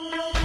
No. 0.00 0.37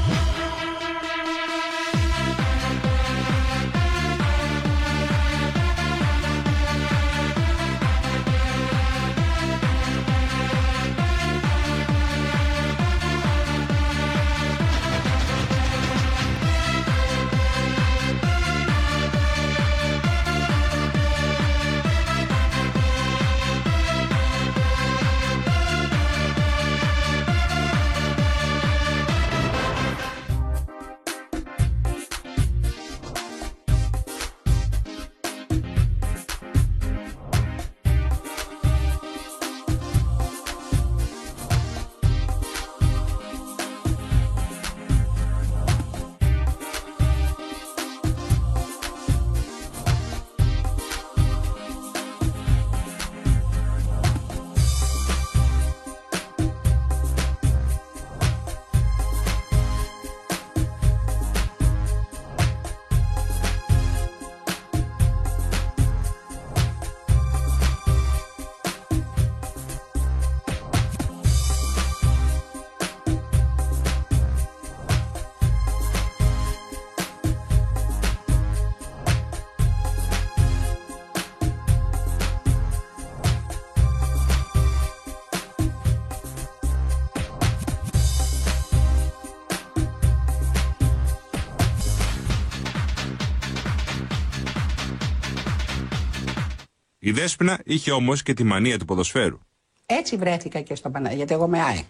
Δέσποινα 97.13 97.59
είχε 97.63 97.91
όμως 97.91 98.23
και 98.23 98.33
τη 98.33 98.43
μανία 98.43 98.79
του 98.79 98.85
ποδοσφαίρου. 98.85 99.39
Έτσι 99.85 100.17
βρέθηκα 100.17 100.61
και 100.61 100.75
στο 100.75 100.89
Παναγία, 100.89 101.17
γιατί 101.17 101.33
εγώ 101.33 101.45
είμαι 101.45 101.61
ΑΕΚ. 101.61 101.89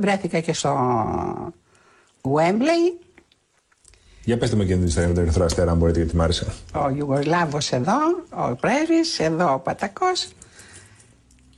Βρέθηκα 0.00 0.40
και 0.40 0.52
στο 0.52 0.72
Wembley. 2.22 3.06
Για 4.24 4.38
πετε 4.38 4.56
με 4.56 4.64
και 4.64 4.74
την 4.74 4.86
ιστορία 4.86 5.08
με 5.08 5.14
τον 5.14 5.22
Ερυθρό 5.22 5.44
Αστέρα, 5.44 5.70
αν 5.70 5.76
μπορείτε, 5.76 5.98
γιατί 5.98 6.16
μ' 6.16 6.20
άρεσε. 6.20 6.46
Ο 6.74 6.90
Ιουγκοσλάβος 6.96 7.72
εδώ, 7.72 7.98
ο 8.30 8.54
Πρέσβης, 8.54 9.18
εδώ 9.18 9.52
ο 9.52 9.58
Πατακός. 9.58 10.28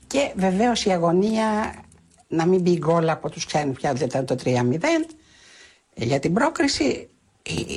Και 0.06 0.32
βεβαίως 0.36 0.84
η 0.84 0.90
αγωνία 0.90 1.74
να 2.28 2.46
μην 2.46 2.60
μπει 2.60 2.78
γκολ 2.78 3.08
από 3.08 3.30
τους 3.30 3.46
ξένους 3.46 3.76
πια, 3.76 3.92
δεν 3.92 4.06
ήταν 4.06 4.26
το 4.26 4.36
3-0. 4.44 5.06
Για 5.94 6.18
την 6.18 6.32
πρόκριση 6.32 7.08
ε, 7.42 7.52
ε, 7.52 7.74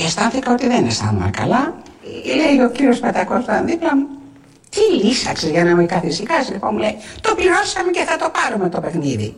ε, 0.00 0.04
αισθάνθηκα 0.04 0.52
ότι 0.52 0.66
δεν 0.66 0.86
αισθάνομαι 0.86 1.30
καλά. 1.30 1.82
Λέει 2.36 2.64
ο 2.66 2.70
κύριος 2.70 3.00
Πατακός 3.00 3.36
που 3.36 3.42
ήταν 3.50 3.66
δίπλα 3.66 3.96
μου, 3.96 4.06
τι 4.76 5.04
λύσαξες 5.04 5.50
για 5.50 5.64
να 5.64 5.74
με 5.76 5.84
καθησυχάσει. 5.86 6.52
Λοιπόν 6.52 6.70
μου 6.72 6.78
λέει, 6.78 6.96
το 7.20 7.34
πληρώσαμε 7.34 7.90
και 7.90 8.04
θα 8.08 8.16
το 8.16 8.30
πάρουμε 8.36 8.68
το 8.68 8.80
παιχνίδι. 8.80 9.36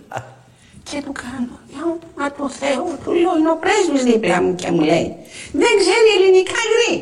Και 0.91 1.03
του 1.05 1.13
κάνω, 1.23 1.55
για 1.73 1.83
όνομα 1.93 2.27
του 2.37 2.51
Θεού, 2.61 2.87
του 3.05 3.13
λέω, 3.13 3.37
είναι 3.39 3.51
ο 3.51 3.59
πρέσβης 3.65 4.03
δίπλα 4.13 4.43
μου 4.43 4.55
και 4.55 4.71
μου 4.71 4.81
λέει, 4.81 5.17
δεν 5.53 5.73
ξέρει 5.83 6.09
ελληνικά 6.17 6.61
γρή. 6.73 6.95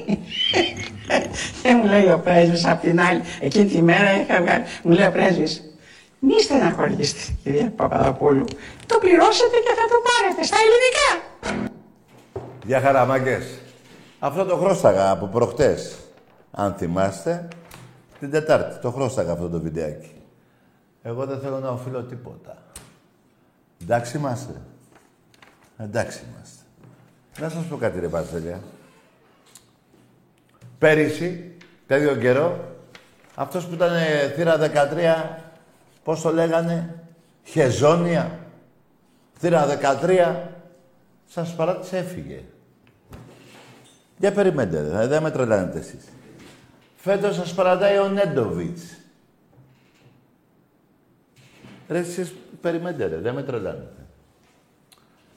και 1.62 1.70
μου 1.74 1.84
λέει 1.92 2.06
ο 2.16 2.20
πρέσβης 2.24 2.66
απ' 2.66 2.80
την 2.80 3.00
άλλη, 3.00 3.20
εκείνη 3.40 3.64
τη 3.64 3.82
μέρα 3.82 4.20
είχα 4.20 4.40
βγάλει, 4.42 4.64
μου 4.82 4.92
λέει 4.92 5.06
ο 5.06 5.10
πρέσβης, 5.10 5.52
μη 6.18 6.42
στεναχωρήσετε 6.42 7.20
κυρία 7.42 7.72
Παπαδοπούλου, 7.76 8.44
το 8.86 8.98
πληρώσετε 8.98 9.56
και 9.64 9.72
θα 9.78 9.84
το 9.92 9.98
πάρετε 10.06 10.42
στα 10.48 10.56
ελληνικά. 10.64 11.08
Γεια 12.64 12.80
χαρά, 12.80 13.06
Αυτό 14.18 14.44
το 14.44 14.56
χρώσταγα 14.56 15.10
από 15.10 15.26
προχτές. 15.26 15.96
Αν 16.50 16.74
θυμάστε, 16.78 17.48
την 18.18 18.30
Τετάρτη. 18.30 18.78
Το 18.80 18.90
χρώσταγα 18.90 19.32
αυτό 19.32 19.48
το 19.48 19.60
βιντεάκι. 19.60 20.14
Εγώ 21.02 21.26
δεν 21.26 21.40
θέλω 21.40 21.58
να 21.58 21.68
οφείλω 21.68 22.02
τίποτα. 22.02 22.56
Εντάξει 23.82 24.16
είμαστε. 24.16 24.60
Εντάξει 25.78 26.20
είμαστε. 26.30 26.62
Να 27.40 27.48
σας 27.48 27.64
πω 27.64 27.76
κάτι 27.76 28.00
ρε 28.00 28.08
Παστέλια. 28.08 28.60
Πέρυσι, 30.78 31.56
τέτοιο 31.86 32.16
καιρό, 32.16 32.74
αυτός 33.34 33.66
που 33.66 33.74
ήταν 33.74 33.90
θύρα 34.34 34.56
13, 34.58 35.38
πώς 36.04 36.20
το 36.20 36.32
λέγανε, 36.32 37.02
χεζόνια, 37.44 38.38
θύρα 39.38 39.66
13, 39.66 40.36
σας 41.26 41.54
παράτησε 41.54 41.96
έφυγε. 41.96 42.42
Για 44.18 44.32
περιμένετε, 44.32 45.06
δεν 45.06 45.22
με 45.22 45.30
τρελάνετε 45.30 45.78
εσείς. 45.78 46.04
Φέτος 47.06 47.34
σας 47.34 47.54
παρατάει 47.54 47.98
ο 47.98 48.08
Νέντοβιτς. 48.08 48.96
Ρε 51.88 51.98
εσείς 51.98 52.34
περιμένετε 52.60 53.06
ρε, 53.06 53.16
δεν 53.16 53.34
με 53.34 53.42
τρελάνετε. 53.42 54.06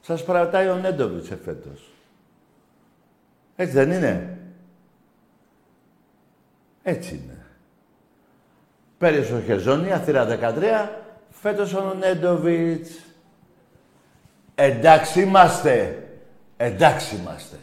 Σας 0.02 0.24
παρατάει 0.24 0.68
ο 0.68 0.75
Νέντοβιτς 0.75 1.31
εφέτος. 1.31 1.91
Έτσι 3.56 3.74
δεν 3.74 3.91
είναι; 3.91 4.38
Έτσι 6.84 7.16
είναι. 7.16 7.46
Πέρυσι 8.97 9.34
ο 9.34 9.41
Χεζόνια, 9.41 10.00
θύρα 10.00 10.25
13, 10.25 10.90
φέτος 11.29 11.74
ο 11.74 11.94
Νέντοβιτς. 12.00 12.90
Εντάξει 14.56 15.22
είμαστε. 15.22 16.03
Εντάξει 16.58 17.16
είμαστε. 17.16 17.58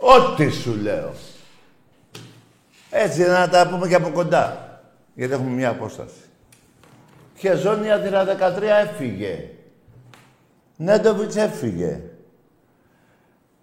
Ό,τι 0.00 0.50
σου 0.50 0.74
λέω. 0.74 1.12
Έτσι 2.90 3.22
να 3.22 3.48
τα 3.48 3.68
πούμε 3.68 3.88
και 3.88 3.94
από 3.94 4.10
κοντά. 4.10 4.66
Γιατί 5.14 5.32
έχουμε 5.32 5.50
μια 5.50 5.68
απόσταση. 5.68 6.20
Χεζόνια 7.36 8.00
τη 8.00 8.08
13 8.12 8.62
έφυγε. 8.62 9.50
Νέντοβιτς 10.76 11.36
έφυγε. 11.36 12.00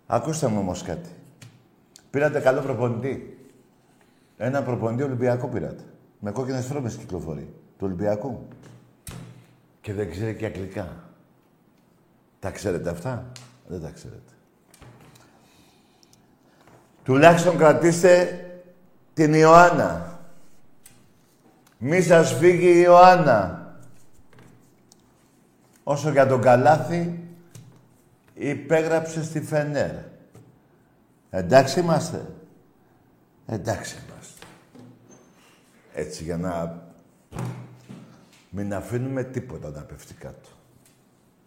Ακούστε 0.06 0.47
μου 0.47 0.59
όμως 0.59 0.81
κάτι. 0.84 1.09
Πήρατε 2.09 2.40
καλό 2.40 2.62
προπονητή. 2.62 3.38
Ένα 4.38 4.63
προπονητή 4.63 5.03
Ολυμπιακό 5.03 5.47
πήρατε. 5.47 5.84
Με 6.19 6.31
κόκκινες 6.31 6.66
φρόμες 6.66 6.95
κυκλοφορεί. 6.95 7.53
Του 7.78 7.85
Ολυμπιακού. 7.85 8.47
Και 9.81 9.94
δεν 9.94 10.12
ξέρει 10.12 10.35
και 10.35 10.45
αγγλικά. 10.45 11.03
Τα 12.40 12.51
ξέρετε 12.51 12.90
αυτά; 12.90 13.31
Δεν 13.68 13.81
τα 13.81 13.89
ξέρετε. 13.89 14.35
Τουλάχιστον 17.06 17.57
κρατήστε 17.57 18.40
την 19.13 19.34
Ιωάννα. 19.34 20.19
Μη 21.78 22.02
σας 22.02 22.34
φύγει 22.34 22.68
η 22.68 22.81
Ιωάννα. 22.86 23.69
Όσο 25.84 26.10
για 26.10 26.28
τον 26.28 26.42
Καλάθι, 26.42 27.19
υπέγραψε 28.34 29.24
στη 29.24 29.42
Φενέρ. 29.42 29.96
Εντάξει 31.30 31.80
είμαστε. 31.80 32.25
Εντάξει 33.46 33.96
είμαστε. 33.96 34.46
Έτσι 35.94 36.24
για 36.24 36.38
να 36.38 36.84
μην 38.50 38.74
αφήνουμε 38.74 39.24
τίποτα 39.24 39.69
να 39.69 39.81
πέφτει 39.81 40.13
κάτω. 40.13 40.50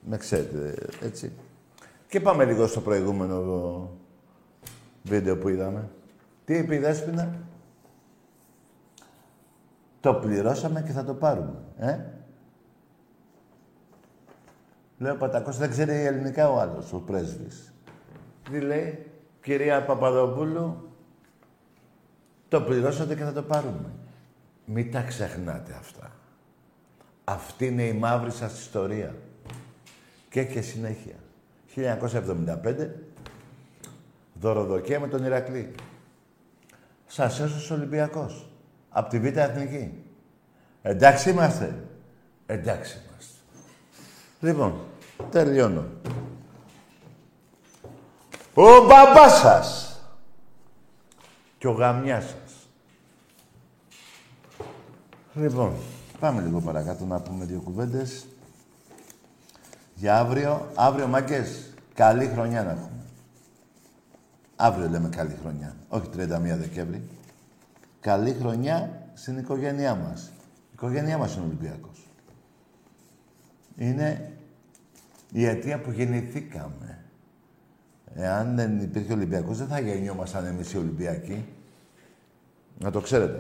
Με 0.01 0.17
ξέρετε, 0.17 0.75
έτσι. 1.03 1.33
Και 2.09 2.21
πάμε 2.21 2.45
λίγο 2.45 2.67
στο 2.67 2.81
προηγούμενο 2.81 3.91
βίντεο 5.09 5.37
που 5.39 5.49
είδαμε. 5.49 5.91
Τι 6.45 6.55
είπε 6.55 6.75
η 6.75 6.79
Δέσποινα; 6.79 7.35
Το 10.01 10.15
πληρώσαμε 10.15 10.83
και 10.83 10.93
θα 10.93 11.05
το 11.05 11.15
πάρουμε. 11.15 11.55
Ε; 11.79 11.99
Λέω 14.99 15.15
Πατακός, 15.15 15.57
δεν 15.57 15.71
ξέρει 15.71 15.93
ελληνικά 15.93 16.51
ο 16.51 16.61
άλλος, 16.61 16.93
ο 16.93 16.99
πρέσβης. 16.99 17.73
Τι 18.51 18.61
λέει, 18.61 19.07
κυρία 19.43 19.85
Παπαδοπούλου, 19.85 20.91
το 22.49 22.61
πληρώσατε 22.61 23.15
και 23.15 23.25
θα 23.25 23.33
το 23.33 23.43
πάρουμε. 23.43 23.93
Μην 24.65 24.93
τα 24.93 25.03
ξεχνάτε 25.03 25.73
αυτά. 25.73 26.11
Αυτή 27.25 27.67
είναι 27.67 27.83
η 27.83 27.93
μαύρη 27.93 28.31
σας 28.31 28.61
ιστορία. 28.61 29.15
Και 30.31 30.45
και 30.45 30.61
συνέχεια. 30.61 31.15
1975, 31.75 32.89
δωροδοκία 34.41 35.01
με 35.01 35.09
τον 35.09 35.25
Ηρακλή. 35.25 35.75
Σας 37.07 37.41
έσωσε 37.41 37.73
ο 37.73 37.77
Ολυμπιακός. 37.77 38.51
Απ' 38.89 39.09
τη 39.09 39.19
Β' 39.19 39.37
Εθνική. 39.37 40.05
Εντάξει 40.83 41.31
είμαστε. 41.31 41.85
Εντάξει 42.47 42.99
είμαστε. 43.05 43.33
Λοιπόν, 44.41 44.81
τελειώνω. 45.31 45.85
Ο 48.55 48.87
μπαμπάς 48.87 49.39
σας 49.39 50.01
και 51.59 51.67
ο 51.67 51.73
γαμιάς 51.73 52.25
σας. 52.25 52.69
Λοιπόν, 55.35 55.73
πάμε 56.21 56.43
λίγο 56.43 56.61
παρακάτω 56.61 57.05
να 57.05 57.21
πούμε 57.21 57.45
δύο 57.45 57.61
κουβέντες. 57.61 58.27
Για 59.95 60.19
αύριο, 60.19 60.71
αύριο 60.75 61.07
μάγκες, 61.07 61.75
καλή 61.95 62.27
χρονιά 62.27 62.63
να 62.63 62.71
έχουμε. 62.71 62.98
Αύριο 64.61 64.89
λέμε 64.89 65.09
καλή 65.09 65.37
χρονιά, 65.43 65.77
όχι 65.89 66.09
31 66.17 66.29
Δεκέμβρη. 66.59 67.03
Καλή 68.01 68.33
χρονιά 68.33 69.09
στην 69.15 69.39
οικογένειά 69.39 69.95
μας. 69.95 70.33
Η 70.47 70.71
οικογένειά 70.73 71.19
μας 71.19 71.35
είναι 71.35 71.45
Ολυμπιακός. 71.45 72.07
Είναι 73.77 74.33
η 75.33 75.45
αιτία 75.45 75.81
που 75.81 75.91
γεννηθήκαμε. 75.91 77.05
Εάν 78.15 78.57
δεν 78.57 78.81
υπήρχε 78.81 79.13
Ολυμπιακός, 79.13 79.59
δεν 79.59 79.67
θα 79.67 79.81
γεννιόμασταν 79.81 80.47
εμείς 80.47 80.73
οι 80.73 80.79
Ολυμπιακοί. 80.79 81.45
Να 82.79 82.91
το 82.91 83.01
ξέρετε. 83.01 83.39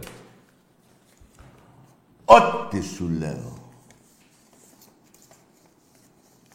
Ό,τι 2.25 2.81
σου 2.81 3.09
λέω. 3.09 3.58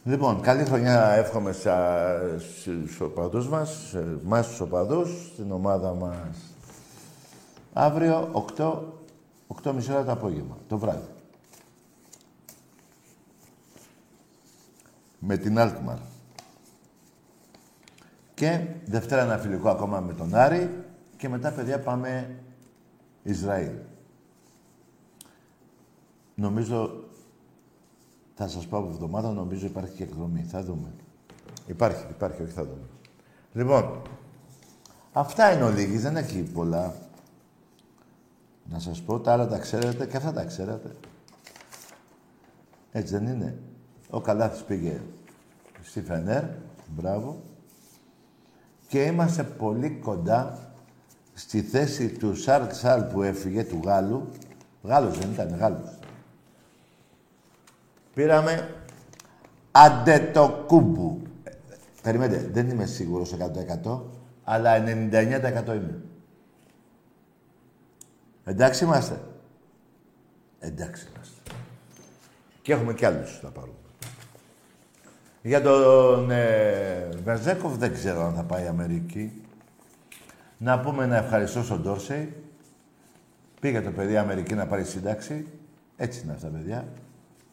Λοιπόν, 0.06 0.40
καλή 0.40 0.64
χρονιά 0.64 1.10
εύχομαι 1.10 1.52
στα, 1.52 2.18
στους 2.38 3.00
οπαδούς 3.00 3.48
μας, 3.48 3.88
σε 3.90 3.98
εμάς 3.98 4.48
τους 4.48 4.60
οπαδούς, 4.60 5.30
στην 5.32 5.52
ομάδα 5.52 5.94
μας. 5.94 6.54
Αύριο, 7.72 8.30
8, 8.56 8.82
8.30 9.62 9.90
ώρα 9.90 10.04
το 10.04 10.12
απόγευμα, 10.12 10.56
το 10.68 10.78
βράδυ. 10.78 11.08
Με 15.18 15.36
την 15.36 15.56
Alkmaar. 15.58 15.98
Και 18.34 18.66
Δευτέρα 18.84 19.22
ένα 19.22 19.38
φιλικό 19.38 19.68
ακόμα 19.68 20.00
με 20.00 20.12
τον 20.12 20.34
Άρη 20.34 20.84
και 21.16 21.28
μετά, 21.28 21.52
παιδιά, 21.52 21.80
πάμε 21.80 22.36
Ισραήλ. 23.22 23.72
Νομίζω, 26.34 27.03
θα 28.34 28.48
σας 28.48 28.66
πω 28.66 28.76
από 28.78 28.88
εβδομάδα, 28.88 29.30
νομίζω 29.30 29.66
υπάρχει 29.66 29.94
και 29.94 30.02
εκδρομή. 30.02 30.42
Θα 30.42 30.62
δούμε. 30.62 30.92
Υπάρχει, 31.66 32.04
υπάρχει, 32.10 32.42
όχι 32.42 32.52
θα 32.52 32.62
δούμε. 32.64 32.86
Λοιπόν, 33.52 34.02
αυτά 35.12 35.52
είναι 35.52 35.64
ο 35.64 35.70
Λίγης, 35.70 36.02
δεν 36.02 36.16
έχει 36.16 36.42
πολλά. 36.42 36.94
Να 38.70 38.78
σας 38.78 39.02
πω, 39.02 39.20
τα 39.20 39.32
άλλα 39.32 39.48
τα 39.48 39.58
ξέρετε 39.58 40.06
και 40.06 40.16
αυτά 40.16 40.32
τα 40.32 40.44
ξέρετε. 40.44 40.96
Έτσι 42.92 43.18
δεν 43.18 43.26
είναι. 43.26 43.58
Ο 44.10 44.20
Καλάθης 44.20 44.62
πήγε 44.62 45.00
στη 45.82 46.02
Φενέρ, 46.02 46.44
μπράβο. 46.96 47.42
Και 48.88 49.02
είμαστε 49.02 49.42
πολύ 49.42 49.90
κοντά 49.90 50.72
στη 51.34 51.62
θέση 51.62 52.08
του 52.08 52.36
Σαρκ 52.36 52.74
Σαλ 52.74 53.02
που 53.02 53.22
έφυγε, 53.22 53.64
του 53.64 53.80
Γάλλου. 53.84 54.28
Γάλλος 54.82 55.18
δεν 55.18 55.30
ήταν, 55.30 55.56
Γάλλος. 55.56 55.98
Πήραμε 58.14 58.74
αντετοκούμπου. 59.70 61.22
Ε, 61.44 61.50
Περιμένετε, 62.02 62.48
δεν 62.52 62.70
είμαι 62.70 62.86
σίγουρος 62.86 63.34
100% 63.84 64.00
αλλά 64.44 64.84
99% 64.84 64.84
είμαι. 65.66 66.00
Εντάξει 68.44 68.84
είμαστε. 68.84 69.20
Εντάξει 70.58 71.06
είμαστε. 71.12 71.40
Και 72.62 72.72
έχουμε 72.72 72.94
κι 72.94 73.04
άλλους 73.04 73.40
να 73.42 73.48
πάρουμε. 73.48 73.74
Για 75.42 75.62
τον 75.62 76.30
ε, 76.30 77.08
Βερζέκοφ 77.24 77.76
δεν 77.76 77.92
ξέρω 77.92 78.26
αν 78.26 78.34
θα 78.34 78.42
πάει 78.42 78.66
Αμερική. 78.66 79.42
Να 80.58 80.80
πούμε 80.80 81.04
ένα 81.04 81.16
ευχαριστώ 81.16 81.62
στον 81.62 81.82
Ντόρσεϊ. 81.82 82.34
Πήγε 83.60 83.80
το 83.80 83.90
παιδί 83.90 84.16
Αμερική 84.16 84.54
να 84.54 84.66
πάρει 84.66 84.84
σύνταξη. 84.84 85.46
Έτσι 85.96 86.20
είναι 86.22 86.32
αυτά, 86.32 86.48
παιδιά. 86.48 86.88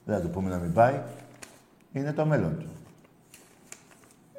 Δεν 0.06 0.15
θα 0.15 0.21
του 0.21 0.30
πούμε 0.30 0.50
να 0.50 0.57
μην 0.57 0.74
πάει. 0.74 1.01
Είναι 1.92 2.13
το 2.13 2.25
μέλλον 2.25 2.57
του. 2.59 2.69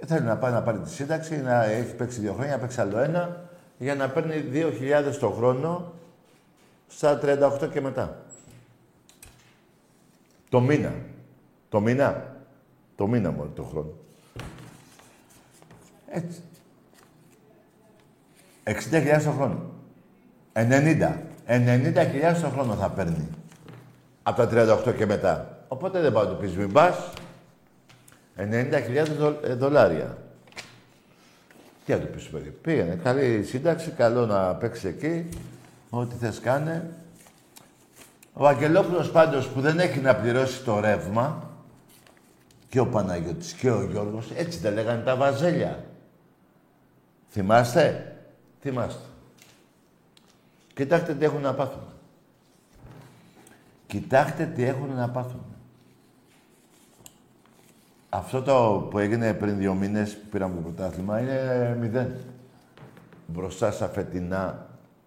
Θέλει 0.06 0.26
να 0.26 0.36
πάει 0.36 0.52
να 0.52 0.62
πάρει 0.62 0.78
τη 0.78 0.90
σύνταξη, 0.90 1.36
να 1.36 1.64
έχει 1.64 1.94
παίξει 1.94 2.20
δύο 2.20 2.32
χρόνια, 2.32 2.52
να 2.52 2.58
παίξει 2.58 2.80
άλλο 2.80 2.98
ένα, 2.98 3.48
για 3.78 3.94
να 3.94 4.08
παίρνει 4.08 4.44
2.000 4.52 5.16
το 5.20 5.30
χρόνο 5.30 5.92
στα 6.88 7.20
38 7.22 7.68
και 7.72 7.80
μετά. 7.80 8.16
Το 10.48 10.60
μήνα. 10.60 10.92
Το 11.68 11.80
μήνα. 11.80 12.36
Το 12.96 13.06
μήνα 13.06 13.30
μόνο 13.30 13.50
το 13.54 13.62
χρόνο. 13.62 13.92
Έτσι. 16.08 16.42
60.000 18.64 19.22
το 19.24 19.30
χρόνο. 19.30 19.70
90. 20.52 21.16
90.000 21.46 22.40
το 22.42 22.48
χρόνο 22.48 22.74
θα 22.74 22.90
παίρνει. 22.90 23.28
Από 24.22 24.46
τα 24.46 24.78
38 24.86 24.94
και 24.96 25.06
μετά. 25.06 25.51
Οπότε 25.72 26.00
δεν 26.00 26.12
πάω 26.12 26.24
να 26.24 26.30
του 26.30 26.36
πεις 26.36 26.56
μην 26.56 26.72
πας. 26.72 27.12
90.000 28.36 29.16
δολ, 29.18 29.34
ε, 29.42 29.54
δολάρια. 29.54 30.18
Τι 31.84 31.92
να 31.92 31.98
του 31.98 32.06
πεις 32.06 32.28
παιδί. 32.28 32.48
Πήγαινε. 32.48 32.94
Καλή 32.94 33.44
σύνταξη. 33.44 33.90
Καλό 33.90 34.26
να 34.26 34.54
παίξεις 34.54 34.84
εκεί. 34.84 35.28
Ό,τι 35.90 36.14
θες 36.14 36.40
κάνε. 36.40 36.90
Ο 38.32 38.46
Αγγελόπουλος 38.46 39.10
πάντως 39.10 39.48
που 39.48 39.60
δεν 39.60 39.78
έχει 39.78 39.98
να 39.98 40.16
πληρώσει 40.16 40.62
το 40.62 40.80
ρεύμα 40.80 41.50
και 42.68 42.80
ο 42.80 42.86
Παναγιώτης 42.86 43.52
και 43.52 43.70
ο 43.70 43.84
Γιώργος, 43.90 44.30
έτσι 44.30 44.58
δεν 44.58 44.74
λέγανε 44.74 45.02
τα 45.02 45.16
βαζέλια. 45.16 45.84
Θυμάστε; 47.30 48.16
Θυμάστε. 48.60 49.04
Κοιτάξτε 50.74 51.14
τι 51.14 51.24
έχουν 51.24 51.40
να 51.40 51.54
πάθουν. 51.54 51.82
Κοιτάξτε 53.86 54.44
τι 54.44 54.64
έχουν 54.64 54.94
να 54.94 55.08
πάθουν. 55.08 55.51
Αυτό 58.14 58.42
το 58.42 58.86
που 58.90 58.98
έγινε 58.98 59.34
πριν 59.34 59.58
δύο 59.58 59.74
μήνες 59.74 60.16
που 60.16 60.28
πήραμε 60.30 60.54
το 60.54 60.60
πρωτάθλημα 60.60 61.20
είναι 61.20 61.76
μηδέν. 61.80 62.14
Μπροστά 63.26 63.70
στα 63.70 63.88
φετινά. 63.88 64.66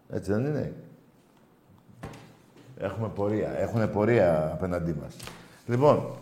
Έτσι 0.09 0.31
δεν 0.31 0.45
είναι; 0.45 0.73
Έχουμε 2.77 3.07
πορεία. 3.07 3.59
Έχουν 3.59 3.91
πορεία 3.91 4.49
απέναντί 4.53 4.95
μας. 5.01 5.15
Λοιπόν, 5.65 6.15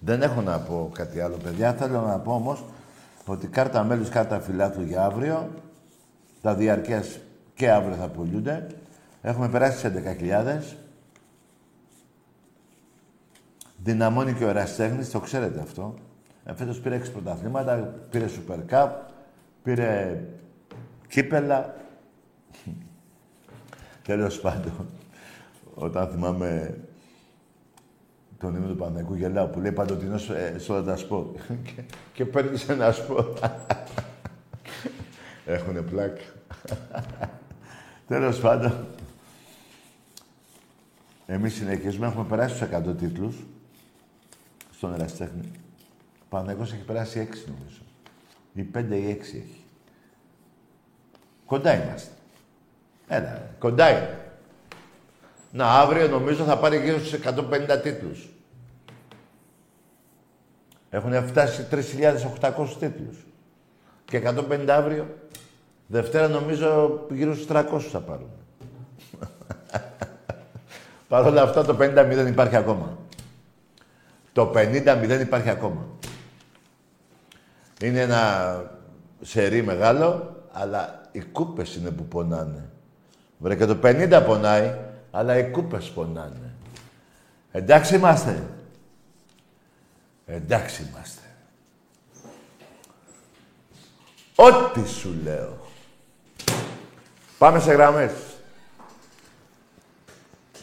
δεν 0.00 0.22
έχω 0.22 0.40
να 0.40 0.58
πω 0.58 0.90
κάτι 0.94 1.20
άλλο, 1.20 1.36
παιδιά. 1.36 1.72
Θέλω 1.72 2.00
να 2.00 2.18
πω 2.18 2.32
όμως 2.32 2.64
ότι 3.26 3.46
κάρτα 3.46 3.84
μέλους, 3.84 4.08
κάρτα 4.08 4.40
φιλάθλου 4.40 4.84
για 4.84 5.04
αύριο. 5.04 5.48
Τα 6.42 6.54
διαρκές 6.54 7.20
και 7.54 7.70
αύριο 7.70 7.96
θα 7.96 8.08
πουλούνται. 8.08 8.66
Έχουμε 9.22 9.48
περάσει 9.48 9.90
τις 9.90 10.02
11.000. 10.04 10.76
Δυναμώνει 13.86 14.32
και 14.32 14.44
ο 14.44 14.48
Εραστέχνης, 14.48 15.10
το 15.10 15.20
ξέρετε 15.20 15.60
αυτό. 15.60 15.94
Ε, 16.44 16.54
φέτος 16.54 16.80
πήρε 16.80 17.00
6 17.04 17.12
πρωταθλήματα, 17.12 17.76
πήρε 18.10 18.26
Super 18.26 18.72
Cup, 18.72 18.88
πήρε 19.62 20.22
κύπελα. 21.08 21.74
Τέλος 24.02 24.40
πάντων, 24.40 24.86
όταν 25.74 26.08
θυμάμαι 26.08 26.78
τον 28.38 28.54
ύμνο 28.54 28.68
του 28.68 28.76
Παναγικού 28.76 29.14
γελάω 29.14 29.46
που 29.46 29.60
λέει 29.60 29.72
παντοτινός 29.72 30.30
ε, 30.30 30.54
σε 30.58 30.72
όλα 30.72 30.82
τα 30.82 30.96
σπορ. 30.96 31.26
και, 31.64 31.82
και 32.12 32.24
παίρνεις 32.24 32.68
ένα 32.68 32.92
σπορ. 32.92 33.24
Έχουνε 35.46 35.80
πλάκα. 35.80 36.20
Τέλος 38.06 38.40
πάντων, 38.40 38.86
εμείς 41.26 41.54
συνεχίζουμε, 41.54 42.06
έχουμε 42.06 42.24
περάσει 42.24 42.58
τους 42.58 42.68
100 42.76 42.96
τίτλους 42.98 43.36
στον 44.76 44.94
Εραστέχνη. 44.94 45.50
Ο 46.20 46.26
Παναγικός 46.28 46.72
έχει 46.72 46.82
περάσει 46.82 47.28
6 47.32 47.36
νομίζω. 47.46 47.80
Ή 48.54 48.62
5 48.74 48.96
ή 48.96 49.10
6 49.10 49.20
έχει. 49.20 49.64
Κοντά 51.46 51.82
είμαστε. 51.82 52.10
Έλα, 53.08 53.50
κοντά 53.58 53.90
είναι. 53.90 54.20
Να, 55.52 55.66
αύριο 55.66 56.08
νομίζω 56.08 56.44
θα 56.44 56.58
πάρει 56.58 56.82
γύρω 56.82 56.98
στους 56.98 57.12
150 57.12 57.80
τίτλους. 57.82 58.28
Έχουν 60.90 61.26
φτάσει 61.26 61.66
3.800 61.70 62.68
τίτλους. 62.78 63.26
Και 64.04 64.16
150 64.16 64.68
αύριο. 64.68 65.16
Δευτέρα 65.86 66.28
νομίζω 66.28 67.00
γύρω 67.10 67.34
στους 67.34 67.46
300 67.48 67.80
θα 67.80 68.00
πάρουν. 68.00 68.30
Παρ' 71.08 71.26
όλα 71.26 71.42
αυτά 71.42 71.64
το 71.64 71.76
50 71.80 71.92
δεν 71.94 72.26
υπάρχει 72.26 72.56
ακόμα. 72.56 73.05
Το 74.36 74.52
50-0 74.54 75.18
υπάρχει 75.20 75.48
ακόμα. 75.48 75.86
Είναι 77.80 78.00
ένα 78.00 78.62
σερί 79.20 79.62
μεγάλο, 79.62 80.36
αλλά 80.52 81.08
οι 81.12 81.20
κούπες 81.20 81.74
είναι 81.74 81.90
που 81.90 82.04
πονάνε. 82.04 82.70
Βρε 83.38 83.56
και 83.56 83.66
το 83.66 83.78
50 83.82 84.22
πονάει, 84.26 84.78
αλλά 85.10 85.38
οι 85.38 85.50
κούπες 85.50 85.90
πονάνε. 85.90 86.54
Εντάξει 87.52 87.94
είμαστε. 87.94 88.42
Εντάξει 90.26 90.82
είμαστε. 90.82 91.22
Ό,τι 94.34 94.88
σου 94.88 95.14
λέω. 95.22 95.58
Πάμε 97.38 97.60
σε 97.60 97.72
γραμμές. 97.72 98.12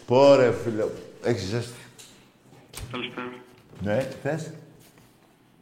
Πόρε, 0.06 0.52
φίλε. 0.52 0.86
Έχεις 1.24 1.44
ζέστη. 1.44 1.80
Καλησπέρα. 2.92 3.43
Ναι, 3.82 3.98
θες. 4.24 4.44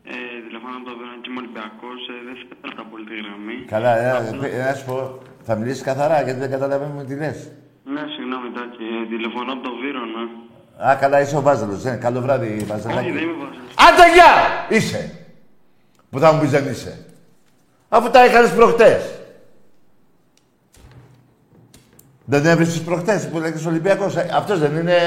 Ε, 0.04 0.14
τηλεφωνώ 0.48 0.76
από 0.80 0.86
το 0.90 0.96
Βερονίκη 1.00 1.30
μου 1.30 1.40
Ολυμπιακός. 1.44 2.00
Ε, 2.14 2.14
δεν 2.28 2.36
θέλω 2.62 2.74
τα 2.80 2.86
πολύ 2.92 3.06
τη 3.10 3.16
γραμμή. 3.24 3.58
Καλά, 3.76 3.92
ε, 3.98 4.58
ε, 4.58 4.64
να 4.68 4.74
σου 4.74 4.86
πω. 4.86 5.18
Θα 5.44 5.56
μιλήσεις 5.56 5.82
καθαρά, 5.84 6.22
γιατί 6.22 6.40
δεν 6.40 6.50
καταλαβαίνουμε 6.50 7.04
τι 7.04 7.16
λες. 7.16 7.38
Ναι, 7.94 8.04
συγγνώμη, 8.16 8.48
Τάκη. 8.58 8.84
Ε, 8.84 9.08
τηλεφωνώ 9.14 9.52
από 9.54 9.64
το 9.68 9.72
Βύρονα. 9.82 10.24
Α, 10.90 10.96
καλά, 10.96 11.22
είσαι 11.22 11.38
ο 11.38 11.42
Βάζελος. 11.42 11.86
Ε. 11.86 11.98
Καλό 12.02 12.22
βράδυ, 12.22 12.48
Όχι, 12.56 12.64
Βαζελάκη. 12.66 13.12
δεν 13.12 13.24
είμαι 13.24 13.34
Βάζελος. 13.34 13.74
Άντε, 13.88 14.06
γεια! 14.16 14.32
Είσαι. 14.78 15.02
Που 16.10 16.20
θα 16.20 16.34
μου 16.34 16.40
πεις 16.42 16.50
δεν 16.50 16.66
είσαι. 16.72 17.06
Αφού 17.90 18.10
τα 18.10 18.20
έκανες 18.24 18.54
προχτές. 18.54 19.20
Δεν 22.26 22.46
έβρισες 22.46 22.82
προχτές 22.82 23.30
που 23.30 23.40
λέγες 23.40 23.66
Ολυμπιακός. 23.66 24.16
Ε, 24.16 24.30
αυτός 24.34 24.60
δεν 24.60 24.76
είναι... 24.76 24.98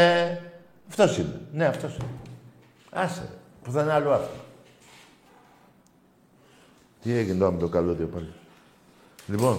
Αυτός 0.89 1.19
είναι. 1.19 1.41
Ναι, 1.53 1.65
αυτός 1.67 1.97
είναι. 1.97 2.09
Άσε. 2.95 3.29
Που 3.63 3.71
θα 3.71 3.83
είναι 3.83 3.93
άλλο 3.93 4.11
αυτό. 4.13 4.35
Τι 7.03 7.13
έγινε 7.13 7.39
τώρα 7.39 7.51
με 7.53 7.59
το 7.59 7.69
καλώδιο 7.69 8.07
πάλι. 8.07 8.33
Λοιπόν, 9.27 9.59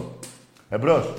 εμπρός. 0.70 1.14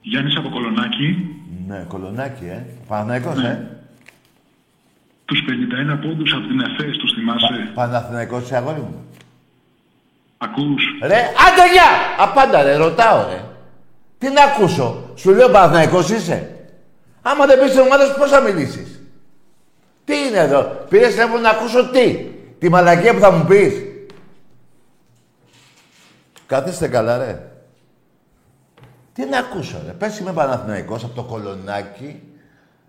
Γιάννης 0.00 0.36
από 0.36 0.48
Κολονάκι, 0.48 1.36
Ναι, 1.66 1.84
κολονάκι, 1.88 2.44
ε. 2.44 2.66
Παναθηναϊκός, 2.88 3.42
ε. 3.44 3.80
τους 5.24 5.40
51 5.46 5.98
πόντους 6.02 6.32
από 6.32 6.46
την 6.46 6.60
ΕΦΕΣ, 6.60 6.96
τους 6.96 7.12
θυμάσαι; 7.12 7.70
Παναθηναϊκός 7.74 8.42
είσαι 8.42 8.56
αγόρι 8.56 8.80
μου. 8.80 9.04
Ακούς. 10.38 10.82
Ρε, 11.02 11.16
άντε 11.16 11.72
γεια! 11.72 11.90
Απάντα 12.18 12.62
ρε, 12.62 12.76
ρωτάω 12.76 13.28
ρε. 13.28 13.44
Τι 14.18 14.28
να 14.30 14.42
ακούσω, 14.44 15.10
σου 15.16 15.30
λέω 15.30 15.48
Παναθηναϊκός 15.50 16.10
είσαι. 16.10 16.55
Άμα 17.28 17.46
δεν 17.46 17.60
πεις 17.60 17.70
την 17.70 17.80
ομάδα 17.80 18.04
σου, 18.04 18.18
πώς 18.18 18.30
θα 18.30 18.40
μιλήσεις; 18.40 19.00
Τι 20.04 20.14
είναι 20.16 20.38
εδώ, 20.38 20.84
πήρες 20.88 21.10
τηλέφωνο 21.10 21.40
να 21.40 21.50
ακούσω 21.50 21.90
τι; 21.90 22.26
Τη 22.58 22.68
μαλακία 22.68 23.14
που 23.14 23.20
θα 23.20 23.30
μου 23.30 23.44
πεις; 23.44 23.74
Καθίστε 26.46 26.88
καλά 26.88 27.18
ρε. 27.18 27.42
Τι 29.12 29.24
να 29.24 29.38
ακούσω 29.38 29.82
ρε; 29.86 29.92
Πες 29.92 30.18
είμαι 30.18 30.32
Παναθηναϊκός 30.32 31.04
από 31.04 31.14
το 31.14 31.22
κολονάκι, 31.22 32.22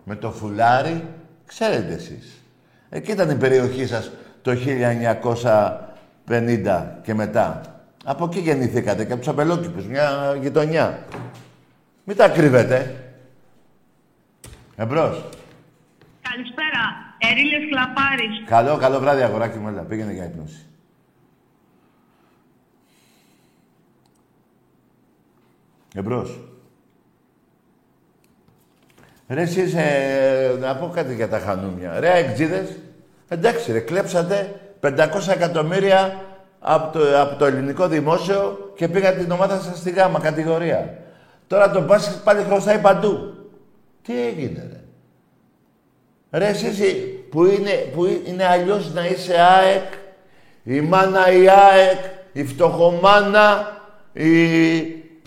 με 0.03 0.15
το 0.15 0.31
φουλάρι. 0.31 1.07
Ξέρετε 1.45 1.93
εσείς. 1.93 2.41
Εκεί 2.89 3.11
ήταν 3.11 3.29
η 3.29 3.35
περιοχή 3.35 3.85
σας 3.85 4.11
το 4.41 4.55
1950 6.27 6.99
και 7.01 7.13
μετά. 7.13 7.61
Από 8.05 8.25
εκεί 8.25 8.39
γεννηθήκατε 8.39 9.05
και 9.05 9.11
από 9.11 9.21
τους 9.21 9.31
απελόκηπους, 9.31 9.85
μια 9.85 10.37
γειτονιά. 10.41 11.05
Μην 12.03 12.17
τα 12.17 12.29
κρύβετε. 12.29 13.01
Εμπρός. 14.79 15.23
Καλησπέρα. 16.21 16.83
Ερήλες 17.17 17.69
Κλαπάρης. 17.69 18.43
Καλό, 18.45 18.77
καλό 18.77 18.99
βράδυ 18.99 19.21
αγοράκι 19.21 19.57
μου, 19.57 19.67
έλα. 19.67 19.81
Πήγαινε 19.81 20.13
για 20.13 20.25
ύπνωση. 20.25 20.65
Εμπρός. 25.95 26.39
Ρε 29.27 29.41
εσείς, 29.41 29.73
ε, 29.73 30.57
να 30.59 30.75
πω 30.75 30.89
κάτι 30.89 31.15
για 31.15 31.29
τα 31.29 31.39
χανούμια. 31.39 31.99
Ρε 31.99 32.09
αεκτζίδες, 32.09 32.77
εντάξει 33.27 33.71
ρε, 33.71 33.79
κλέψατε 33.79 34.59
500 34.79 35.31
εκατομμύρια 35.31 36.25
από 36.59 36.97
το, 36.97 37.21
από 37.21 37.35
το 37.35 37.45
ελληνικό 37.45 37.87
δημόσιο 37.87 38.73
και 38.75 38.87
πήγατε 38.87 39.19
την 39.19 39.31
ομάδα 39.31 39.59
σας 39.59 39.77
στη 39.77 39.89
γάμα 39.89 40.19
κατηγορία. 40.19 40.97
Τώρα 41.47 41.71
το 41.71 41.81
μπάσκετ 41.81 42.23
πάλι 42.23 42.43
χρωστάει 42.43 42.79
παντού. 42.79 43.36
Τι 44.07 44.21
έγινε 44.21 44.69
ρε; 44.71 46.39
Ρε 46.39 46.47
εσείς 46.47 46.79
οι- 46.79 47.25
που 47.29 47.45
είναι, 47.45 47.71
που 47.93 48.21
είναι 48.25 48.45
αλλιώς 48.45 48.93
να 48.93 49.05
είσαι 49.07 49.39
ΑΕΚ, 49.39 49.93
η 50.63 50.81
μάνα 50.81 51.31
η 51.31 51.49
ΑΕΚ, 51.49 51.99
η 52.33 52.45
φτωχομάνα, 52.45 53.77
η... 54.13 54.81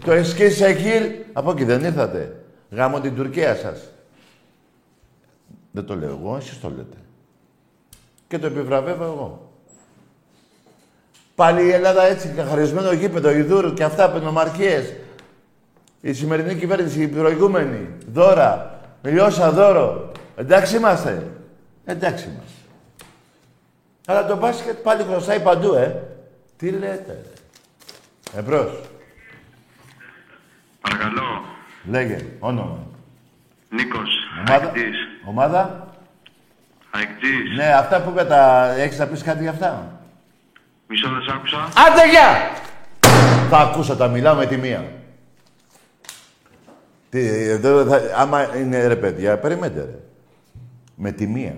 το 0.04 0.12
εσκή 0.12 0.50
σεχίλ, 0.50 1.10
από 1.32 1.50
εκεί 1.50 1.64
δεν 1.64 1.84
ήρθατε; 1.84 2.36
Γάμω 2.70 3.00
την 3.00 3.14
Τουρκία 3.14 3.56
σας. 3.56 3.80
Δεν 5.70 5.84
το 5.84 5.96
λέω 5.96 6.18
εγώ, 6.22 6.36
εσείς 6.36 6.60
το 6.60 6.68
λέτε. 6.68 6.96
Και 8.28 8.38
το 8.38 8.46
επιβραβεύω 8.46 9.04
εγώ. 9.04 9.50
Πάλι 11.34 11.64
η 11.66 11.70
Ελλάδα 11.70 12.02
έτσι, 12.04 12.28
καθαρισμένο 12.36 12.92
γήπεδο, 12.92 13.30
Ιδούρου 13.30 13.72
και 13.74 13.84
αυτά, 13.84 14.10
πενομαρχίες. 14.10 14.92
Η 16.00 16.12
σημερινή 16.12 16.54
κυβέρνηση, 16.54 17.02
η 17.02 17.08
προηγούμενη, 17.08 17.88
δώρα, 18.12 18.80
λιώσα 19.02 19.50
δώρο. 19.50 20.12
Εντάξει 20.36 20.76
είμαστε. 20.76 21.26
Εντάξει 21.84 22.24
είμαστε. 22.24 22.60
Αλλά 24.06 24.26
το 24.26 24.36
μπάσκετ 24.36 24.76
πάλι 24.76 25.02
χρωστάει 25.02 25.40
παντού, 25.40 25.74
ε. 25.74 26.02
Τι 26.56 26.70
λέτε, 26.70 27.22
ρε. 27.22 28.38
Εμπρός. 28.38 28.80
Παρακαλώ. 30.80 31.44
Λέγε, 31.84 32.18
όνομα. 32.38 32.78
Νίκος. 33.68 34.10
Ομάδα. 34.38 34.64
Αεκτής. 34.64 34.96
Ομάδα; 35.24 35.88
Αεκτής. 36.90 37.56
Ναι, 37.56 37.72
αυτά 37.72 38.00
που 38.00 38.10
είπα 38.10 38.26
τα... 38.26 38.72
Έχεις 38.76 38.98
να 38.98 39.06
πεις 39.06 39.22
κάτι 39.22 39.42
για 39.42 39.50
αυτά; 39.50 40.00
Μισό 40.86 41.08
δεν 41.08 41.22
σ' 41.22 41.32
άκουσα. 41.34 41.56
Άντε, 41.56 42.08
γεια! 42.10 42.50
Θα 43.50 43.58
ακούσω, 43.58 43.96
τα 43.96 44.08
μιλάω 44.08 44.34
με 44.34 44.46
τη 44.46 44.56
μία. 44.56 44.84
Τι, 47.10 47.28
εδώ 47.48 47.84
θα, 47.84 48.00
άμα 48.16 48.56
είναι 48.56 48.86
ρε 48.86 48.96
παιδιά, 48.96 49.38
περιμένετε 49.38 49.80
ρε. 49.80 49.98
Με 50.94 51.10
τη 51.12 51.26
μία. 51.26 51.54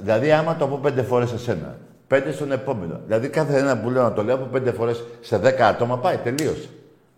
Δηλαδή, 0.00 0.32
άμα 0.32 0.56
το 0.56 0.66
πω 0.66 0.78
πέντε 0.82 1.02
φορές 1.02 1.28
σε 1.28 1.38
σένα, 1.38 1.76
πέντε 2.06 2.32
στον 2.32 2.52
επόμενο. 2.52 3.00
Δηλαδή, 3.06 3.28
κάθε 3.28 3.58
ένα 3.58 3.78
που 3.78 3.90
λέω 3.90 4.02
να 4.02 4.12
το 4.12 4.22
λέω 4.22 4.34
από 4.34 4.44
πέντε 4.44 4.72
φορές 4.72 5.04
σε 5.20 5.38
δέκα 5.38 5.66
άτομα, 5.66 5.98
πάει, 5.98 6.16
τελείωσα. 6.16 6.68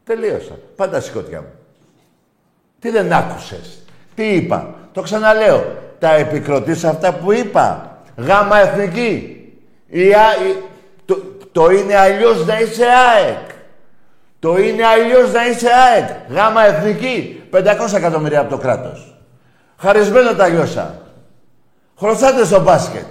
Τελείωσα. 0.05 0.59
Πάντα 0.76 1.00
σηκώτια 1.00 1.41
μου. 1.41 1.47
Τι 2.79 2.91
δεν 2.91 3.12
άκουσες; 3.12 3.79
Τι 4.14 4.35
είπα; 4.35 4.75
Το 4.93 5.03
ξαναλέω. 5.03 5.64
Τα 5.99 6.14
επικροτείς 6.14 6.85
αυτά 6.85 7.14
που 7.14 7.33
είπα. 7.33 7.99
Γάμα 8.17 8.59
εθνική. 8.59 9.38
Η, 9.88 10.12
Α- 10.14 10.37
η- 10.49 10.62
το, 11.05 11.23
το 11.53 11.71
είναι 11.71 11.97
αλλιώς 11.97 12.47
να 12.47 12.61
είσαι 12.61 12.85
ΑΕΚ. 12.85 13.50
Το 14.45 14.57
είναι 14.57 14.85
αλλιώς 14.85 15.33
να 15.33 15.47
είσαι 15.47 15.69
ΑΕΚ. 15.69 16.09
Γάμα 16.29 16.65
εθνική. 16.65 17.43
500 17.51 17.95
εκατομμύρια 17.97 18.41
από 18.41 18.51
το 18.51 18.59
κράτος. 18.59 19.17
Χαρισμένο 19.77 20.35
τα 20.35 20.49
λιώσα. 20.49 21.03
Χρωστάτε 21.99 22.45
στο 22.45 22.63
μπάσκετ. 22.63 23.07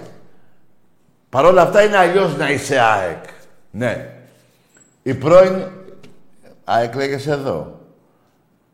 Παρ' 1.28 1.44
όλα 1.44 1.62
αυτά 1.62 1.82
είναι 1.82 1.96
αλλιώς 1.96 2.36
να 2.36 2.50
είσαι 2.50 2.78
ΑΕΚ. 2.78 3.24
Ναι. 3.70 4.10
Η 5.02 5.14
πρώην 5.14 5.62
ΑΕΚ 6.64 6.94
λέγεσαι 6.94 7.30
εδώ. 7.30 7.80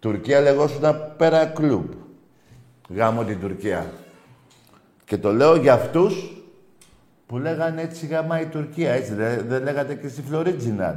Τουρκία 0.00 0.40
λεγόσουν 0.40 0.96
πέρα 1.16 1.46
κλουμπ. 1.46 1.90
Γάμο 2.88 3.24
την 3.24 3.40
Τουρκία. 3.40 3.86
Και 5.04 5.18
το 5.18 5.32
λέω 5.32 5.56
για 5.56 5.72
αυτούς 5.72 6.42
που 7.26 7.38
λέγανε 7.38 7.82
έτσι 7.82 8.06
γάμα 8.06 8.40
η 8.40 8.46
Τουρκία, 8.46 8.92
έτσι. 8.92 9.14
Δεν, 9.14 9.44
δεν 9.48 9.62
λέγατε 9.62 9.94
και 9.94 10.08
στη 10.08 10.22
Φλωρίτζιναλ. 10.22 10.96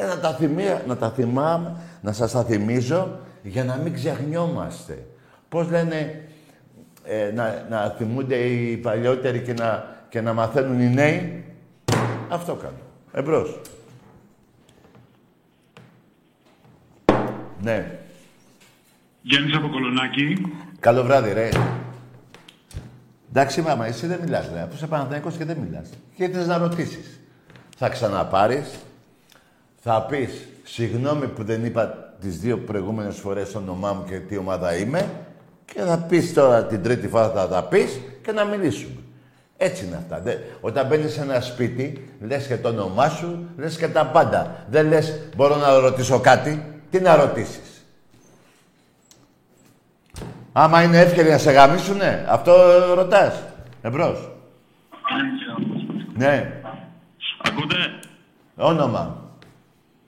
Ε, 0.00 0.06
να 0.06 0.18
τα, 0.18 0.34
θυμία, 0.34 0.82
να 0.86 0.96
τα 0.96 1.10
θυμάμαι, 1.10 1.76
να 2.00 2.12
σας 2.12 2.32
τα 2.32 2.44
θυμίζω 2.44 3.18
για 3.42 3.64
να 3.64 3.76
μην 3.76 3.94
ξεχνιόμαστε. 3.94 5.06
Πώς 5.48 5.70
λένε 5.70 6.28
ε, 7.04 7.30
να, 7.34 7.66
να 7.70 7.94
θυμούνται 7.98 8.36
οι 8.36 8.76
παλιότεροι 8.76 9.40
και 9.42 9.52
να, 9.52 9.96
και 10.08 10.20
να 10.20 10.32
μαθαίνουν 10.32 10.80
οι 10.80 10.88
νέοι; 10.88 11.44
Αυτό 12.28 12.54
κάνω. 12.54 12.76
Εμπρός. 13.12 13.60
Ναι. 17.62 17.98
Γιάννης 19.22 19.56
από 19.56 19.68
Κολονάκι, 19.68 20.36
Καλό 20.80 21.02
βράδυ, 21.02 21.32
ρε. 21.32 21.48
Εντάξει, 23.30 23.60
μάμα, 23.60 23.86
εσύ 23.86 24.06
δεν 24.06 24.20
μιλάς, 24.22 24.50
ρε. 24.52 24.60
Αφού 24.60 24.74
είσαι 24.74 24.86
Παναθηναϊκός 24.86 25.36
και 25.36 25.44
δεν 25.44 25.56
μιλάς. 25.56 25.90
Και 26.16 26.28
θες 26.28 26.46
να 26.46 26.58
ρωτήσεις. 26.58 27.20
Θα 27.76 27.88
ξαναπάρεις. 27.88 28.78
Θα 29.80 30.02
πεις, 30.02 30.30
συγγνώμη 30.64 31.26
που 31.26 31.44
δεν 31.44 31.64
είπα 31.64 32.12
τις 32.20 32.38
δύο 32.38 32.58
προηγούμενες 32.58 33.16
φορές 33.16 33.52
το 33.52 33.58
όνομά 33.58 33.92
μου 33.92 34.04
και 34.08 34.18
τι 34.18 34.36
ομάδα 34.36 34.76
είμαι. 34.76 35.10
Και 35.64 35.80
θα 35.80 35.98
πεις 35.98 36.34
τώρα 36.34 36.64
την 36.64 36.82
τρίτη 36.82 37.08
φορά 37.08 37.30
θα 37.30 37.48
τα 37.48 37.62
πεις 37.62 38.00
και 38.22 38.32
να 38.32 38.44
μιλήσουμε. 38.44 39.00
Έτσι 39.56 39.84
είναι 39.84 39.96
αυτά. 39.96 40.20
Δε- 40.20 40.36
όταν 40.60 40.86
μπαίνεις 40.86 41.12
σε 41.12 41.20
ένα 41.20 41.40
σπίτι, 41.40 42.10
λες 42.20 42.46
και 42.46 42.56
το 42.56 42.68
όνομά 42.68 43.08
σου, 43.08 43.48
λες 43.56 43.76
και 43.76 43.88
τα 43.88 44.06
πάντα. 44.06 44.64
Δεν 44.70 44.86
λες 44.88 45.18
μπορώ 45.36 45.56
να 45.56 45.78
ρωτήσω 45.78 46.20
κάτι. 46.20 46.80
Τι 46.90 47.00
να 47.00 47.16
ρωτήσεις. 47.16 47.84
Άμα 50.52 50.82
είναι 50.82 50.98
εύκολοι 50.98 51.28
να 51.30 51.38
σε 51.38 51.50
γαμίσουνε, 51.50 52.24
αυτό 52.28 52.54
ρωτάς. 52.94 53.42
Εμπρός. 53.82 54.30
Ναι, 56.16 56.52
Ακούτε; 57.42 57.76
όνομα. 58.56 59.27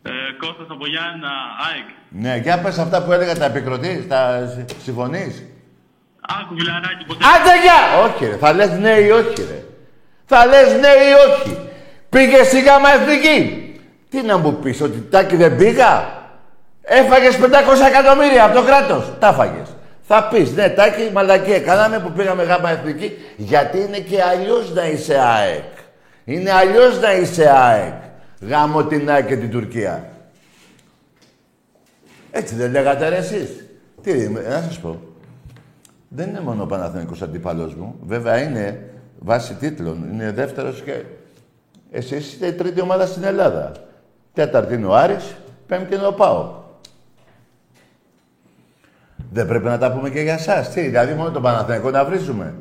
Ε, 0.02 0.10
Κώστας 0.40 0.66
από 0.70 0.86
Γιάννα, 0.86 1.30
ΑΕΚ. 1.68 1.88
Ναι, 2.08 2.36
για 2.42 2.58
πες 2.60 2.78
αυτά 2.78 3.02
που 3.02 3.12
έλεγα, 3.12 3.34
τα 3.34 3.44
επικροτείς, 3.44 4.08
τα 4.08 4.52
συ- 4.56 4.82
συμφωνείς; 4.82 5.42
Άκου 6.40 6.54
φιλαράκι, 6.58 7.04
ποτέ. 7.06 7.24
Άντε 7.34 7.54
γεια! 7.62 7.80
Όχι 8.04 8.26
ρε, 8.26 8.36
θα 8.36 8.52
λες 8.52 8.70
ναι 8.78 8.90
ή 8.90 9.10
όχι 9.10 9.34
ρε. 9.50 9.62
Θα 10.26 10.46
λες 10.46 10.72
ναι 10.72 10.88
ή 10.88 11.12
όχι. 11.28 11.58
Πήγες 12.08 12.46
στη 12.46 12.60
γάμα 12.62 12.88
εθνική. 12.92 13.64
Τι 14.10 14.22
να 14.22 14.36
μου 14.38 14.52
πεις, 14.54 14.80
ότι 14.80 14.98
τάκι 15.10 15.36
δεν 15.36 15.56
πήγα; 15.56 16.08
Έφαγες 16.82 17.36
500 17.36 17.86
εκατομμύρια 17.88 18.44
από 18.44 18.54
το 18.54 18.62
κράτος. 18.62 19.04
Τα 19.18 19.32
φάγες. 19.32 19.68
Θα 20.02 20.24
πεις, 20.24 20.52
ναι, 20.54 20.68
τάκι, 20.68 21.10
μαλακία 21.12 21.60
κάναμε 21.60 21.98
που 21.98 22.10
πήγαμε 22.12 22.42
γάμα 22.42 22.70
εθνική. 22.70 23.12
Γιατί 23.36 23.78
είναι 23.78 23.98
και 23.98 24.22
αλλιώς 24.22 24.72
να 24.74 24.86
είσαι 24.86 25.20
ΑΕΚ. 25.20 25.72
Είναι 26.24 26.52
αλλιώς 26.52 27.00
να 27.00 27.12
είσαι 27.12 27.50
ΑΕΚ. 27.56 27.94
Γάμο 28.40 28.84
την 28.84 29.10
ΑΕΚ 29.10 29.26
και 29.26 29.36
την 29.36 29.50
Τουρκία. 29.50 30.08
Έτσι 32.30 32.54
δεν 32.54 32.70
λέγατε 32.70 33.08
ρε 33.08 33.16
εσείς. 33.16 33.64
Τι, 34.02 34.28
να 34.28 34.62
σας 34.62 34.78
πω. 34.78 35.00
Δεν 36.08 36.28
είναι 36.28 36.40
μόνο 36.40 36.62
ο 36.62 36.66
Παναθηναϊκός 36.66 37.22
αντίπαλος 37.22 37.74
μου. 37.74 37.94
Βέβαια 38.06 38.42
είναι 38.42 38.90
βάση 39.18 39.54
τίτλων. 39.54 40.08
Είναι 40.12 40.32
δεύτερος 40.32 40.82
και... 40.82 41.02
Εσείς 41.90 42.32
είστε 42.32 42.46
η 42.46 42.52
τρίτη 42.52 42.80
ομάδα 42.80 43.06
στην 43.06 43.24
Ελλάδα. 43.24 43.72
Τέταρτη 44.34 44.74
είναι 44.74 44.86
ο 44.86 44.94
Άρης, 44.96 45.34
πέμπτη 45.66 45.94
είναι 45.94 46.06
ο 46.06 46.12
ΠΑΟ. 46.12 46.58
Δεν 49.32 49.46
πρέπει 49.46 49.64
να 49.64 49.78
τα 49.78 49.92
πούμε 49.92 50.10
και 50.10 50.20
για 50.20 50.32
εσάς. 50.34 50.70
Τι, 50.70 50.80
δηλαδή 50.80 51.12
μόνο 51.14 51.30
τον 51.30 51.42
Παναθηναϊκό 51.42 51.90
να 51.90 52.04
βρίζουμε. 52.04 52.54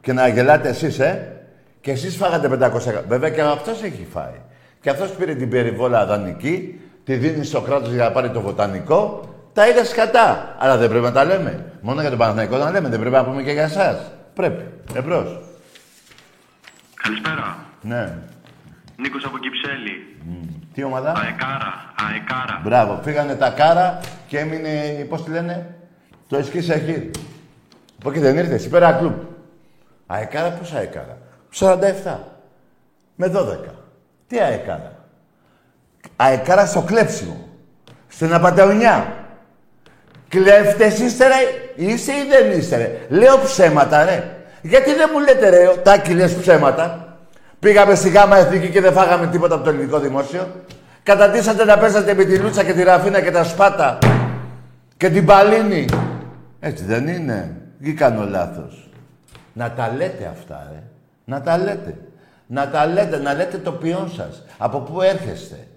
Και 0.00 0.12
να 0.12 0.28
γελάτε 0.28 0.68
εσείς, 0.68 0.98
ε. 0.98 1.32
Και 1.80 1.90
εσείς 1.90 2.16
φάγατε 2.16 2.48
500 2.48 2.86
εκα- 2.90 3.04
Βέβαια 3.08 3.30
και 3.30 3.40
αυτός 3.40 3.82
έχει 3.82 4.06
φάει. 4.12 4.40
Και 4.80 4.90
αυτός 4.90 5.10
πήρε 5.10 5.34
την 5.34 5.50
περιβόλα 5.50 6.06
δανεική, 6.06 6.80
τη 7.04 7.16
δίνει 7.16 7.44
στο 7.44 7.60
κράτος 7.60 7.92
για 7.92 8.04
να 8.04 8.10
πάρει 8.10 8.30
το 8.30 8.40
βοτανικό. 8.40 9.28
Τα 9.52 9.68
είδε 9.68 9.84
σκατά. 9.84 10.56
Αλλά 10.58 10.76
δεν 10.76 10.88
πρέπει 10.88 11.04
να 11.04 11.12
τα 11.12 11.24
λέμε. 11.24 11.72
Μόνο 11.80 12.00
για 12.00 12.10
τον 12.10 12.18
Παναθηναϊκό 12.18 12.56
να 12.56 12.70
λέμε. 12.70 12.88
Δεν 12.88 13.00
πρέπει 13.00 13.14
να 13.14 13.24
πούμε 13.24 13.42
και 13.42 13.50
για 13.50 13.62
εσάς. 13.62 14.10
Πρέπει. 14.34 14.64
Εμπρός. 14.94 15.40
Καλησπέρα. 16.94 17.56
Ναι. 17.80 18.16
Νίκος 18.96 19.24
από 19.24 19.38
Κυψέλη. 19.38 20.16
Τι 20.74 20.84
ομάδα; 20.84 21.12
Αεκάρα, 21.16 21.94
αεκάρα. 22.08 22.60
Μπράβο. 22.64 23.00
Φύγανε 23.02 23.34
τα 23.34 23.50
κάρα 23.50 24.00
και 24.26 24.38
έμεινε, 24.38 25.06
πώς 25.08 25.24
τη 25.24 25.30
λένε, 25.30 25.74
το 26.28 26.36
Εσκισεχίρι. 26.36 27.10
Από 27.98 28.10
εκεί 28.10 28.18
δεν 28.18 28.36
ήρθες, 28.36 28.64
υπέρα 28.64 28.92
κλουμπ. 28.92 29.16
Αεκάρα, 30.06 30.50
πώς 30.50 30.72
αεκάρα; 30.72 31.18
47. 31.50 32.18
Με 33.14 33.26
12. 33.28 33.77
Τι 34.28 34.38
αεκάρα. 34.40 34.92
Αεκάρα 36.16 36.66
στο 36.66 36.80
κλέψιμο. 36.80 37.48
Στην 38.08 38.34
απατεωνιά. 38.34 39.12
Κλέφτες 40.28 40.98
είστε 40.98 41.26
ρε, 41.26 41.34
είσαι 41.76 42.12
ή 42.12 42.26
δεν 42.28 42.58
είστε 42.58 42.76
ρε. 42.76 42.98
Λέω 43.08 43.38
ψέματα 43.38 44.04
ρε. 44.04 44.36
Γιατί 44.62 44.94
δεν 44.94 45.10
μου 45.12 45.18
λέτε 45.18 45.48
ρε, 45.48 45.76
Τάκη 45.82 46.14
λες 46.14 46.34
ψέματα. 46.34 47.16
Πήγαμε 47.58 47.94
στη 47.94 48.08
γάμα 48.08 48.36
εθνική 48.36 48.68
και 48.70 48.80
δεν 48.80 48.92
φάγαμε 48.92 49.26
τίποτα 49.26 49.54
από 49.54 49.64
το 49.64 49.70
ελληνικό 49.70 49.98
δημόσιο. 49.98 50.48
Καταντήσατε 51.02 51.64
να 51.64 51.78
παίζατε 51.78 52.14
με 52.14 52.24
τη 52.24 52.38
Λούτσα 52.38 52.64
και 52.64 52.72
τη 52.72 52.82
Ραφίνα 52.82 53.20
και 53.20 53.30
τα 53.30 53.44
Σπάτα 53.44 53.98
και 54.96 55.10
την 55.10 55.26
Παλίνη. 55.26 55.84
Έτσι 56.60 56.84
δεν 56.84 57.08
είναι. 57.08 57.56
Ή 57.78 57.92
κάνω 57.92 58.24
λάθος. 58.28 58.90
Να 59.52 59.70
τα 59.70 59.92
λέτε 59.96 60.30
αυτά, 60.32 60.68
ρε. 60.72 60.82
Να 61.24 61.42
τα 61.42 61.58
λέτε. 61.58 61.94
Να 62.50 62.70
τα 62.70 62.86
λέτε, 62.86 63.18
να 63.18 63.34
λέτε 63.34 63.58
το 63.58 63.72
ποιόν 63.72 64.10
σας. 64.10 64.44
Από 64.58 64.80
πού 64.80 65.00
έρχεστε. 65.02 65.68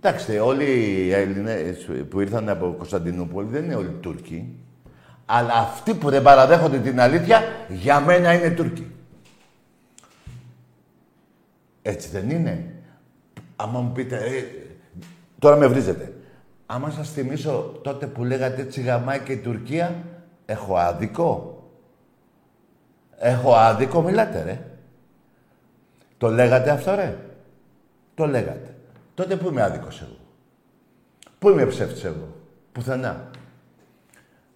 Εντάξει, 0.00 0.38
όλοι 0.38 0.64
οι 0.64 1.12
Έλληνες 1.12 1.88
που 2.08 2.20
ήρθαν 2.20 2.48
από 2.48 2.74
Κωνσταντινούπολη 2.78 3.48
δεν 3.48 3.64
είναι 3.64 3.74
όλοι 3.74 3.90
Τούρκοι. 4.00 4.58
Αλλά 5.26 5.52
αυτοί 5.52 5.94
που 5.94 6.10
δεν 6.10 6.22
παραδέχονται 6.22 6.78
την 6.78 7.00
αλήθεια, 7.00 7.42
για 7.68 8.00
μένα 8.00 8.32
είναι 8.32 8.50
Τούρκοι. 8.50 8.92
Έτσι 11.82 12.08
δεν 12.08 12.30
είναι. 12.30 12.72
Άμα 13.56 13.80
μου 13.80 13.92
πείτε, 13.92 14.16
ε, 14.16 14.44
τώρα 15.38 15.56
με 15.56 15.66
βρίζετε. 15.66 16.12
Άμα 16.66 16.90
σας 16.90 17.10
θυμίσω 17.10 17.80
τότε 17.82 18.06
που 18.06 18.24
λέγατε 18.24 18.62
έτσι 18.62 18.80
γαμάει 18.80 19.20
και 19.20 19.32
η 19.32 19.38
Τουρκία, 19.38 20.04
έχω 20.46 20.76
άδικο. 20.76 21.58
Έχω 23.18 23.54
άδικο, 23.54 24.02
μιλάτε 24.02 24.42
ρε. 24.42 24.60
Το 26.24 26.30
λέγατε 26.30 26.70
αυτό 26.70 26.94
ρε; 26.94 27.16
Το 28.14 28.26
λέγατε. 28.26 28.74
Τότε 29.14 29.36
πού 29.36 29.48
είμαι 29.48 29.62
άδικος 29.62 30.00
εγώ. 30.00 30.16
Πού 31.38 31.48
είμαι 31.48 31.66
ψεύτης 31.66 32.04
εγώ. 32.04 32.36
Πουθενά. 32.72 33.30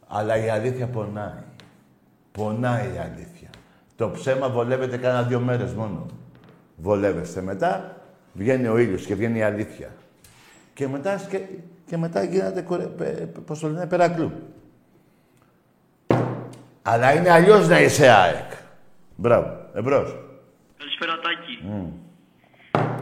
Αλλά 0.08 0.44
η 0.44 0.48
αλήθεια 0.48 0.86
πονάει. 0.86 1.42
Πονάει 2.32 2.86
η 2.94 2.98
αλήθεια. 2.98 3.48
Το 3.96 4.10
ψέμα 4.10 4.48
βολεύεται 4.48 4.96
κάνα 4.96 5.22
δύο 5.22 5.40
μέρες 5.40 5.72
μόνο. 5.72 6.06
Βολεύεστε 6.76 7.40
μετά, 7.40 7.96
βγαίνει 8.32 8.66
ο 8.66 8.78
ήλιος 8.78 9.06
και 9.06 9.14
βγαίνει 9.14 9.38
η 9.38 9.42
αλήθεια. 9.42 9.88
Και 10.74 10.88
μετά, 10.88 11.20
και, 11.28 11.40
και 11.86 11.96
μετά 11.96 12.22
γίνατε, 12.22 12.60
κορε- 12.62 12.86
πε- 12.86 13.16
πε- 13.16 13.38
πώς 13.38 13.58
το 13.58 13.68
λένε, 13.68 13.86
περακλού. 13.86 14.32
Αλλά 16.82 17.12
είναι 17.12 17.30
αλλιώς 17.30 17.68
να 17.68 17.80
είσαι 17.80 18.08
ΑΕΚ. 18.08 18.52
Μπράβο. 19.16 19.56
Εμπρός. 19.74 20.27
Καλησπέρα 20.78 21.18
Τάκη. 21.20 21.54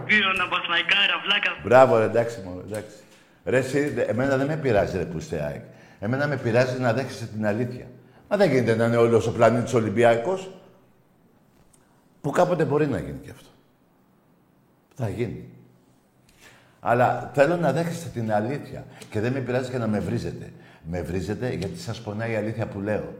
Δύο 0.06 0.32
να 0.38 0.48
Παναθηναϊκάρα, 0.48 1.20
βλάκα. 1.24 1.50
Μπράβο, 1.62 1.98
ρε, 1.98 2.04
εντάξει, 2.04 2.40
μωρέ, 2.44 2.60
εντάξει. 2.66 2.96
Ρε, 3.44 3.58
εσύ, 3.58 3.88
δε- 3.88 4.02
εμένα 4.02 4.36
δεν 4.36 4.46
με 4.46 4.56
πειράζει, 4.56 4.96
ρε, 4.98 5.04
που 5.04 5.16
είστε 5.18 5.40
ΑΕΚ. 5.44 5.62
Εμένα 6.00 6.26
με 6.26 6.36
πειράζει 6.36 6.80
να 6.80 6.92
δέχεσαι 6.92 7.26
την 7.26 7.46
αλήθεια. 7.46 7.86
Μα 8.28 8.36
δεν 8.36 8.50
γίνεται 8.50 8.74
να 8.74 8.84
είναι 8.86 8.96
όλος 8.96 9.26
ο 9.26 9.32
πλανήτης 9.32 9.74
Ολυμπιακός. 9.74 10.50
Που 12.20 12.30
κάποτε 12.30 12.64
μπορεί 12.64 12.86
να 12.86 12.98
γίνει 12.98 13.18
και 13.22 13.30
αυτό. 13.30 13.48
Θα 14.94 15.08
γίνει. 15.08 15.48
Αλλά 16.80 17.30
θέλω 17.34 17.56
να 17.56 17.72
δέχεστε 17.72 18.08
την 18.08 18.32
αλήθεια. 18.32 18.84
Και 19.10 19.20
δεν 19.20 19.32
με 19.32 19.40
πειράζει 19.40 19.70
και 19.70 19.78
να 19.78 19.86
με 19.86 20.00
βρίζετε. 20.00 20.52
Με 20.82 21.02
βρίζετε 21.02 21.52
γιατί 21.52 21.78
σας 21.78 22.00
πονάει 22.00 22.32
η 22.32 22.36
αλήθεια 22.36 22.66
που 22.66 22.80
λέω. 22.80 23.14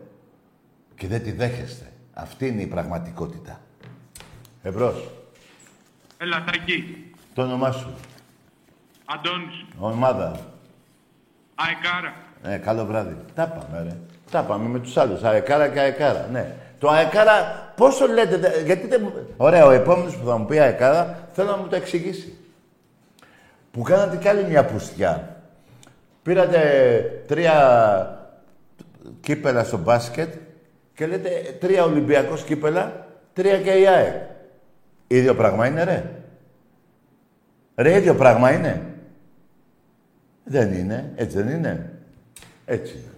Και 0.95 1.07
δεν 1.07 1.23
τη 1.23 1.33
δέχεστε. 1.33 1.93
Αυτή 2.15 2.47
είναι 2.47 2.63
η 2.63 2.67
πραγματικότητα. 2.67 3.61
Εμπρός. 4.67 5.09
Έλα 6.19 6.45
Τάκη. 6.47 7.05
Το 7.35 7.43
όνομά 7.43 7.73
σου. 7.73 7.95
Αντώνης. 9.05 9.65
Ομάδα. 9.79 10.37
Αεκάρα. 11.55 12.15
Ε, 12.43 12.57
καλό 12.57 12.85
βράδυ. 12.85 13.17
Τα 13.35 13.47
πάμε, 13.47 13.83
ρε. 13.83 13.97
Τα 14.31 14.43
πάμε 14.43 14.69
με 14.69 14.79
τους 14.79 14.97
άλλους. 14.97 15.23
Αεκάρα 15.23 15.69
και 15.69 15.81
αεκάρα. 15.81 16.29
Ναι. 16.33 16.55
Το 16.79 16.89
αεκάρα, 16.89 17.33
πώς 17.77 17.99
το 17.99 18.07
λέτε, 18.07 18.37
δε- 18.37 18.63
γιατί 18.63 18.87
δεν 18.87 19.01
μου... 19.03 19.13
Ωραία, 19.37 19.67
ο 19.67 19.71
επόμενος 19.71 20.17
που 20.17 20.27
θα 20.27 20.37
μου 20.37 20.47
πει 20.47 20.59
αεκάρα, 20.59 21.29
θέλω 21.33 21.51
να 21.51 21.57
μου 21.57 21.67
το 21.69 21.77
εξηγήσει. 21.77 22.37
Που 23.71 23.83
κάνατε 23.83 24.17
κι 24.17 24.29
άλλη 24.29 24.45
μια 24.45 24.65
πουστιά. 24.65 25.37
Πήρατε 26.23 26.61
τρία 27.27 28.29
κύπελα 29.21 29.65
στο 29.65 29.77
μπάσκετ 29.79 30.35
και 30.95 31.07
λέτε 31.07 31.57
τρία 31.61 31.85
Ολυμπιακός 31.85 32.43
κύπελα, 32.43 33.07
τρία 33.33 33.61
και 33.61 33.71
η 33.71 33.87
ΑΕΚ. 33.87 34.35
Ίδιο 35.09 35.35
πράγμα 35.35 35.67
είναι, 35.67 35.85
ρε. 35.85 36.11
Ρε, 37.77 37.97
ίδιο 37.97 38.15
πράγμα 38.15 38.53
είναι. 38.53 38.83
Δεν 40.45 40.73
είναι. 40.73 41.13
Έτσι 41.17 41.43
δεν 41.43 41.49
είναι. 41.57 41.93
Έτσι 42.65 42.93
είναι. 42.93 43.11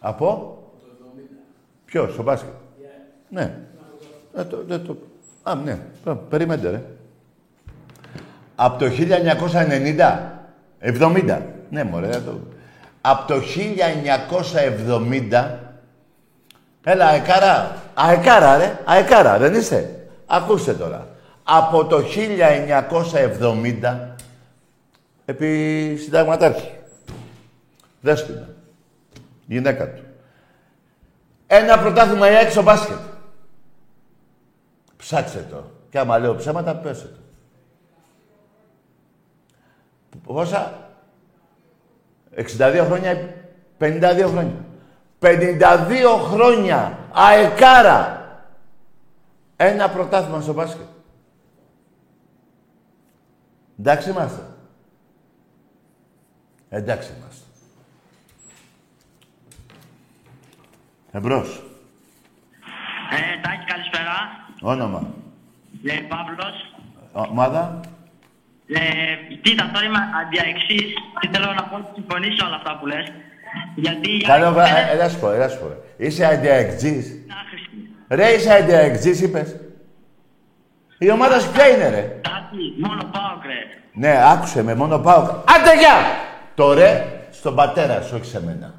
Από; 0.00 0.56
Ποιος, 1.84 2.12
στο 2.12 2.22
μπάσκετ. 2.22 2.52
Ναι. 3.28 3.58
Ε, 4.36 4.44
το, 4.44 4.64
δεν 4.64 4.84
το... 4.84 4.96
Α, 5.42 5.54
ναι. 5.54 5.78
Πα- 6.04 6.16
Περιμένετε, 6.16 6.70
ρε. 6.70 6.82
Από 8.54 8.78
το 8.78 8.86
1990. 8.86 10.20
70. 10.80 11.40
Ναι, 11.70 11.84
μωρέ. 11.84 12.06
δεν 12.08 12.24
Το... 12.24 12.40
Από 13.00 13.26
το 13.26 13.40
1970... 15.30 15.54
Έλα, 16.90 17.06
αεκάρα. 17.06 17.82
Αεκάρα, 17.94 18.56
ρε. 18.56 18.78
Αεκάρα, 18.84 19.38
δεν 19.38 19.54
είστε. 19.54 20.08
Ακούστε 20.26 20.74
τώρα. 20.74 21.08
Από 21.42 21.84
το 21.84 22.02
1970 23.80 24.08
επί 25.24 25.96
συνταγματάρχη. 26.02 26.70
Δέσποινα. 28.00 28.48
Γυναίκα 29.46 29.88
του. 29.88 30.02
Ένα 31.46 31.78
πρωτάθλημα 31.78 32.30
η 32.30 32.34
ΑΕΚ 32.34 32.50
στο 32.50 32.62
μπάσκετ. 32.62 32.98
Ψάξε 34.96 35.46
το. 35.50 35.70
Και 35.90 35.98
άμα 35.98 36.18
λέω 36.18 36.34
ψέματα, 36.34 36.76
πέσε 36.76 37.06
το. 37.06 37.20
Πόσα; 40.24 40.90
62 42.36 42.84
χρόνια, 42.86 43.34
52 43.78 44.26
χρόνια. 44.28 44.66
52 45.18 46.18
χρόνια. 46.18 46.98
Αεκάρα. 47.12 48.16
Ένα 49.56 49.88
πρωτάθλημα 49.90 50.40
στο 50.40 50.52
μπάσκετ. 50.52 50.86
Εντάξει 53.78 54.10
είμαστε. 54.10 54.42
Εντάξει 56.68 57.12
είμαστε. 57.18 57.44
Εμπρός. 61.12 61.62
Ε, 63.10 63.40
Τάκη, 63.40 63.64
καλησπέρα. 63.64 64.16
Όνομα. 64.60 65.14
Ε, 65.84 65.94
Παύλος. 65.94 66.74
Ομάδα. 67.12 67.80
Ε, 68.66 69.34
κοίτα, 69.42 69.70
τώρα 69.72 69.86
είμαι 69.86 69.98
αντιαεξής 70.20 70.92
και 71.20 71.28
θέλω 71.32 71.52
να 71.52 71.62
πω 71.62 71.76
ότι 71.76 71.90
συμφωνήσω 71.94 72.46
όλα 72.46 72.56
αυτά 72.56 72.78
που 72.78 72.86
λες. 72.86 73.12
Γιατί 73.74 74.10
η 74.10 74.20
Καλό 74.20 74.44
ΑΕΚ 74.44 74.54
βράδυ. 74.54 74.72
δεν 74.72 74.98
Έλα 74.98 75.08
σου 75.08 75.18
πω, 75.18 75.30
έλα 75.30 75.48
σου 75.48 75.58
πω. 75.58 75.66
Είσαι 75.96 76.24
αντιαεκτζής. 76.24 77.06
είναι 77.06 77.34
άχρηστη. 77.44 77.90
Ρε, 78.08 78.28
είσαι 78.28 78.52
αντιαεκτζής, 78.52 79.20
είπες. 79.20 79.56
Η 80.98 81.10
ομάδα 81.10 81.40
σου 81.40 81.50
ποια 81.52 81.68
είναι, 81.68 81.88
ρε; 81.88 82.18
Τάκη, 82.20 82.74
μόνο 82.80 83.02
πάω, 83.12 83.38
κρέ. 83.42 83.54
Ναι, 83.92 84.20
άκουσε 84.32 84.62
με, 84.62 84.74
μόνο 84.74 84.98
πάω. 84.98 85.22
Άντε, 85.22 85.78
γεια! 85.78 85.96
Το 86.54 86.72
ρε 86.72 87.04
στον 87.30 87.54
πατέρα 87.54 88.02
σου, 88.02 88.14
όχι 88.16 88.24
σε 88.24 88.42
μένα. 88.42 88.74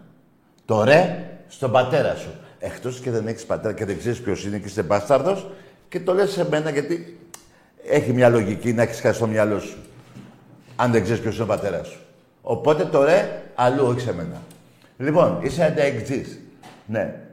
Το 0.65 0.83
ρε 0.83 1.23
στον 1.47 1.71
πατέρα 1.71 2.15
σου. 2.15 2.29
Εκτός 2.59 2.99
και 2.99 3.11
δεν 3.11 3.27
έχεις 3.27 3.45
πατέρα 3.45 3.73
και 3.73 3.85
δεν 3.85 3.97
ξέρεις 3.97 4.21
ποιος 4.21 4.45
είναι 4.45 4.57
και 4.57 4.67
είσαι 4.67 4.83
μπάσταρδος 4.83 5.47
και 5.89 5.99
το 5.99 6.13
λες 6.13 6.31
σε 6.31 6.47
μένα 6.49 6.69
γιατί 6.69 7.19
έχει 7.89 8.13
μια 8.13 8.29
λογική 8.29 8.73
να 8.73 8.81
έχεις 8.81 8.99
χάσει 8.99 9.15
στο 9.15 9.27
μυαλό 9.27 9.59
σου. 9.59 9.77
Αν 10.75 10.91
δεν 10.91 11.03
ξέρεις 11.03 11.21
ποιος 11.21 11.33
είναι 11.35 11.43
ο 11.43 11.47
πατέρας 11.47 11.87
σου. 11.87 11.99
Οπότε 12.41 12.85
το 12.85 13.03
ρε 13.03 13.41
αλλού, 13.55 13.85
όχι 13.85 13.99
σε 13.99 14.13
μένα. 14.13 14.41
Λοιπόν, 14.99 15.41
είσαι 15.41 15.63
ανταεκτζής. 15.63 16.39
Ναι. 16.87 17.29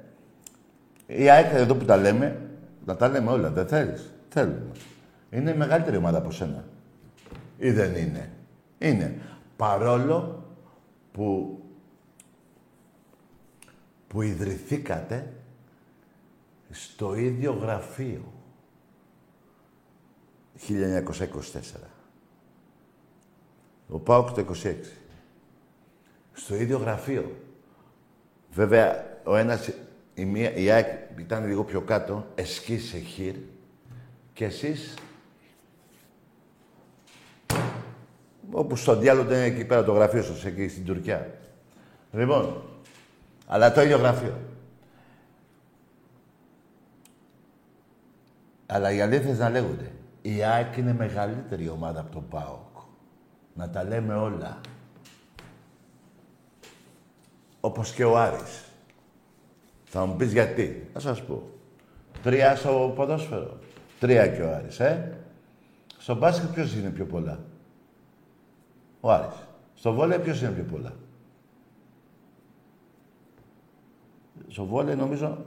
Η 1.07 1.31
ΑΕΚ 1.31 1.55
εδώ 1.55 1.75
που 1.75 1.85
τα 1.85 1.97
λέμε, 1.97 2.51
να 2.85 2.97
τα 2.97 3.09
λέμε 3.09 3.31
όλα. 3.31 3.51
Δεν 3.51 3.67
θέλεις. 3.67 4.11
Θέλουμε. 4.29 4.71
Είναι 5.31 5.51
η 5.51 5.57
μεγαλύτερη 5.57 5.97
ομάδα 5.97 6.19
από 6.19 6.31
σένα. 6.31 6.65
Ή 7.59 7.71
δεν 7.71 7.95
είναι. 7.95 8.33
Είναι. 8.79 9.21
Παρόλο 9.57 10.45
που, 11.13 11.59
που 14.09 14.23
ιδρυθήκατε 14.23 15.33
στο 16.71 17.15
ίδιο 17.15 17.53
γραφείο. 17.53 18.33
1924. 20.69 21.03
Ο 23.89 23.99
ΠΑΟΚ 23.99 24.31
το 24.31 24.45
26. 24.63 24.75
Στο 26.33 26.55
ίδιο 26.55 26.79
γραφείο. 26.79 27.46
Βέβαια, 28.57 29.05
ο 29.25 29.37
ένας, 29.37 29.71
η, 30.15 30.25
μία, 30.25 30.55
η 30.55 30.71
ΑΕΚ 30.71 30.87
ήταν 31.19 31.47
λίγο 31.47 31.65
πιο 31.65 31.81
κάτω, 31.81 32.27
εσκή 32.35 32.79
σε 32.79 32.99
χείρ, 32.99 33.35
και 34.33 34.45
εσείς; 34.45 34.95
Όπου 38.51 38.77
στο 38.77 38.97
διάλογο 38.97 39.29
είναι 39.29 39.43
εκεί 39.45 39.65
πέρα 39.65 39.85
το 39.85 39.93
γραφείο 39.93 40.23
σας, 40.23 40.45
εκεί 40.45 40.69
στην 40.69 40.85
Τουρκία. 40.85 41.39
Λοιπόν, 42.13 42.63
αλλά 43.47 43.73
το 43.73 43.81
ίδιο 43.81 43.99
γραφείο. 43.99 44.39
Αλλά 48.67 48.93
οι 48.93 49.01
αλήθειες 49.01 49.39
να 49.39 49.51
λέγονται. 49.51 49.93
Η 50.23 50.43
ΑΕΚ 50.43 50.77
είναι 50.77 50.93
μεγαλύτερη 50.93 51.69
ομάδα 51.69 52.01
από 52.01 52.13
τον 52.13 52.29
ΠΑΟΚ. 52.29 52.77
Να 53.55 53.71
τα 53.71 53.85
λέμε 53.85 54.15
όλα. 54.15 54.61
Όπως 57.67 57.93
και 57.93 58.05
ο 58.05 58.19
Άρης. 58.19 58.65
Θα 59.85 60.07
μου 60.07 60.17
πεις 60.17 60.33
γιατί. 60.33 60.89
Θα 60.93 61.01
σας 61.01 61.23
πω. 61.23 61.43
Τρία 62.23 62.57
στο 62.57 62.93
ποδόσφαιρο. 62.97 63.59
Τρία 64.01 64.29
και 64.29 64.43
ο 64.43 64.55
Άρης, 64.55 64.81
ε. 64.81 65.19
Στο 65.99 66.15
μπάσκετ 66.15 66.51
ποιος 66.51 66.75
είναι 66.75 66.89
πιο 66.89 67.05
πολλά; 67.05 67.39
Ο 69.01 69.11
Άρης. 69.13 69.47
Στο 69.75 69.93
βόλεϊ 69.93 70.19
ποιος 70.19 70.41
είναι 70.41 70.51
πιο 70.51 70.65
πολλά; 70.65 70.93
Στο 74.49 74.65
βόλεϊ 74.65 74.95
νομίζω... 74.95 75.39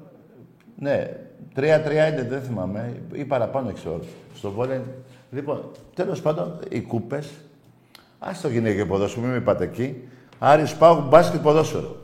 Ναι, 0.75 1.17
τρία-τρία 1.53 2.07
είναι, 2.07 2.23
δεν 2.23 2.41
θυμάμαι. 2.41 3.01
Ή 3.11 3.25
παραπάνω, 3.25 3.71
ξέρω. 3.71 3.99
Στο 4.35 4.51
βόλεϊ... 4.51 4.83
Λοιπόν, 5.31 5.71
τέλος 5.93 6.21
πάντων, 6.21 6.59
οι 6.69 6.81
κούπες... 6.81 7.31
Ας 8.19 8.41
το 8.41 8.49
γυναίκιο 8.49 8.85
ποδόσφαιρο, 8.85 9.25
μην 9.25 9.33
με 9.33 9.41
πάτε 9.41 9.63
εκεί. 9.63 10.07
Άρης 10.39 10.75
πάω 10.75 11.07
μπάσκετ 11.07 11.41
ποδόσφαιρο. 11.41 11.98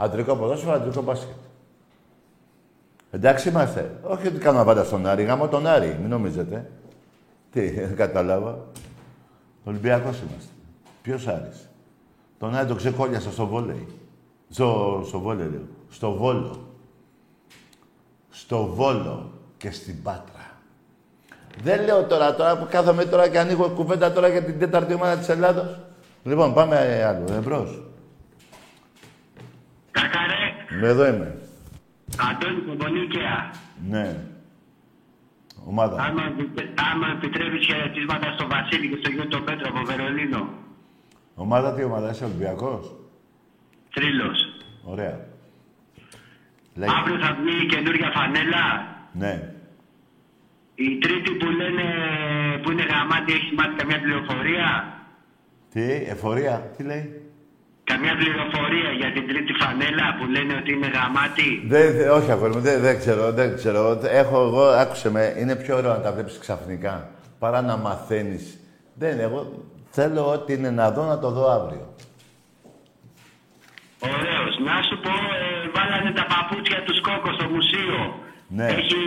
Αντρικό 0.00 0.36
ποδόσφαιρο, 0.36 0.72
αντρικό 0.72 1.02
μπάσκετ. 1.02 1.36
Εντάξει 3.10 3.48
είμαστε. 3.48 3.98
Όχι 4.02 4.26
ότι 4.26 4.38
κάνουμε 4.38 4.64
πάντα 4.64 4.84
στον 4.84 5.06
Άρη. 5.06 5.22
Γάμο 5.22 5.48
τον 5.48 5.66
Άρη, 5.66 5.98
μην 6.00 6.08
νομίζετε. 6.10 6.70
Τι, 7.52 7.70
δεν 7.70 7.96
κατάλαβα. 8.02 8.58
Ολυμπιακός 9.64 10.20
είμαστε. 10.20 10.52
Ποιος 11.02 11.26
Άρης; 11.26 11.68
Τον 12.38 12.54
Άρη 12.54 12.66
τον 12.66 12.76
ξεκόλιασα 12.76 13.30
στο 13.30 13.46
βόλεϊ. 13.46 13.86
Στο, 14.50 15.02
στο 15.06 15.18
βόλεϊ, 15.18 15.48
λέω. 15.48 15.66
Στο 15.90 16.12
Βόλο. 16.12 16.66
Στο 18.30 18.66
Βόλο 18.66 19.30
και 19.56 19.70
στην 19.70 20.02
Πάτρα. 20.02 20.46
Δεν 21.62 21.84
λέω 21.84 22.04
τώρα, 22.04 22.34
τώρα 22.34 22.58
που 22.58 22.66
κάθομαι 22.70 23.04
τώρα 23.04 23.28
και 23.28 23.38
ανοίγω 23.38 23.68
κουβέντα 23.68 24.12
τώρα 24.12 24.28
για 24.28 24.42
την 24.44 24.58
τέταρτη 24.58 24.94
ομάδα 24.94 25.16
της 25.16 25.28
Ελλάδος. 25.28 25.78
Λοιπόν, 26.24 26.54
πάμε 26.54 27.04
άλλο. 27.04 27.36
Εμπρός. 27.36 27.87
Κακαρέ, 30.10 30.80
Με 30.80 30.88
εδώ 30.88 31.06
είμαι. 31.06 31.36
Αντώνη 32.30 32.60
Κομπονίκαια. 32.66 33.50
Ναι. 33.88 34.16
Ομάδα. 35.66 36.02
Άμα, 36.02 36.22
επιτε- 36.26 36.80
άμα 36.92 37.06
επιτρέπεις 37.16 37.66
χαιρετίσματα 37.66 38.32
στο 38.32 38.46
Βασίλη 38.48 38.88
και 38.88 38.96
στο 39.00 39.10
γιο 39.10 39.26
τον 39.28 39.44
Πέτρο 39.44 39.66
από 39.68 39.84
Βερολίνο. 39.84 40.48
Ομάδα 41.34 41.74
τι 41.74 41.82
ομάδα, 41.82 42.10
είσαι 42.10 42.24
Ολυμπιακός; 42.24 42.94
Τρίλος. 43.94 44.38
Ωραία. 44.84 45.26
Λέγε. 46.74 46.92
Αύριο 47.00 47.18
θα 47.18 47.36
βγει 47.40 47.62
η 47.64 47.66
καινούργια 47.66 48.10
φανέλα. 48.14 48.64
Ναι. 49.12 49.52
Η 50.74 50.98
τρίτη 50.98 51.30
που 51.30 51.46
λένε 51.50 51.82
που 52.62 52.70
είναι 52.70 52.82
γαμάτη 52.82 53.32
έχει 53.32 53.54
μάθει 53.54 53.74
καμιά 53.76 54.00
πληροφορία; 54.00 54.92
Τι, 55.72 55.82
εφορία, 55.92 56.72
τι 56.76 56.82
λέει; 56.82 57.17
Καμιά 57.90 58.14
πληροφορία 58.20 58.90
για 59.00 59.10
την 59.12 59.24
τρίτη 59.28 59.52
φανέλα 59.60 60.06
που 60.18 60.24
λένε 60.34 60.52
ότι 60.60 60.70
είναι 60.72 60.90
γαμάτη. 60.96 61.50
Δεν, 61.72 61.86
δε- 61.96 62.08
όχι, 62.18 62.30
αγόρι 62.30 62.52
μου, 62.54 62.60
δεν, 62.60 62.80
δεν 62.80 62.98
ξέρω, 62.98 63.32
δεν 63.32 63.54
ξέρω. 63.56 64.00
Έχω 64.22 64.36
εγώ, 64.48 64.62
άκουσε 64.62 65.10
με, 65.10 65.34
είναι 65.38 65.56
πιο 65.56 65.76
ωραίο 65.76 65.90
να 65.92 66.00
τα 66.00 66.12
βλέπεις 66.12 66.38
ξαφνικά, 66.38 66.94
παρά 67.38 67.60
να 67.62 67.76
μαθαίνεις. 67.76 68.44
Δεν, 68.94 69.18
εγώ 69.20 69.64
θέλω 69.90 70.30
ό,τι 70.32 70.52
είναι 70.52 70.70
να 70.70 70.90
δω, 70.90 71.04
να 71.04 71.18
το 71.18 71.30
δω 71.30 71.50
αύριο. 71.50 71.94
Ωραίος. 74.14 74.52
Να 74.68 74.76
σου 74.88 74.96
πω, 75.04 75.10
ε, 75.40 75.68
βάλανε 75.76 76.10
τα 76.18 76.24
παπούτσια 76.32 76.82
τους 76.86 76.96
Σκόκο 76.96 77.30
στο 77.38 77.46
μουσείο. 77.54 77.98
Ναι. 78.58 78.66
Έχει, 78.78 79.00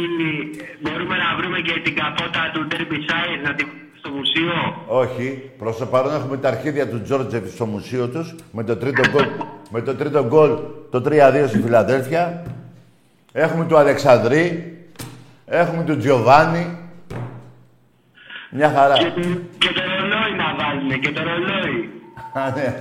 μπορούμε 0.81 1.15
να 1.23 1.29
βρούμε 1.37 1.59
και 1.67 1.75
την 1.85 1.95
καπότα 1.99 2.43
του 2.53 2.61
Derby 2.71 2.99
Side 3.09 3.39
να 3.47 3.51
την 3.57 3.67
στο 4.01 4.09
μουσείο; 4.09 4.53
Όχι, 4.87 5.51
προς 5.57 5.77
το 5.77 5.85
παρόν 5.85 6.13
έχουμε 6.13 6.37
τα 6.37 6.47
αρχίδια 6.47 6.89
του 6.89 7.01
Τζόρτζεφ 7.01 7.53
στο 7.53 7.65
μουσείο 7.65 8.07
τους, 8.09 8.35
με 8.51 8.63
το 8.63 8.77
τρίτο 8.77 9.01
γκολ, 9.09 9.25
με 9.69 9.81
το 9.81 9.95
τρίτο 9.95 10.25
γκολ 10.25 10.51
το 10.91 11.01
3-2 11.05 11.45
στη 11.47 11.61
Φιλαδέλφια. 11.61 12.43
Έχουμε 13.31 13.65
του 13.65 13.77
Αλεξανδρή, 13.77 14.77
έχουμε 15.45 15.83
του 15.83 15.97
Τζιοβάνι. 15.97 16.77
Μια 18.51 18.69
χαρά. 18.69 18.97
Και, 18.97 19.03
το- 19.03 19.21
και 19.57 19.67
το 19.73 19.81
ρολόι 19.99 20.35
να 20.37 20.55
βάλουμε, 20.63 20.95
και 20.95 21.11
το 21.11 21.21
ρολόι. 21.23 21.89
Α, 22.33 22.49
ναι. 22.55 22.75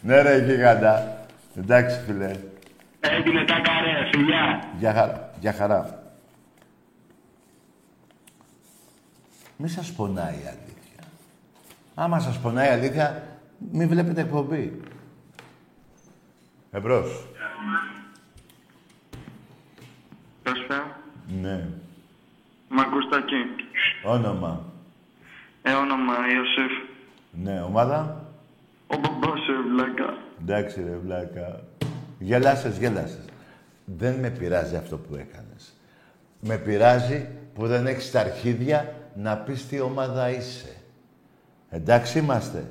ναι 0.00 0.22
ρε 0.22 0.38
γίγαντα. 0.44 1.16
Εντάξει 1.58 2.00
φίλε. 2.06 2.30
Έγινε 3.00 3.44
τα 3.44 3.54
καρέ, 3.54 4.08
φιλιά. 4.12 4.62
Για 4.78 4.92
χαρά. 4.92 5.30
Για 5.40 5.52
χαρά. 5.52 6.01
Μη 9.64 9.68
σας 9.68 9.92
πονάει 9.92 10.34
η 10.34 10.46
αλήθεια. 10.46 11.04
Άμα 11.94 12.20
σας 12.20 12.38
πονάει 12.38 12.66
η 12.68 12.70
αλήθεια, 12.70 13.22
μην 13.72 13.88
βλέπετε 13.88 14.20
εκπομπή. 14.20 14.80
Εμπρός. 16.70 17.26
Καλησπέρα. 20.42 20.96
Ναι. 21.40 21.68
Μ' 22.68 22.78
ακούς 22.80 23.08
Τάκη. 23.08 23.34
Όνομα. 24.04 24.64
Ε, 25.62 25.72
όνομα 25.72 26.14
Ιωσήφ. 26.34 26.72
Ναι, 27.32 27.60
ομάδα. 27.60 28.24
Ο 28.86 28.96
μπαμπάς 28.96 29.40
σου, 29.40 29.68
βλάκα. 29.72 30.16
Εντάξει 30.40 30.82
ρε 30.82 30.96
βλάκα. 30.96 31.64
Γελάσες, 32.18 32.78
γελάσες. 32.78 33.24
Δεν 33.84 34.14
με 34.14 34.30
πειράζει 34.30 34.76
αυτό 34.76 34.96
που 34.96 35.14
έκανες. 35.14 35.74
Με 36.40 36.56
πειράζει 36.56 37.28
που 37.54 37.66
δεν 37.66 37.86
έχεις 37.86 38.10
τα 38.10 38.20
αρχίδια 38.20 39.01
να 39.14 39.36
πεις 39.36 39.66
τι 39.66 39.80
ομάδα 39.80 40.30
είσαι. 40.30 40.76
Εντάξει 41.70 42.18
είμαστε. 42.18 42.66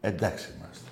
Εντάξει 0.00 0.48
είμαστε. 0.56 0.88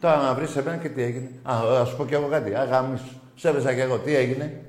Τώρα 0.00 0.22
να 0.22 0.34
βρεις 0.34 0.56
εμένα 0.56 0.76
και 0.76 0.88
τι 0.88 1.02
έγινε. 1.02 1.30
Α, 1.42 1.60
θα 1.74 1.84
σου 1.84 1.96
πω 1.96 2.06
κι 2.06 2.14
εγώ 2.14 2.28
κάτι. 2.28 2.54
Α, 2.54 2.64
γαμίσου. 2.64 3.20
Σέβεσα 3.34 3.74
κι 3.74 3.80
εγώ. 3.80 3.98
Τι 3.98 4.14
έγινε; 4.14 4.64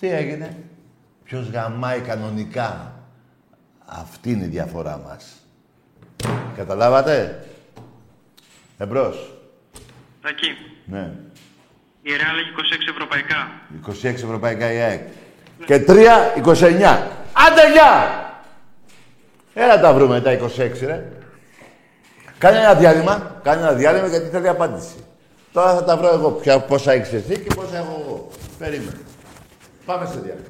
Τι 0.00 0.08
έγινε; 0.08 0.56
Ποιος 1.24 1.48
γαμάει 1.48 2.00
κανονικά; 2.00 2.92
Αυτή 3.86 4.30
είναι 4.30 4.44
η 4.44 4.48
διαφορά 4.48 5.00
μας. 5.06 5.32
Καταλάβατε; 6.56 7.44
Εμπρός. 8.78 9.34
Τακί. 10.22 10.56
Ναι. 10.84 11.12
Η 12.02 12.16
Ρεάλ 12.16 12.38
έχει 12.38 12.50
26 12.50 12.90
ευρωπαϊκά. 12.90 13.50
26 13.86 14.04
ευρωπαϊκά 14.04 14.72
η 14.72 14.78
ΑΕΚ. 14.78 15.02
Και 15.66 15.78
3, 15.78 16.32
29. 16.34 17.08
Άντε, 17.32 17.72
γεια! 17.72 18.23
Έλα 19.54 19.80
τα 19.80 19.92
βρούμε 19.92 20.20
τα 20.20 20.38
26, 20.38 20.86
ρε. 20.86 21.04
Κάνε 22.38 22.58
ένα 22.58 22.74
διάλειμμα. 22.74 23.40
Κάνε 23.42 23.60
ένα 23.60 23.72
διάλειμμα 23.72 24.06
γιατί 24.06 24.28
θέλει 24.28 24.48
απάντηση. 24.48 24.94
Τώρα 25.52 25.74
θα 25.74 25.84
τα 25.84 25.96
βρω 25.96 26.08
εγώ. 26.08 26.30
Ποια, 26.30 26.60
πόσα 26.60 26.92
έχεις 26.92 27.12
εσύ 27.12 27.38
και 27.38 27.54
πόσα 27.54 27.76
έχω 27.76 28.02
εγώ. 28.06 28.28
Περίμενε. 28.58 28.98
Πάμε 29.84 30.06
σε 30.06 30.20
διάλειμμα. 30.20 30.48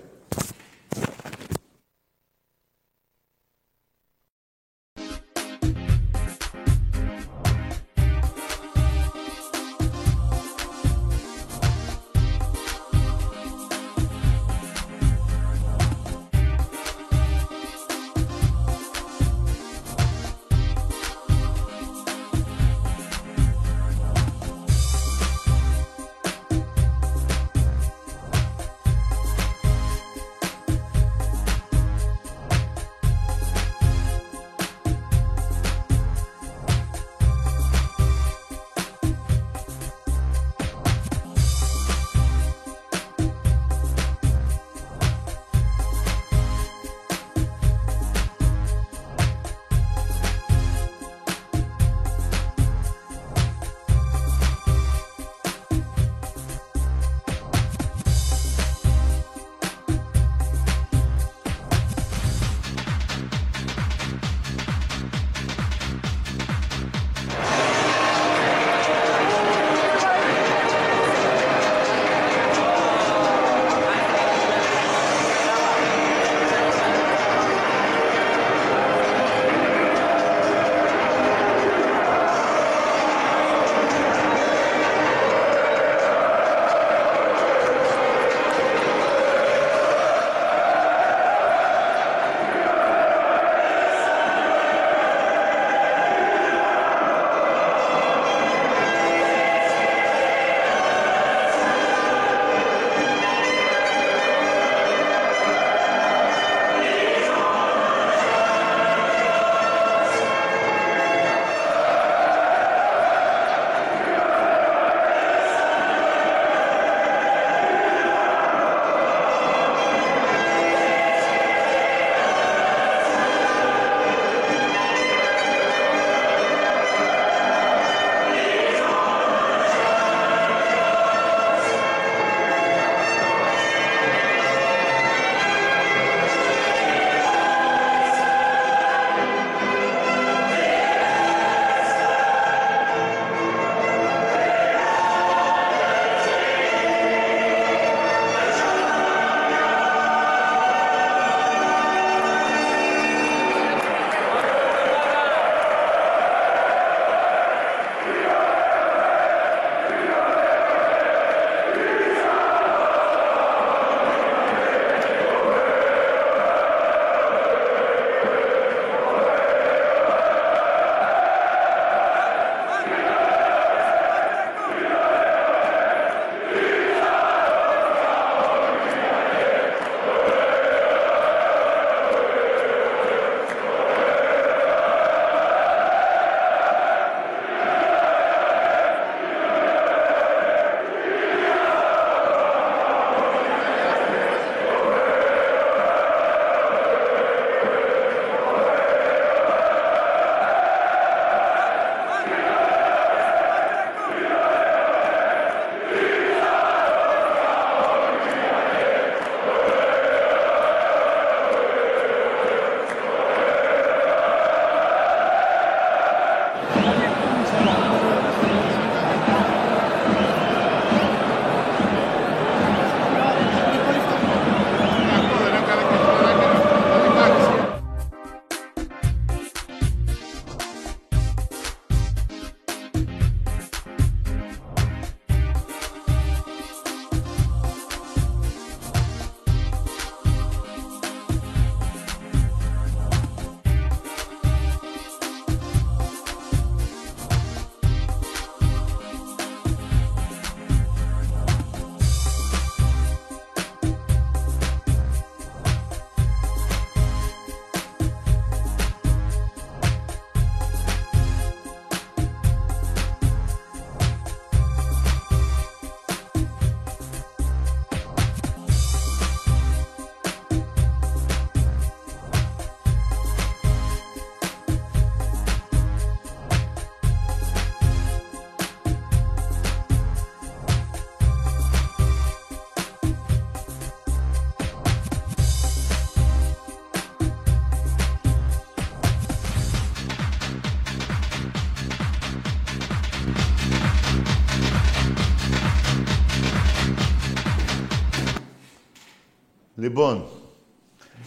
Λοιπόν, 299.85 300.27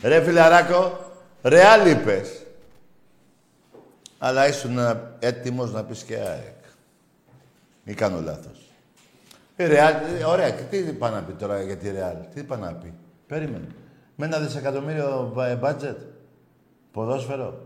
ρε 0.03 0.21
φιλαράκο, 0.21 0.99
ρεάλ 1.43 1.89
είπες. 1.89 2.45
Αλλά 4.17 4.47
ήσουν 4.47 4.77
έτοιμος 5.19 5.73
να 5.73 5.83
πεις 5.83 6.03
και 6.03 6.15
ΑΕΚ. 6.15 6.63
Ή 7.83 7.93
κάνω 7.93 8.21
λάθος. 8.21 8.71
Η 9.55 9.65
Ρεάλ, 9.65 9.93
ε, 9.93 10.23
ωραία, 10.25 10.49
και 10.51 10.63
τι 10.63 10.77
είπα 10.77 11.09
να 11.09 11.23
πει 11.23 11.33
τώρα 11.33 11.61
για 11.61 11.77
τη 11.77 11.91
Ρεάλ, 11.91 12.15
τι 12.33 12.39
είπα 12.39 12.57
να 12.57 12.73
πει. 12.73 12.93
Περίμενε. 13.27 13.67
Με 14.15 14.25
ένα 14.25 14.39
δισεκατομμύριο 14.39 15.31
μπάτζετ, 15.59 15.99
ποδόσφαιρο 16.91 17.65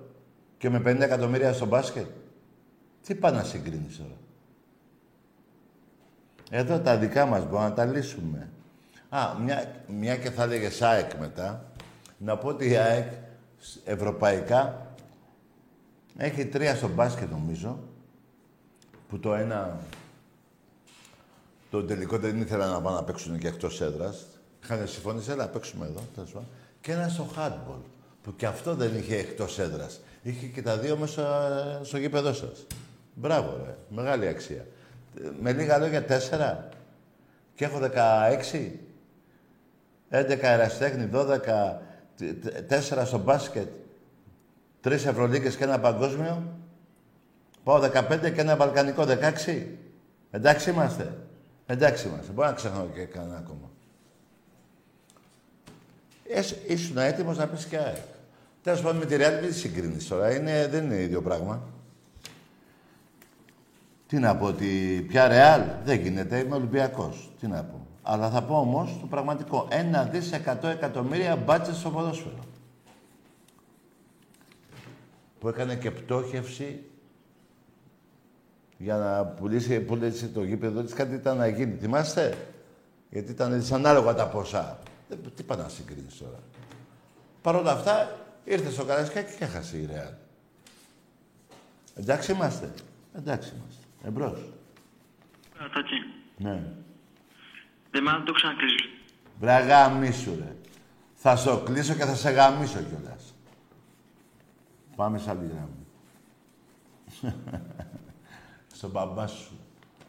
και 0.57 0.69
με 0.69 0.79
50 0.79 0.99
εκατομμύρια 0.99 1.53
στο 1.53 1.65
μπάσκετ. 1.65 2.07
Τι 3.05 3.15
πάει 3.15 3.33
να 3.33 3.43
συγκρίνεις 3.43 3.97
τώρα. 3.97 4.17
Εδώ 6.49 6.79
τα 6.79 6.97
δικά 6.97 7.25
μας 7.25 7.43
μπορούμε 7.45 7.67
να 7.67 7.73
τα 7.73 7.85
λύσουμε. 7.85 8.49
Α, 9.13 9.33
μια, 9.43 9.83
μια 9.87 10.17
και 10.17 10.29
θα 10.29 10.43
έλεγε 10.43 10.85
ΑΕΚ 10.85 11.13
μετά, 11.13 11.71
να 12.17 12.37
πω 12.37 12.47
ότι 12.47 12.69
η 12.69 12.75
ΑΕΚ 12.75 13.11
ευρωπαϊκά 13.85 14.87
έχει 16.17 16.45
τρία 16.45 16.75
στο 16.75 16.87
μπάσκετ 16.87 17.31
νομίζω, 17.31 17.79
που 19.09 19.19
το 19.19 19.33
ένα 19.33 19.79
το 21.71 21.83
τελικό 21.83 22.17
δεν 22.17 22.41
ήθελα 22.41 22.67
να 22.67 22.81
πάνε 22.81 22.95
να 22.95 23.03
παίξουν 23.03 23.37
και 23.37 23.47
εκτός 23.47 23.81
έδρας. 23.81 24.25
Είχαν 24.63 24.87
συμφωνήσει, 24.87 25.31
έλα 25.31 25.47
παίξουμε 25.47 25.85
εδώ. 25.85 26.01
τέλος 26.15 26.31
πάντων. 26.31 26.47
Και 26.81 26.91
ένα 26.91 27.07
στο 27.07 27.27
hardball, 27.37 27.81
που 28.23 28.35
και 28.35 28.45
αυτό 28.45 28.75
δεν 28.75 28.95
είχε 28.97 29.17
εκτός 29.17 29.59
έδρας. 29.59 29.99
Είχε 30.21 30.45
και 30.45 30.61
τα 30.61 30.77
δύο 30.77 30.97
μέσα 30.97 31.79
στο 31.83 31.97
γήπεδό 31.97 32.33
σας. 32.33 32.65
Μπράβο, 33.13 33.61
ρε. 33.65 33.75
Μεγάλη 33.89 34.27
αξία. 34.27 34.65
Με 35.41 35.53
λίγα 35.53 35.77
λόγια, 35.77 36.05
τέσσερα. 36.05 36.69
Και 37.55 37.65
έχω 37.65 37.79
16. 37.79 38.71
11 40.11 40.39
αεραστέχνη, 40.41 41.09
12, 41.13 41.81
4 42.67 43.05
στο 43.05 43.17
μπάσκετ, 43.17 43.67
3 44.83 44.91
Ευρωλίγκες 44.91 45.55
και 45.55 45.63
ένα 45.63 45.79
παγκόσμιο. 45.79 46.43
Πάω 47.63 47.79
15 47.79 48.31
και 48.33 48.41
ένα 48.41 48.55
βαλκανικό 48.55 49.05
16. 49.05 49.65
Εντάξει 50.31 50.69
είμαστε. 50.69 51.17
Εντάξει 51.65 52.07
είμαστε. 52.07 52.31
Μπορεί 52.31 52.47
να 52.47 52.53
ξεχνάω 52.53 52.85
και 52.93 53.03
κανένα 53.03 53.37
ακόμα. 53.37 53.69
ήσουν 56.67 56.97
έτοιμος 56.97 57.37
να 57.37 57.47
πεις 57.47 57.65
και 57.65 57.77
ΑΕΚ. 57.77 57.95
Τέλος 58.63 58.81
πάντων 58.81 58.97
με 58.97 59.05
τη 59.05 59.15
Real 59.17 59.41
μην 59.41 59.53
συγκρίνεις 59.53 60.07
τώρα. 60.07 60.35
Είναι, 60.35 60.67
δεν 60.67 60.83
είναι 60.83 61.01
ίδιο 61.01 61.21
πράγμα. 61.21 61.61
Τι 64.07 64.17
να 64.17 64.35
πω, 64.35 64.45
ότι 64.45 65.05
πια 65.07 65.27
Ρεάλ 65.27 65.61
δεν 65.83 65.99
γίνεται, 65.99 66.37
είμαι 66.37 66.55
Ολυμπιακός. 66.55 67.31
Τι 67.39 67.47
να 67.47 67.63
πω. 67.63 67.80
Αλλά 68.03 68.29
θα 68.29 68.43
πω 68.43 68.59
όμως 68.59 68.97
το 68.99 69.05
πραγματικό. 69.05 69.67
Ένα 69.69 70.03
δις 70.03 70.31
εκατό 70.31 70.67
εκατομμύρια 70.67 71.35
μπάτσε 71.35 71.73
στο 71.73 71.89
ποδόσφαιρο. 71.89 72.45
Που 75.39 75.47
έκανε 75.47 75.75
και 75.75 75.91
πτώχευση 75.91 76.83
για 78.77 78.97
να 78.97 79.25
πουλήσει, 79.25 79.79
πουλήσει 79.79 80.27
το 80.27 80.43
γήπεδο 80.43 80.81
της, 80.81 80.93
κάτι 80.93 81.13
ήταν 81.13 81.37
να 81.37 81.47
γίνει. 81.47 81.77
Θυμάστε, 81.77 82.37
γιατί 83.09 83.31
ήταν 83.31 83.53
δυσανάλογα 83.53 84.13
τα 84.13 84.27
ποσά. 84.27 84.79
Ε, 85.09 85.15
τι 85.35 85.43
πάει 85.43 85.57
να 85.57 85.69
συγκρίνεις 85.69 86.17
τώρα. 86.17 86.39
Παρ' 87.41 87.55
όλα 87.55 87.71
αυτά, 87.71 88.17
ήρθε 88.43 88.69
στο 88.69 88.83
Καρασκάκι 88.83 89.35
και 89.37 89.43
έχασε 89.43 89.77
η 89.77 89.85
Ρεάλ. 89.85 90.13
Εντάξει 91.95 92.31
είμαστε. 92.31 92.73
Εντάξει 93.15 93.53
είμαστε. 93.55 93.83
Εμπρός. 94.03 94.39
Τάτσι. 95.57 95.95
Ναι. 96.37 96.63
Δεν 97.91 98.03
μάλλον 98.03 98.25
το 98.25 98.31
ξανακλείσω. 98.33 98.85
Μπρε 99.39 99.59
γαμίσου, 99.59 100.35
ρε. 100.39 100.55
Θα 101.15 101.35
σε 101.35 101.61
κλείσω 101.65 101.93
και 101.93 102.05
θα 102.05 102.15
σε 102.15 102.29
γαμίσω 102.29 102.79
κιόλας. 102.81 103.35
Πάμε 104.95 105.17
σε 105.17 105.29
άλλη 105.29 105.51
γραμμή. 105.53 105.85
στον 108.77 108.89
μπαμπά 108.89 109.27
σου. 109.27 109.59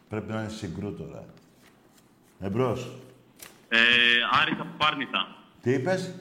Πρέπει 0.09 0.31
να 0.31 0.39
είναι 0.39 0.49
συγκρού 0.49 0.95
τώρα. 0.95 1.25
Εμπρός. 2.39 2.91
Ε, 3.69 3.79
Άρης 4.41 4.59
από 4.59 4.69
Πάρνηθα. 4.77 5.27
Τι 5.61 5.71
είπες; 5.71 6.15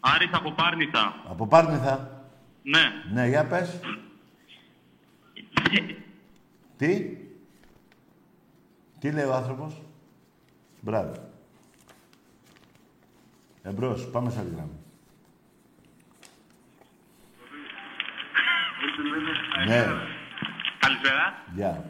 Άρης 0.00 0.30
από 0.32 0.52
Πάρνηθα. 0.52 1.14
Από 1.28 1.46
Πάρνηθα; 1.46 2.24
Ναι. 2.62 2.92
Ναι, 3.12 3.28
για 3.28 3.46
πες. 3.46 3.78
Τι; 6.78 7.16
Τι 8.98 9.10
λέει 9.10 9.24
ο 9.24 9.34
άνθρωπος; 9.34 9.82
Μπράβο. 10.84 11.12
Εμπρός, 13.62 14.10
πάμε 14.10 14.30
σε 14.30 14.38
άλλη 14.38 14.50
γραμμή. 14.54 14.78
ναι. 19.66 19.84
Καλησπέρα. 20.78 21.34
Γεια. 21.54 21.84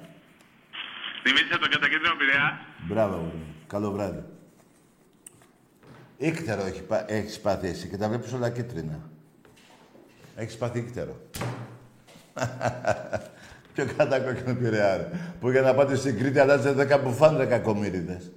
Δημήτρης 1.24 1.50
από 1.52 1.60
τον 1.60 1.70
κατακέντρο 1.70 2.16
Πειραιά. 2.16 2.60
Μπράβο, 2.88 3.16
μου. 3.16 3.32
Καλό 3.66 3.90
βράδυ. 3.92 4.24
Ίκτερο 6.16 6.62
έχει, 6.64 6.82
πα- 6.82 7.10
έχεις 7.10 7.40
πάθει 7.40 7.68
εσύ 7.68 7.88
και 7.88 7.96
τα 7.96 8.08
βλέπεις 8.08 8.32
όλα 8.32 8.50
κίτρινα. 8.50 9.00
Έχεις 10.36 10.56
πάθει 10.56 10.78
ίκτερο. 10.78 11.16
Πιο 13.74 13.86
κατακόκκινο 13.96 14.54
πειραιά, 14.54 14.96
ρε. 14.96 15.08
Που 15.40 15.50
για 15.50 15.60
να 15.60 15.74
πάτε 15.74 15.94
στην 15.96 16.18
Κρήτη 16.18 16.38
αλλάζετε 16.38 16.72
δέκα 16.72 16.98
μπουφάν 16.98 17.36
δέκα 17.36 17.58
κομμύριδες. 17.58 18.30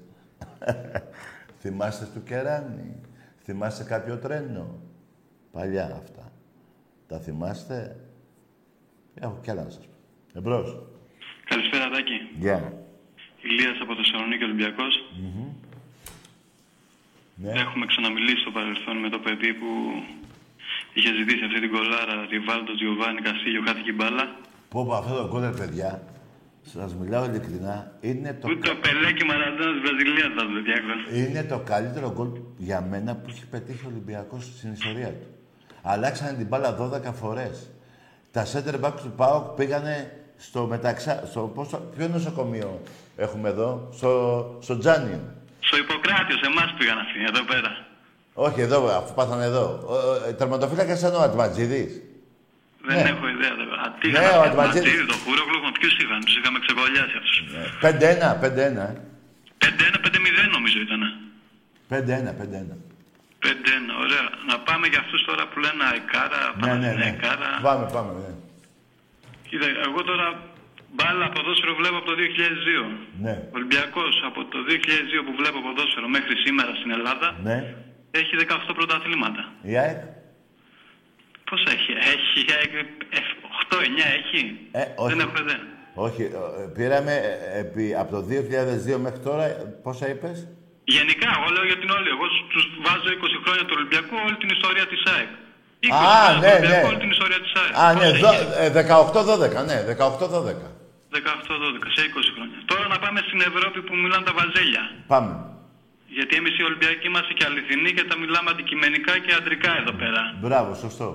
Θυμάστε 1.60 2.08
του 2.14 2.24
Κεράνη. 2.24 2.96
Θυμάστε 3.44 3.84
κάποιο 3.84 4.18
τρένο. 4.18 4.80
Παλιά 5.52 5.86
αυτά. 5.86 6.32
Τα 7.08 7.20
θυμάστε; 7.20 7.96
Έχω 9.16 9.40
κι 9.42 9.52
άλλα 9.52 9.64
να 9.64 9.70
σας 9.70 9.86
πω. 9.86 9.94
Εμπρός. 10.40 10.78
Καλησπέρα, 11.46 11.90
Τάκη. 11.90 12.18
Γεια. 12.40 12.74
Ηλίας 13.42 13.78
από 13.82 13.96
Θεσσαλονίκη 13.96 14.44
Ολυμπιακός. 14.44 14.94
Ναι. 17.36 17.52
Έχουμε 17.52 17.86
ξαναμιλήσει 17.86 18.42
στο 18.42 18.52
παρελθόν 18.52 18.98
με 18.98 19.10
το 19.10 19.20
παιδί 19.20 19.54
που 19.54 19.70
είχε 20.94 21.12
ζητήσει 21.20 21.44
αυτή 21.46 21.60
την 21.60 21.72
κολάρα. 21.72 22.26
Ριβάλτος, 22.30 22.76
Τζιοβάνι, 22.76 23.22
Κασίλιο, 23.22 23.62
χάθηκε 23.68 23.90
η 23.90 23.98
μπάλα. 23.98 24.26
Πω 24.70 24.86
πω 24.86 24.94
αυτό 24.94 25.14
το 25.22 25.28
κόλλερ, 25.28 25.54
παιδιά, 25.54 26.04
σας 26.74 26.96
μιλάω 26.96 27.26
ειλικρινά, 27.26 27.92
είναι 28.02 28.38
το, 28.42 28.48
Ούτε 28.52 28.70
ο 28.70 28.76
Πελέ 28.82 29.12
και 29.12 29.24
Μαραντόνα 29.26 29.72
τη 29.74 29.80
Βραζιλίας 29.80 30.28
θα 30.38 30.42
το 30.46 30.62
διάκρον. 30.66 31.00
είναι 31.26 31.44
το 31.44 31.60
καλύτερο 31.66 32.12
γκολ 32.16 32.28
για 32.58 32.82
μένα 32.90 33.16
που 33.16 33.26
έχει 33.30 33.46
πετύχει 33.46 33.86
ο 33.86 33.90
Ολυμπιακός 33.92 34.44
στην 34.58 34.72
ιστορία 34.72 35.08
του. 35.08 35.28
Αλλάξανε 35.82 36.38
την 36.38 36.48
μπάλα 36.48 36.78
12 36.80 37.14
φορές. 37.14 37.70
Τα 38.32 38.46
center 38.46 38.80
back 38.86 38.92
του 39.04 39.12
ΠΑΟΚ 39.16 39.46
πήγανε 39.56 40.12
στο 40.38 40.66
μεταξά... 40.66 41.24
Στο, 41.30 41.52
πώς, 41.56 41.70
το- 41.70 41.82
ποιο 41.98 42.08
νοσοκομείο 42.08 42.82
έχουμε 43.16 43.50
εδώ, 43.50 43.90
στο, 43.94 44.10
στο 44.62 44.78
Τζάνιο. 44.78 45.20
Στο 45.60 45.78
Ιπποκράτιο, 45.78 46.36
σε 46.38 46.46
εμάς 46.52 46.74
πήγαν 46.78 46.98
αυτοί, 46.98 47.20
εδώ 47.28 47.44
πέρα. 47.46 47.86
Όχι 48.34 48.62
εδώ, 48.62 48.88
αφού 48.98 49.14
πάθανε 49.14 49.44
εδώ. 49.44 49.84
Ο, 49.88 49.94
ο, 50.30 50.34
τερματοφύλακας 50.34 51.00
ήταν 51.00 51.16
ο 51.16 51.20
Ατματζίδης. 51.20 52.02
Δεν 52.88 52.96
Ναι. 53.04 53.10
έχω 53.14 53.26
ιδέα. 53.36 53.54
Δεν... 53.60 53.68
Α, 53.84 53.86
τι 54.00 54.08
Ναι, 54.08 54.20
είχαν 54.20 54.38
ο 54.38 54.42
αυτοί, 54.42 54.50
Ατματζίδης. 54.50 54.82
Ματζίδη, 54.90 55.06
το 55.14 55.18
Χούρογλου, 55.24 55.60
ποιους 55.78 55.94
είχαν, 56.02 56.20
τους 56.26 56.36
είχαμε 56.38 56.58
ξεκολλιάσει 56.66 57.16
αυτούς. 57.22 57.38
5-1, 57.84 58.30
5-1. 58.44 58.84
ε. 58.90 58.94
5-1-5-0 59.64 60.40
νομίζω 60.56 60.78
ήταν. 60.88 61.02
5-1, 61.92 62.32
5-1. 62.42 62.76
5-1, 63.46 63.92
ωραία. 64.04 64.26
Να 64.50 64.56
πάμε 64.68 64.86
για 64.92 65.00
αυτούς 65.04 65.22
τώρα 65.30 65.44
που 65.50 65.58
λένε 65.66 65.82
Αεκάρα, 65.92 66.42
Ναι, 66.46 66.54
ναι, 66.56 66.74
ναι. 66.74 66.88
Παναθηναϊκάρα. 66.88 67.50
Πάμε, 67.68 67.86
πάμε, 67.96 68.12
ναι. 68.24 68.32
Κοίτα, 69.50 69.68
εγώ 69.88 70.00
τώρα 70.10 70.28
μπάλα 70.96 71.26
ποδόσφαιρο 71.36 71.74
βλέπω 71.82 71.98
από 72.02 72.08
το 72.12 72.16
2002. 72.22 72.86
Ναι, 73.26 73.34
Ολυμπιακός 73.58 74.14
από 74.30 74.40
το 74.54 74.58
2002 74.70 74.72
που 75.26 75.34
βλέπω 75.40 75.58
ποδόσφαιρο 75.68 76.08
μέχρι 76.18 76.36
σήμερα 76.46 76.72
στην 76.80 76.92
Ελλάδα 76.98 77.28
ναι. 77.48 77.58
έχει 78.20 78.32
18 78.70 78.74
πρωταθλήματα. 78.80 79.44
Η 79.72 79.74
ΑΕΚ. 79.84 80.00
Πώς 81.50 81.62
έχει, 81.76 81.92
έχει 82.16 82.40
8-9 83.70 83.78
έχει. 84.20 84.42
Ε, 84.72 84.84
όχι. 85.04 85.10
Δεν 85.14 85.20
έχω 85.26 85.38
ιδέα. 85.46 85.62
Όχι, 86.08 86.22
ε, 86.24 86.68
πήραμε 86.78 87.14
ε, 87.28 87.60
επί, 87.64 87.86
από 88.02 88.10
το 88.16 88.20
2002 88.30 88.98
μέχρι 89.06 89.20
τώρα, 89.28 89.44
ε, 89.52 89.56
πόσα 89.86 90.06
είπες; 90.12 90.38
Γενικά, 90.98 91.28
εγώ 91.38 91.48
λέω 91.56 91.66
για 91.72 91.80
την 91.82 91.90
όλη. 91.98 92.08
Εγώ 92.16 92.26
τους 92.54 92.66
βάζω 92.86 93.08
20 93.22 93.38
χρόνια 93.44 93.64
του 93.68 93.76
Ολυμπιακού 93.80 94.14
όλη 94.26 94.36
την 94.44 94.50
ιστορία 94.58 94.86
της 94.92 95.02
ΑΕΚ. 95.14 95.32
20 95.80 95.92
Α, 95.94 96.00
χρόνια 96.00 96.40
ναι, 96.44 96.50
του 96.50 96.58
Ολυμπιακού, 96.60 96.86
ναι. 96.88 96.92
όλη 96.92 97.00
την 97.06 97.12
ιστορία 97.18 97.40
της 97.44 97.52
ΑΕΚ. 97.62 97.74
Α, 97.84 97.86
Πώς 97.94 98.00
ναι, 98.02 98.08
έχει; 98.12 98.22
δο- 98.26 98.42
ε, 98.64 98.70
18-12, 98.70 99.62
ναι, 99.70 99.78
18-12. 99.94 100.68
18-12, 101.16 101.88
σε 101.96 102.02
20 102.10 102.30
χρόνια. 102.36 102.58
Τώρα 102.72 102.86
να 102.94 102.98
πάμε 103.04 103.20
στην 103.28 103.40
Ευρώπη 103.50 103.80
που 103.88 103.94
μιλάνε 104.04 104.26
τα 104.30 104.34
βαζέλια. 104.40 104.84
Πάμε. 105.14 105.34
Γιατί 106.18 106.34
εμείς 106.42 106.54
οι 106.60 106.64
Ολυμπιακοί 106.70 107.06
είμαστε 107.12 107.34
και 107.38 107.46
αληθινοί 107.50 107.90
και 107.98 108.04
τα 108.10 108.16
μιλάμε 108.22 108.50
αντικειμενικά 108.54 109.14
και 109.26 109.32
αντρικά 109.40 109.72
εδώ 109.82 109.94
πέρα. 110.02 110.22
Μπράβο, 110.44 110.70
σωστό. 110.86 111.08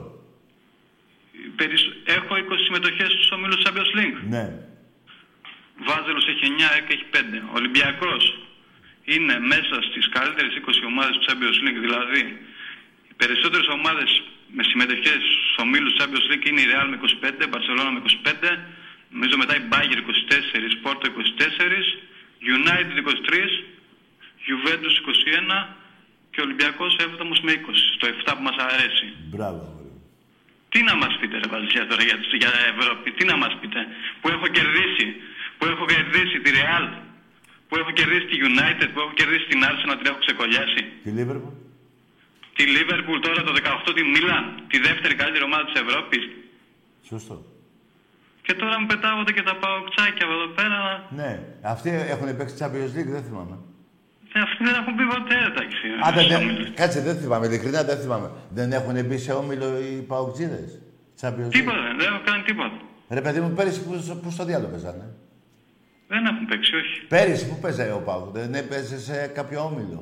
Περισ- 1.57 1.93
Έχω 2.16 2.36
20 2.36 2.62
συμμετοχές 2.66 3.09
στους 3.12 3.30
ομίλους 3.30 3.61
Champions 3.64 3.93
League. 3.99 4.18
Ναι. 4.34 4.45
Βάζελος 5.88 6.26
έχει 6.32 6.45
9, 6.53 6.68
ΕΚ 6.78 6.88
έχει 6.95 7.07
5. 7.11 7.43
Ολυμπιακός 7.59 8.22
είναι 9.05 9.34
μέσα 9.53 9.74
στις 9.88 10.09
καλύτερες 10.16 10.53
20 10.57 10.84
ομάδες 10.93 11.14
του 11.16 11.24
Champions 11.28 11.59
League, 11.64 11.80
δηλαδή 11.86 12.22
περισσότερες 13.16 13.66
ομάδες 13.78 14.11
με 14.57 14.62
συμμετοχές 14.70 15.20
στους 15.32 15.55
ομίλους 15.64 15.93
Champions 15.99 16.26
League 16.30 16.47
είναι 16.49 16.61
η 16.61 16.66
Real 16.72 16.86
με 16.91 16.97
25, 16.97 17.45
Barcelona 17.55 17.91
με 17.95 18.01
25, 18.05 18.51
νομίζω 19.11 19.36
μετά 19.36 19.55
η 19.57 19.62
Bayern 19.72 20.01
24, 20.01 20.72
Porto 20.84 21.05
24, 21.07 21.84
United 22.59 22.97
23, 22.99 23.53
Juventus 24.49 24.95
21 25.01 25.76
και 26.30 26.41
ο 26.41 26.45
Ολυμπιακός 26.45 26.97
7 26.99 27.24
με 27.43 27.53
20, 27.53 27.97
το 27.99 28.07
7 28.07 28.36
που 28.36 28.43
μας 28.43 28.57
αρέσει. 28.57 29.07
Μπράβο. 29.34 29.79
Αγόρι 30.70 30.78
μου. 30.78 30.78
Τι 30.78 30.80
να 30.82 30.94
μας 30.96 31.12
πείτε 31.20 31.36
ρε 31.38 31.48
Βαλσιά 31.52 31.86
τώρα 31.86 32.02
για, 32.02 32.16
για 32.42 32.50
Ευρώπη, 32.72 33.10
τι 33.16 33.24
να 33.24 33.36
μας 33.36 33.52
πείτε. 33.60 33.80
Που 34.20 34.28
έχω 34.28 34.46
κερδίσει, 34.46 35.06
που 35.58 35.64
έχω 35.66 35.84
κερδίσει 35.92 36.36
τη 36.44 36.50
Real, 36.58 36.86
που 37.68 37.76
έχω 37.80 37.90
κερδίσει 37.90 38.26
τη 38.30 38.36
United, 38.48 38.88
που 38.92 39.00
έχω 39.00 39.12
κερδίσει 39.20 39.46
την 39.52 39.60
Arsenal, 39.68 39.96
την 40.00 40.06
έχω 40.10 40.20
ξεκολλιάσει. 40.26 40.82
Τη 41.04 41.10
Λίβερπουλ. 41.10 41.54
Τη 42.56 42.64
Liverpool 42.76 43.18
τώρα 43.26 43.42
το 43.42 43.52
18 43.88 43.92
τη 43.94 44.02
Μίλαν, 44.04 44.44
τη 44.70 44.78
δεύτερη 44.78 45.14
καλύτερη 45.14 45.44
ομάδα 45.44 45.64
της 45.64 45.80
Ευρώπης. 45.80 46.22
Σωστό. 47.08 47.36
Και 48.42 48.54
τώρα 48.54 48.80
μου 48.80 48.86
πετάγονται 48.86 49.32
και 49.32 49.42
τα 49.42 49.54
παοκτσάκια 49.56 50.24
από 50.26 50.34
εδώ 50.38 50.48
πέρα. 50.58 50.78
Ναι. 51.10 51.32
Αυτοί 51.62 51.90
έχουν 52.14 52.36
παίξει 52.36 52.54
Champions 52.60 52.92
League, 52.96 53.10
δεν 53.16 53.22
θυμάμαι. 53.22 53.56
Ε, 54.34 54.40
Αυτοί 54.40 54.64
δεν 54.64 54.74
έχουν 54.80 54.94
πει 54.98 55.04
ποτέ, 55.14 55.36
εντάξει. 55.50 55.84
Α, 56.06 56.08
δεν, 56.14 56.24
στο 56.24 56.38
δεν- 56.38 56.42
όμιλο. 56.48 56.66
κάτσε, 56.74 57.00
δεν 57.00 57.16
θυμάμαι. 57.16 57.46
Ειλικρινά 57.46 57.82
δεν 57.84 57.98
θυμάμαι. 57.98 58.28
Δεν 58.58 58.72
έχουν 58.72 59.04
μπει 59.06 59.18
σε 59.18 59.32
όμιλο 59.32 59.66
οι 59.78 59.92
Παοκτζίδες. 60.10 60.70
Champions 61.20 61.46
League. 61.46 61.56
Τίποτα, 61.58 61.78
δεν 61.98 62.06
έχω 62.12 62.20
κάνει 62.24 62.42
τίποτα. 62.42 62.76
Ρε 63.08 63.20
παιδί 63.20 63.40
μου, 63.40 63.50
πέρυσι 63.58 63.80
που, 63.84 63.92
που 64.22 64.30
στο 64.30 64.44
διάλογο 64.44 64.70
παίζανε. 64.70 65.06
Δεν 66.08 66.24
έχουν 66.30 66.44
παίξει, 66.50 66.72
όχι. 66.76 66.94
Πέρυσι 67.08 67.48
που 67.48 67.58
παίζανε 67.62 67.92
ο 67.92 68.02
Πάουκ, 68.08 68.28
δεν 68.38 68.54
έπαιζε 68.54 68.98
σε 69.00 69.16
κάποιο 69.38 69.60
όμιλο; 69.70 70.00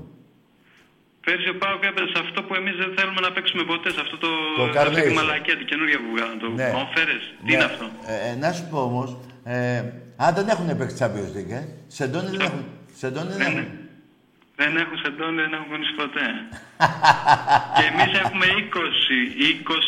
Πέρσι 1.24 1.48
ο 1.48 1.56
Πάοκ 1.62 1.82
έπαιζε 1.90 2.06
σε 2.14 2.18
αυτό 2.24 2.42
που 2.46 2.54
εμείς 2.54 2.74
δεν 2.82 2.90
θέλουμε 2.96 3.20
να 3.20 3.30
παίξουμε 3.32 3.62
ποτέ, 3.64 3.90
σε 3.90 4.00
αυτό 4.04 4.16
το. 4.24 4.28
Το 4.56 4.72
σε 4.72 4.78
αυτή 4.78 4.94
τη 4.94 5.00
Carnation. 5.10 5.14
μαλακία, 5.14 5.56
την 5.56 5.66
καινούργια 5.66 5.98
που 6.02 6.08
βγάλαν. 6.14 6.38
Το 6.38 6.48
Ναι. 6.60 6.70
Conference. 6.78 7.26
Τι 7.38 7.44
Ναι. 7.46 7.52
είναι 7.54 7.64
αυτό; 7.64 7.84
Ε, 8.12 8.30
ε, 8.30 8.34
να 8.42 8.52
σου 8.52 8.64
πω 8.70 8.78
όμως, 8.90 9.08
ε, 9.44 9.82
αν 10.16 10.34
δεν 10.34 10.48
έχουν 10.48 10.66
παίξει 10.78 10.96
Champions 11.00 11.30
League, 11.36 11.52
ε, 11.60 11.62
Σεντόνι 11.86 12.30
δεν 12.34 12.40
έχουν. 12.40 12.64
Σεντόνι 13.00 13.28
δεν 13.32 13.38
Ναι, 13.38 13.44
έχουν. 13.44 13.66
Ναι. 14.58 14.64
Δεν 14.64 14.76
έχουν 14.82 14.96
σεντόνι, 15.02 15.40
δεν 15.42 15.52
έχουν 15.52 15.68
κονίσει 15.72 15.94
ποτέ. 16.02 16.26
και 17.76 17.84
εμείς 17.90 18.10
έχουμε 18.22 18.46
20, 18.46 18.80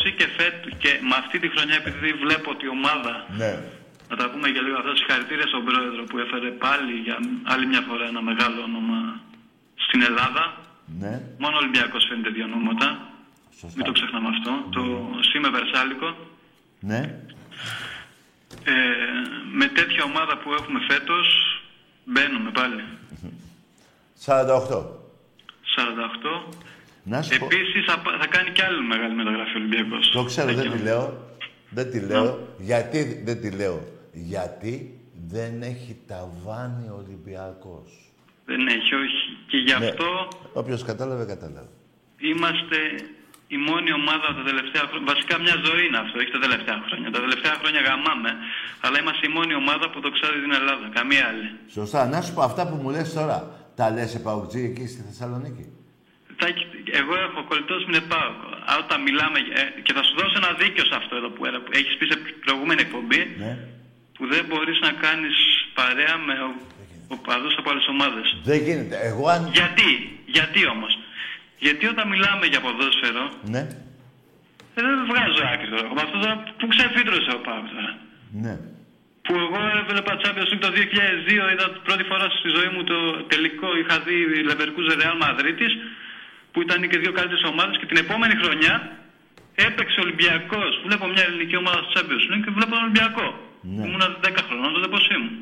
20 0.07 0.13
και 0.17 0.27
φέτο. 0.37 0.67
Και 0.83 0.91
με 1.09 1.15
αυτή 1.21 1.39
τη 1.39 1.47
χρονιά, 1.53 1.75
επειδή 1.83 2.09
βλέπω 2.23 2.47
ότι 2.55 2.65
η 2.65 2.73
ομάδα. 2.79 3.13
Ναι. 3.41 3.53
Να 4.09 4.15
τα 4.19 4.25
πούμε 4.31 4.47
και 4.53 4.61
λίγο 4.65 4.77
αυτό. 4.81 4.91
Συγχαρητήρια 4.95 5.47
στον 5.51 5.63
πρόεδρο 5.67 6.01
που 6.09 6.17
έφερε 6.23 6.49
πάλι 6.65 6.93
για 7.05 7.17
άλλη 7.53 7.65
μια 7.71 7.83
φορά 7.87 8.05
ένα 8.13 8.21
μεγάλο 8.29 8.59
όνομα 8.69 8.99
στην 9.85 10.01
Ελλάδα. 10.09 10.43
Ναι. 11.01 11.13
Μόνο 11.43 11.55
ο 11.57 11.61
Ολυμπιακός 11.63 12.05
φαίνεται 12.09 12.29
δύο 12.29 12.45
ονόματα. 12.49 12.87
Σωστά. 13.59 13.75
Μην 13.75 13.85
το 13.85 13.91
ξεχνάμε 13.91 14.29
αυτό. 14.35 14.51
Το 14.75 14.83
Σίμε 15.27 15.49
Βερσάλικο. 15.49 16.09
Ναι. 16.79 17.01
Ε, 18.63 18.73
με 19.59 19.65
τέτοια 19.65 20.03
ομάδα 20.03 20.37
που 20.37 20.53
έχουμε 20.53 20.79
φέτος 20.89 21.27
μπαίνουμε 22.05 22.51
πάλι. 22.51 22.83
48. 24.25 24.99
48. 25.75 26.53
Να 27.03 27.21
σου 27.21 27.37
πω. 27.39 27.45
Επίσης 27.45 27.85
θα, 27.85 27.99
πα- 27.99 28.17
θα 28.21 28.27
κάνει 28.27 28.49
κι 28.51 28.61
άλλη 28.61 28.81
μεγάλη 28.83 29.13
μεταγραφή 29.15 29.51
ο 29.57 29.59
Ολυμπιακός. 29.59 30.09
Το 30.11 30.23
ξέρω, 30.23 30.53
δεν 30.53 30.71
τη 30.71 30.77
λέω. 30.77 31.27
Δεν 31.69 31.91
τη 31.91 31.99
λέω. 31.99 32.47
Γιατί 32.57 33.21
δεν 33.25 33.41
τη 33.41 33.49
λέω. 33.51 33.77
Γιατί 34.13 34.99
δεν 35.33 35.61
έχει 35.61 35.97
ταβάνι 36.07 36.87
ο 36.89 37.03
Ολυμπιακός. 37.05 37.89
Δεν 38.45 38.67
έχει, 38.67 38.93
όχι. 38.95 39.21
Και 39.47 39.57
γι' 39.57 39.75
Ναι. 39.79 39.85
αυτό 39.85 40.27
Όποιος 40.53 40.83
κατάλαβε, 40.83 41.25
κατάλαβε. 41.33 41.69
είμαστε 42.31 42.77
η 43.47 43.57
μόνη 43.69 43.91
ομάδα 44.01 44.27
τα 44.37 44.43
τελευταία 44.49 44.83
χρόνια. 44.89 45.07
Βασικά 45.13 45.35
μια 45.45 45.55
ζωή 45.67 45.81
είναι 45.87 45.97
αυτό, 46.03 46.15
όχι 46.21 46.31
τα 46.37 46.39
τελευταία 46.45 46.77
χρόνια. 46.87 47.09
Τα 47.15 47.19
τελευταία 47.25 47.55
χρόνια 47.61 47.81
γαμάμε, 47.87 48.31
αλλά 48.85 48.95
είμαστε 49.01 49.23
η 49.29 49.31
μόνη 49.37 49.53
ομάδα 49.63 49.85
που 49.91 49.99
δοξάζει 50.05 50.39
την 50.45 50.53
Ελλάδα. 50.59 50.85
Καμία 50.99 51.23
άλλη. 51.31 51.47
Σωστά. 51.77 51.99
Να 52.13 52.19
σου 52.25 52.31
πω 52.35 52.41
αυτά 52.49 52.61
που 52.69 52.75
μου 52.81 52.89
λες 52.95 53.13
τώρα. 53.19 53.37
Τα 53.81 53.89
λες 53.95 54.09
σε 54.13 54.19
Παουτζή 54.25 54.61
εκεί 54.69 54.85
στη 54.93 55.01
Θεσσαλονίκη; 55.07 55.65
Τάκη, 56.39 56.63
εγώ 57.01 57.13
έχω 57.27 57.39
κολλητός 57.49 57.81
μην 57.91 58.01
πάω. 58.11 58.31
Όταν 58.83 58.97
μιλάμε, 59.07 59.37
ε, 59.59 59.63
και 59.85 59.93
θα 59.97 60.01
σου 60.07 60.13
δώσω 60.19 60.35
ένα 60.41 60.51
δίκιο 60.61 60.83
σε 60.89 60.95
αυτό 61.01 61.13
εδώ 61.19 61.29
που, 61.35 61.41
που 61.65 61.71
έχεις 61.79 61.93
πει 61.97 62.05
σε 62.11 62.17
προηγούμενη 62.45 62.81
εκπομπή, 62.87 63.21
Ναι. 63.43 63.51
που 64.15 64.23
δεν 64.33 64.43
μπορείς 64.49 64.77
να 64.87 64.91
κάνεις 65.05 65.35
παρέα 65.79 66.15
με 66.27 66.33
ο- 66.47 66.59
οπαδούς 67.15 67.53
από 67.59 67.67
άλλες 67.71 67.87
ομάδες. 67.95 68.25
Δεν 68.49 68.59
γίνεται. 68.67 68.95
Εγώ 69.09 69.23
αν... 69.35 69.41
Γιατί, 69.59 69.89
γιατί 70.37 70.61
όμως; 70.75 70.91
Γιατί 71.65 71.83
όταν 71.93 72.05
μιλάμε 72.13 72.45
για 72.53 72.61
ποδόσφαιρο, 72.65 73.23
Ναι. 73.53 73.63
ε, 74.77 74.79
δεν 74.87 74.97
βγάζω 75.11 75.41
άκρη 75.53 75.69
τώρα. 75.75 75.87
Με 75.97 76.01
αυτό 76.05 76.17
τώρα 76.23 76.35
που 76.59 76.65
ξεφύτρωσε 76.73 77.31
ο 77.37 77.39
Πάου 77.47 77.63
τώρα; 77.73 77.91
Ναι. 78.43 78.53
Που 79.25 79.33
εγώ 79.45 79.59
έβλεπα 79.81 80.13
Champions 80.23 80.49
League 80.51 80.63
το 80.65 80.71
2002, 80.75 81.51
είδα 81.53 81.65
πρώτη 81.87 82.03
φορά 82.09 82.25
στη 82.39 82.49
ζωή 82.55 82.69
μου 82.73 82.83
το 82.91 82.97
τελικό, 83.31 83.67
είχα 83.79 83.95
δει 84.05 84.17
Leverkusen 84.49 84.97
Real 85.01 85.17
Madrid 85.23 85.59
που 86.51 86.61
ήταν 86.61 86.89
και 86.89 86.97
δύο 87.03 87.11
καλύτερες 87.17 87.43
ομάδες 87.51 87.77
και 87.79 87.85
την 87.91 87.97
επόμενη 88.03 88.35
χρονιά 88.41 88.73
έπαιξε 89.67 89.99
ο 89.99 90.03
Ολυμπιακός. 90.05 90.71
Βλέπω 90.85 91.05
μια 91.13 91.23
ελληνική 91.27 91.55
ομάδα 91.63 91.79
στο 91.81 91.91
Champions 91.95 92.25
League 92.29 92.43
και 92.45 92.51
βλέπω 92.57 92.71
τον 92.75 92.83
Ολυμπιακό. 92.87 93.27
Ναι. 93.61 93.83
Ήμουνα 93.85 94.07
10 94.23 94.37
χρονών, 94.47 94.73
τότε 94.73 94.87
πώς 94.93 95.03
ήμουν. 95.15 95.33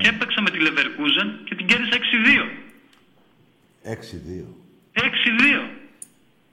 Και 0.00 0.08
έπαιξα 0.08 0.40
με 0.40 0.50
τη 0.50 0.58
Leverkusen 0.66 1.28
και 1.46 1.54
την 1.54 1.66
κέρδισα 1.66 1.96
6-2. 1.98 2.00
6-2. 3.84 4.46
6-2. 4.94 5.02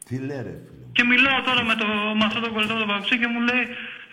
Τι 0.06 0.16
λέει 0.28 0.42
ρε 0.48 0.56
φίλε. 0.66 0.84
μου. 0.86 0.92
Και 0.92 1.04
μιλάω 1.04 1.42
τώρα 1.42 1.64
με, 1.64 1.76
το, 1.82 1.86
με 2.20 2.26
αυτό 2.26 2.40
το 2.40 2.50
κολλητό 2.54 2.76
του 2.80 2.88
Παουξή 2.92 3.16
και 3.22 3.28
μου 3.28 3.42
λέει 3.50 3.64
ε, 3.64 3.68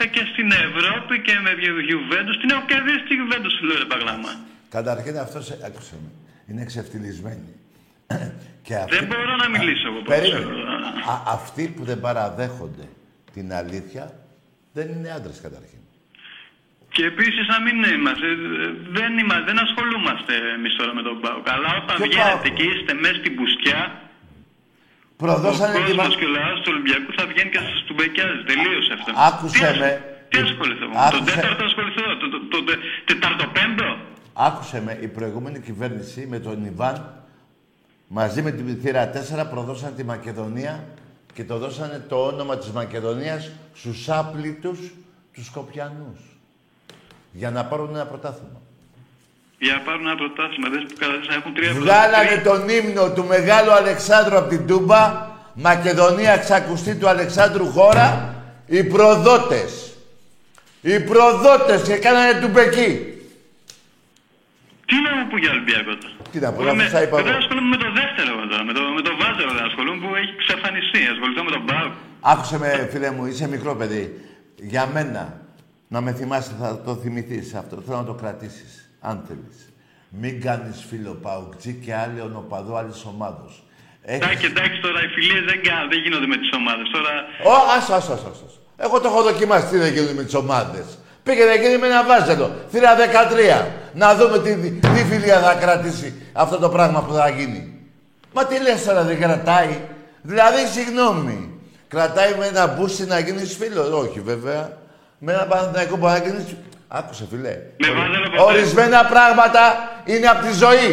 και 0.05 0.23
στην 0.33 0.49
Ευρώπη 0.51 1.15
και 1.27 1.35
με 1.45 1.51
Juventus. 1.91 2.37
Την 2.41 2.51
έχω 2.51 2.65
κερδίσει 2.73 3.03
τη 3.09 3.15
Juventus, 3.21 3.55
λέω 3.67 3.77
ρε 3.79 3.85
Παγλάμα. 3.85 4.33
Καταρχήν 4.71 5.19
αυτός 5.19 5.45
σε... 5.47 5.59
άκουσε 5.67 5.95
με. 6.03 6.11
Είναι 6.49 6.63
εξευτυλισμένη. 6.63 7.53
Και 8.67 8.75
Δεν 8.89 9.05
μπορώ 9.07 9.37
να 9.37 9.49
μιλήσω 9.49 9.89
εγώ 9.89 10.01
Περίμενε. 10.03 10.45
ποδόσφαιρο. 10.45 11.11
Α, 11.13 11.23
αυτοί 11.27 11.73
που 11.77 11.85
δεν 11.85 12.01
παραδέχονται 12.01 12.87
την 13.35 13.53
αλήθεια 13.53 14.05
δεν 14.73 14.87
είναι 14.89 15.11
άντρες 15.17 15.41
καταρχήν. 15.43 15.79
Και 16.95 17.05
επίσης 17.13 17.45
να 17.53 17.59
μην 17.65 17.77
είμαστε, 17.97 18.27
ε, 18.27 18.37
δεν, 18.99 19.19
είμαστε, 19.19 19.45
δεν 19.51 19.59
ασχολούμαστε 19.67 20.35
εμείς 20.57 20.73
τώρα 20.79 20.93
με 20.99 21.03
τον 21.03 21.21
Πάο. 21.21 21.39
Αλλά 21.55 21.71
όταν 21.83 21.97
Ποιο 21.97 22.07
βγαίνετε 22.07 22.49
ΠΑΟΚ; 22.49 22.57
και 22.59 22.65
είστε 22.71 22.93
μέσα 23.03 23.15
στην 23.15 23.33
πουσκιά, 23.37 23.81
ο 24.03 24.06
Προδώσανε 25.23 25.75
τη 25.75 25.81
κόσμο 25.81 26.03
μα... 26.03 26.09
και 26.21 26.27
ο 26.31 26.33
λαό 26.39 26.55
του 26.63 26.71
Ολυμπιακού 26.75 27.11
θα 27.19 27.25
βγαίνει 27.31 27.51
και 27.55 27.61
σα 27.69 27.75
του 27.87 27.95
μπεκιάζει. 27.97 28.41
Τελείωσε 28.51 28.93
αυτό. 28.97 29.09
Άκουσε 29.29 29.59
Τι 29.59 29.65
ασ- 29.65 29.79
με. 29.83 29.91
Τι 30.31 30.39
ασχοληθώ. 30.47 30.87
Άκουσε. 31.07 31.17
Τον 31.17 31.25
τέταρτο 31.31 31.65
ασχοληθώ. 31.71 32.03
Το, 32.23 32.27
το, 32.33 32.39
το, 32.53 32.59
το, 32.69 32.73
τεταρτοπέμπτο. 33.09 33.89
Άκουσε 34.49 34.79
με, 34.87 34.93
η 35.07 35.09
προηγούμενη 35.17 35.59
κυβέρνηση 35.61 36.21
με 36.33 36.39
τον 36.47 36.65
Ιβάν 36.65 36.97
μαζί 38.09 38.43
με 38.43 38.51
την 38.51 38.81
θύρα 38.83 39.11
4 39.45 39.47
προδώσαν 39.51 39.95
τη 39.97 40.05
Μακεδονία 40.05 40.85
και 41.35 41.45
το 41.45 41.59
δώσανε 41.59 42.05
το 42.09 42.17
όνομα 42.27 42.57
της 42.59 42.71
Μακεδονίας 42.71 43.51
στους 43.75 44.09
άπλητους 44.09 44.79
τους 45.33 45.47
Σκοπιανούς. 45.47 46.21
Για 47.33 47.51
να 47.51 47.65
πάρουν 47.65 47.95
ένα 47.95 48.07
πρωτάθλημα. 48.07 48.61
Για 49.59 49.73
να 49.75 49.81
πάρουν 49.81 50.07
ένα 50.07 50.17
πρωτάθλημα. 50.17 50.69
Δεν 50.69 50.83
που 50.89 50.95
καταδείξαν 50.99 51.31
να 51.33 51.39
έχουν 51.41 51.55
τρία 51.55 51.73
Βγάλανε 51.73 52.37
τον 52.45 52.69
ύμνο 52.69 53.13
του 53.13 53.25
Μεγάλου 53.25 53.73
Αλεξάνδρου 53.73 54.37
από 54.37 54.49
την 54.49 54.67
Τούμπα, 54.67 55.03
Μακεδονία 55.55 56.37
ξακουστή 56.37 56.95
του 56.95 57.09
Αλεξάνδρου 57.09 57.67
χώρα, 57.67 58.35
οι 58.67 58.85
προδότες. 58.85 59.93
Οι 60.81 61.01
προδότες 61.01 61.83
και 61.83 61.97
κάνανε 61.97 62.41
του 62.41 62.49
Μπεκί. 62.49 62.91
Τι 64.87 64.95
να 65.07 65.11
μου 65.17 65.27
πω 65.31 65.37
για 65.39 65.51
Ολυμπιακό 65.51 65.93
τώρα; 66.03 66.15
Τι 66.33 66.39
να 66.39 66.53
πω, 66.53 66.61
Εγώ 66.61 66.69
αφού 66.71 66.77
με- 66.77 66.89
στα 66.89 67.03
είπα 67.03 67.17
Βέβαια 67.17 67.31
εγώ. 67.33 67.39
ασχολούμαι 67.43 67.69
με 67.69 67.77
το 67.85 67.89
δεύτερο 68.01 68.29
εγώ 68.39 68.47
τώρα. 68.51 68.65
Με 68.65 68.73
το, 68.73 68.81
με 68.97 69.03
το 69.03 69.13
Βάζελο 69.21 69.53
δεν 69.53 69.65
ασχολούμαι 69.65 69.99
που 70.07 70.15
έχει 70.15 70.33
ξεφανιστεί. 70.45 71.01
Ασχοληθώ 71.15 71.43
με 71.45 71.51
τον 71.51 71.65
Πάο. 71.67 71.89
Άκουσε 72.21 72.59
με, 72.59 72.89
φίλε 72.93 73.11
μου, 73.11 73.27
είσαι 73.27 73.49
μικρό 73.49 73.75
παιδί. 73.77 74.05
Για 74.57 74.87
μένα, 74.95 75.41
να 75.89 76.01
με 76.01 76.13
θυμάσαι, 76.13 76.53
θα 76.61 76.81
το 76.87 76.95
θυμηθείς 76.95 77.55
αυτό. 77.55 77.83
Θέλω 77.87 77.97
να 77.97 78.05
το 78.05 78.15
κρατήσεις, 78.15 78.86
αν 79.11 79.17
θέλεις. 79.29 79.59
Μην 80.21 80.35
κάνεις 80.47 80.85
φίλο 80.89 81.13
Παουκτζή 81.23 81.73
και 81.85 81.95
άλλη 81.95 82.21
ονοπαδό 82.21 82.77
άλλης 82.77 83.05
ομάδος. 83.13 83.53
Εντάξει, 84.03 84.35
Έχεις... 84.35 84.51
εντάξει 84.51 84.81
τώρα 84.81 84.99
οι 85.05 85.09
φιλίες 85.15 85.45
δεν, 85.51 85.59
κα- 85.67 85.87
δεν 85.91 85.99
γίνονται 86.05 86.27
με 86.27 86.37
τις 86.37 86.51
ομάδες. 86.59 86.87
Τώρα 86.95 87.13
Ω, 87.53 87.55
άσο, 87.77 87.93
άσο, 87.99 88.13
άσο, 88.13 88.31
άσο. 88.35 88.49
Εγώ 88.77 89.01
το 89.01 89.09
έχω 89.09 89.23
δοκιμάσει 89.23 89.67
τι 89.71 89.77
δεν 89.79 89.93
γίνεται 89.93 90.13
με 90.21 90.25
τις 90.25 90.35
ομάδες. 90.35 90.87
Πήγαινε 91.23 91.51
εκείνη 91.51 91.77
με 91.79 91.87
ένα 91.87 92.05
βάζελο. 92.05 92.51
Θύρα 92.71 92.93
13. 93.63 93.67
Να 93.95 94.15
δούμε 94.15 94.39
τι, 94.39 94.71
τι 94.71 95.05
φιλία 95.11 95.39
θα 95.41 95.55
κρατήσει 95.55 96.23
αυτό 96.33 96.57
το 96.59 96.69
πράγμα 96.69 97.03
που 97.03 97.13
θα 97.13 97.29
γίνει. 97.29 97.63
Μα 98.35 98.45
τι 98.47 98.61
λες 98.61 98.85
τώρα 98.85 99.03
δεν 99.03 99.21
κρατάει; 99.21 99.81
Δηλαδή, 100.23 100.67
συγγνώμη. 100.75 101.51
Κρατάει 101.89 102.35
με 102.39 102.47
ένα 102.47 102.67
μπούσι 102.67 103.05
να 103.07 103.19
γίνεις 103.19 103.57
φίλος; 103.57 103.89
Όχι 103.91 104.21
βέβαια. 104.21 104.79
Με 105.19 105.33
ένα 105.33 105.45
παναθηναϊκό 105.47 105.97
που 105.97 106.07
να 106.07 106.19
γίνεις... 106.19 106.45
Άκουσε 106.89 107.27
φιλέ. 107.31 107.55
Με 107.79 107.89
Ορι- 107.89 107.99
βάζελο 107.99 108.29
ποτέ. 108.31 108.43
Ορισμένα 108.43 109.05
πράγματα 109.05 109.63
είναι 110.05 110.27
από 110.27 110.47
τη 110.47 110.53
ζωή. 110.53 110.91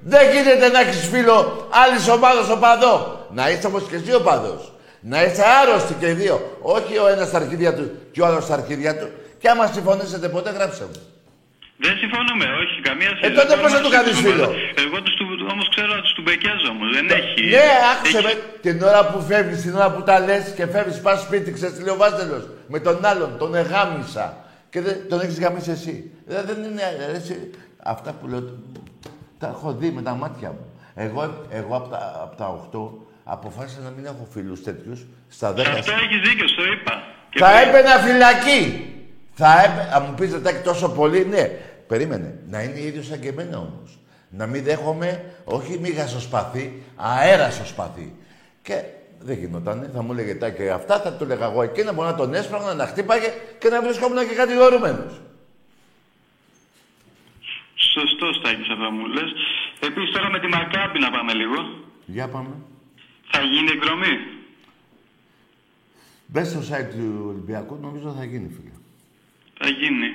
Δεν 0.00 0.30
γίνεται 0.32 0.68
να 0.68 0.80
έχεις 0.80 1.08
φίλο 1.08 1.68
άλλης 1.82 2.08
ομάδας 2.08 2.48
οπαδό. 2.50 3.26
Να 3.32 3.50
είσαι 3.50 3.66
όμως 3.66 3.82
και 3.90 3.96
εσύ 3.96 4.12
οπαδός. 4.14 4.72
Να 5.00 5.22
είστε 5.24 5.42
άρρωστοι 5.62 5.94
και 6.00 6.08
οι 6.08 6.12
δύο. 6.12 6.58
Όχι 6.62 6.98
ο 6.98 7.06
ένας 7.08 7.28
στα 7.28 7.36
αρχίδια 7.36 7.74
του 7.74 7.90
και 8.12 8.20
ο 8.22 8.26
άλλος 8.26 8.44
στα 8.44 8.54
αρχίδια 8.54 8.98
του. 8.98 9.08
Και 9.40 9.48
άμα 9.48 9.66
συμφωνήσετε 9.66 10.28
ποτέ, 10.28 10.50
γράψτε 10.50 10.84
μου. 10.84 11.00
Δεν 11.84 11.94
συμφωνούμε, 12.02 12.44
όχι, 12.62 12.76
καμία 12.88 13.10
σχέση. 13.16 13.32
τότε 13.32 13.46
Δεν 13.52 13.60
πώς 13.60 13.72
θα 13.72 13.78
μπορούμε 13.80 13.88
του 13.88 13.90
να 13.90 13.96
κάνεις 13.96 14.16
συμφωνούμε. 14.16 14.46
φίλο; 14.46 14.84
Εγώ 14.84 14.96
τους 15.04 15.14
του, 15.18 15.26
όμως 15.52 15.66
ξέρω 15.74 15.90
να 15.96 16.00
τους 16.04 16.12
του 16.16 16.22
μπεκιάζω 16.26 16.68
όμως, 16.74 16.88
δεν 16.96 17.06
έχει. 17.18 17.40
Ναι, 17.56 17.68
άκουσε 17.92 18.18
έχει- 18.18 18.26
με. 18.26 18.32
Την 18.66 18.76
ώρα 18.90 19.02
που 19.10 19.18
φεύγεις, 19.28 19.60
την 19.66 19.74
ώρα 19.80 19.90
που 19.94 20.02
τα 20.08 20.16
λες 20.26 20.44
και 20.56 20.66
φεύγεις, 20.74 20.98
πας 21.06 21.18
σπίτι, 21.26 21.48
ξέρεις 21.56 21.74
τι 21.76 21.82
λέει 21.86 21.94
ο 21.94 22.00
Βάζελος. 22.02 22.44
Με 22.72 22.78
τον 22.86 22.96
άλλον, 23.10 23.30
τον 23.38 23.50
εγάμισα. 23.62 24.26
Και 24.76 24.82
δεν, 24.82 24.96
τον 25.08 25.20
έχεις 25.20 25.38
γαμίσει 25.40 25.70
εσύ. 25.70 26.10
Ε, 26.28 26.42
δεν 26.42 26.62
είναι, 26.62 26.82
ε, 27.12 27.16
εσύ. 27.16 27.50
Αυτά 27.82 28.12
που 28.12 28.26
λέω, 28.28 28.42
τα 29.38 29.46
έχω 29.48 29.72
δει 29.72 29.90
με 29.90 30.02
τα 30.02 30.12
μάτια 30.14 30.48
μου. 30.50 30.66
Εγώ, 30.94 31.44
εγώ 31.50 31.76
από 31.76 31.88
τα, 31.88 32.20
απ' 32.22 32.36
τα 32.36 32.68
8 32.72 32.90
αποφάσισα 33.24 33.80
να 33.80 33.90
μην 33.90 34.04
έχω 34.04 34.26
φίλους 34.30 34.62
τέτοιους. 34.62 35.06
Στα 35.28 35.52
10 35.52 35.56
Σε 35.62 35.70
αυτό 35.70 35.92
έχεις 35.92 36.28
δίκιο, 36.28 36.48
στο 36.48 36.62
είπα. 36.64 37.02
Και 37.30 37.38
θα 37.38 37.46
πριν- 37.50 37.68
έπαιρνα 37.68 37.90
φυλακή. 37.98 38.86
Θα 39.34 39.62
έπαιρνα. 39.64 39.96
Αν 39.96 40.04
μου 40.08 40.14
πεις 40.14 40.30
Ζετάκη 40.30 40.62
τόσο 40.62 40.88
πολύ, 40.88 41.24
ναι. 41.26 41.42
Περίμενε. 41.86 42.38
Να 42.48 42.62
είναι 42.62 42.80
ίδιος 42.80 43.06
σαν 43.06 43.20
και 43.20 43.28
εμένα 43.28 43.58
όμως. 43.58 43.98
Να 44.28 44.46
μην 44.46 44.64
δέχομαι, 44.64 45.24
όχι 45.44 45.78
μίγα 45.78 46.06
στο 46.06 46.20
σπαθί, 46.20 46.82
αέρα 46.96 47.50
στο 47.50 47.64
σπαθί. 47.66 48.14
Και 48.62 48.82
δεν 49.18 49.38
γινότανε. 49.38 49.90
Θα 49.94 50.02
μου 50.02 50.12
έλεγε 50.12 50.34
Τάκη 50.34 50.68
αυτά, 50.68 51.00
θα 51.00 51.12
του 51.12 51.24
έλεγα 51.24 51.46
εγώ 51.46 51.62
εκείνα. 51.62 51.92
Μπορεί 51.92 52.08
να 52.08 52.14
τον 52.14 52.34
έσπραγνα, 52.34 52.74
να 52.74 52.86
χτύπαγε 52.86 53.32
και 53.58 53.68
να 53.68 53.82
βρισκόμουν 53.82 54.28
και 54.28 54.34
κατηγορούμενο. 54.34 55.04
Σωστό, 57.74 58.32
Στάκης, 58.32 58.68
αυτά 58.68 58.90
μου 58.90 59.06
λες. 59.06 59.32
Επίσης 59.80 60.10
τώρα 60.14 60.30
με 60.30 60.38
τη 60.40 60.46
Μακάμπη 60.46 60.98
να 60.98 61.10
πάμε 61.10 61.32
λίγο. 61.32 61.58
Για 62.06 62.28
πάμε. 62.28 62.54
Θα 63.30 63.40
γίνει 63.40 63.70
εκδρομή. 63.72 64.14
Μπες 66.26 66.48
στο 66.48 66.60
site 66.70 66.90
του 66.94 67.24
Ολυμπιακού, 67.28 67.78
νομίζω 67.82 68.08
θα 68.18 68.24
γίνει 68.24 68.48
φίλε. 68.56 68.74
Θα 69.58 69.68
γίνει. 69.68 70.08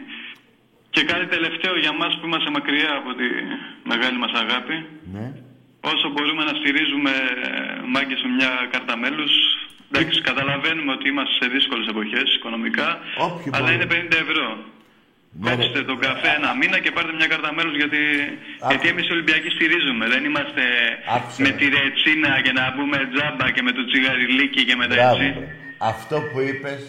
Και 0.90 1.04
κάτι 1.04 1.26
τελευταίο 1.28 1.78
για 1.80 1.94
μας 1.94 2.18
που 2.18 2.26
είμαστε 2.26 2.50
μακριά 2.50 2.92
από 3.00 3.14
τη 3.20 3.28
μεγάλη 3.84 4.18
μας 4.18 4.34
αγάπη. 4.44 4.86
Ναι. 5.14 5.34
Όσο 5.82 6.10
μπορούμε 6.10 6.44
να 6.44 6.54
στηρίζουμε 6.60 7.12
μάγκες 7.94 8.20
με 8.26 8.32
μια 8.40 8.52
κάρτα 8.74 8.94
μέλους, 9.04 9.34
εντάξει, 9.92 10.18
καταλαβαίνουμε 10.30 10.92
ότι 10.98 11.06
είμαστε 11.12 11.34
σε 11.42 11.46
δύσκολες 11.56 11.88
εποχές 11.94 12.28
οικονομικά, 12.38 12.88
Όποιοι 13.28 13.50
αλλά 13.54 13.60
μπορούν. 13.60 13.76
είναι 13.76 13.88
50 13.94 14.18
ευρώ. 14.26 14.48
Ναι, 15.44 15.50
ρε. 15.50 15.56
Κόψτε 15.56 15.82
τον 15.90 15.98
καφέ 16.06 16.30
ένα 16.40 16.50
μήνα 16.60 16.78
και 16.84 16.92
πάρτε 16.96 17.14
μια 17.20 17.28
κάρτα 17.34 17.50
μέλους 17.58 17.76
γιατί, 17.82 18.02
γιατί 18.72 18.86
εμείς 18.94 19.06
οι 19.08 19.12
Ολυμπιακοί 19.18 19.50
στηρίζουμε. 19.58 20.04
Δεν 20.14 20.22
είμαστε 20.30 20.64
Άκουσε 21.16 21.42
με 21.42 21.50
με. 21.50 21.56
τη 21.60 21.66
ρετσίνα 21.76 22.32
και 22.46 22.52
να 22.60 22.64
μπούμε 22.74 22.98
τζάμπα 23.14 23.46
και 23.56 23.62
με 23.68 23.72
το 23.78 23.82
τσιγαριλίκι 23.90 24.62
και 24.70 24.76
με 24.82 24.86
τα 24.88 24.96
Μπράβο. 24.96 25.22
έτσι. 25.24 25.44
Αυτό 25.94 26.16
που 26.30 26.38
είπες, 26.50 26.82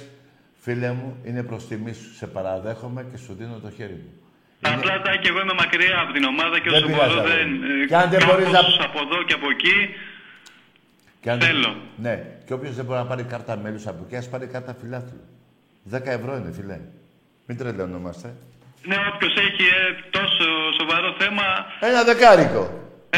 φίλε 0.65 0.91
μου, 0.99 1.09
είναι 1.29 1.43
προς 1.49 1.63
τιμή 1.69 1.93
σου. 2.01 2.09
Σε 2.21 2.27
παραδέχομαι 2.37 3.01
και 3.11 3.19
σου 3.25 3.33
δίνω 3.39 3.57
το 3.67 3.71
χέρι 3.77 3.97
μου. 4.03 4.11
Είναι- 4.61 4.75
Απλά 4.77 4.95
τα 5.05 5.11
και 5.23 5.29
εγώ 5.33 5.41
είμαι 5.45 5.57
μακριά 5.63 5.97
από 6.05 6.13
την 6.17 6.25
ομάδα 6.33 6.57
και 6.63 6.69
Δεν 6.71 6.79
όσο 6.79 6.87
πειράζει, 6.87 7.15
μπορώ 7.15 7.21
αγόρι. 7.21 7.35
δεν. 7.35 7.49
ε, 7.83 7.87
Και 7.91 7.97
αν 8.03 8.07
δεν 8.15 8.21
μπορείς 8.27 8.47
να- 8.51 8.57
κάπως 8.59 8.77
από 8.89 8.99
εδώ 9.07 9.19
και 9.29 9.35
από 9.39 9.49
εκεί. 9.57 9.77
Και 11.23 11.31
αν 11.31 11.41
Θέλω. 11.41 11.77
Ναι. 11.97 12.15
Και 12.47 12.53
όποιος 12.53 12.75
δεν 12.75 12.85
μπορεί 12.85 12.99
να 12.99 13.07
πάρει 13.07 13.23
κάρτα 13.23 13.57
μέλους 13.57 13.87
από 13.87 14.01
εκεί, 14.07 14.17
ας 14.17 14.29
πάρει 14.29 14.47
κάρτα 14.47 14.75
φιλάθλου. 14.81 15.21
10 15.91 16.01
ευρώ 16.19 16.37
είναι, 16.37 16.53
φιλέ. 16.59 16.79
Μην 17.47 17.57
τρελαινόμαστε. 17.59 18.29
Ναι, 18.89 18.97
όποιος 19.15 19.35
έχει 19.47 19.65
ε, 19.79 19.85
τόσο 20.17 20.45
σοβαρό 20.81 21.15
θέμα, 21.19 21.43
Ένα 21.81 22.01
δεκάρικο. 22.11 22.63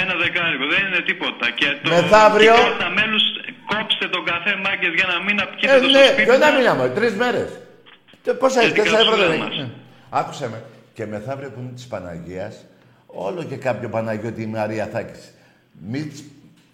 ένα 0.02 0.14
δεκάρικο. 0.24 0.64
Δεν 0.74 0.80
είναι 0.86 1.00
τίποτα. 1.10 1.50
Και 1.58 1.66
το 1.82 1.88
Μεθαύριο- 1.90 2.54
και 2.54 2.82
τα 2.84 2.90
μέλους, 2.98 3.22
κόψτε 3.70 4.06
τον 4.14 4.24
καφέ 4.30 4.52
μάγκες 4.64 4.92
για 4.98 5.04
ένα 5.08 5.18
μήνα, 5.26 5.44
πιείτε 5.46 5.74
Ε, 5.76 5.80
το 5.80 5.88
στο 5.88 5.98
ναι, 5.98 6.04
σπίτι. 6.06 6.22
ποιο 6.22 6.36
να 6.38 6.46
σας. 6.46 6.56
μείναμε, 6.56 6.84
τρεις 6.98 7.14
μέρες. 7.22 7.50
Πόσα 8.38 8.60
Και 8.60 8.66
έχει, 8.66 8.74
την 8.74 8.82
4 8.82 9.00
ευρώ 9.04 9.16
δεν 9.16 9.28
καψούρα 9.28 9.32
έχεις. 9.34 9.44
μας. 9.44 9.56
Ναι. 9.56 9.68
Άκουσε 10.20 10.48
με. 10.52 10.58
Και 10.96 11.06
μεθαύριο 11.06 11.50
που 11.50 11.60
είναι 11.60 11.72
της 11.78 11.86
Παναγίας, 11.86 12.54
όλο 13.06 13.40
και 13.50 13.56
κάποιο 13.56 13.88
Παναγιώτη 13.88 14.42
η 14.42 14.46
Μαρία 14.46 14.86
θα 14.92 14.98
έχεις. 14.98 15.24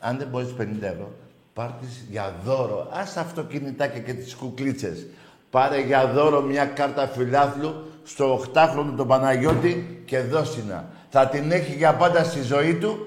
Μη 0.03 0.09
τις- 0.09 0.09
αν 0.09 0.19
δεν 0.19 0.29
μπορείς 0.29 0.53
50 0.53 0.87
ευρώ, 0.87 1.13
πάρ' 1.55 1.71
τις 1.71 2.05
για 2.11 2.35
δώρο. 2.45 2.81
Α 2.93 3.03
τα 3.15 3.21
αυτοκινητάκια 3.21 4.01
και 4.01 4.13
τις 4.15 4.35
κουκλίτσες. 4.35 5.07
Πάρε 5.51 5.81
για 5.81 6.07
δώρο 6.07 6.41
μια 6.41 6.65
κάρτα 6.67 7.07
φιλάθλου 7.09 7.91
στο 8.05 8.33
8χρονο 8.35 8.95
τον 8.97 9.07
Παναγιώτη 9.07 10.03
και 10.05 10.21
δώσινα. 10.21 10.89
Θα 11.11 11.29
την 11.29 11.53
έχει 11.53 11.73
για 11.75 11.95
πάντα 11.95 12.25
στη 12.25 12.43
ζωή 12.43 12.75
του 12.75 13.07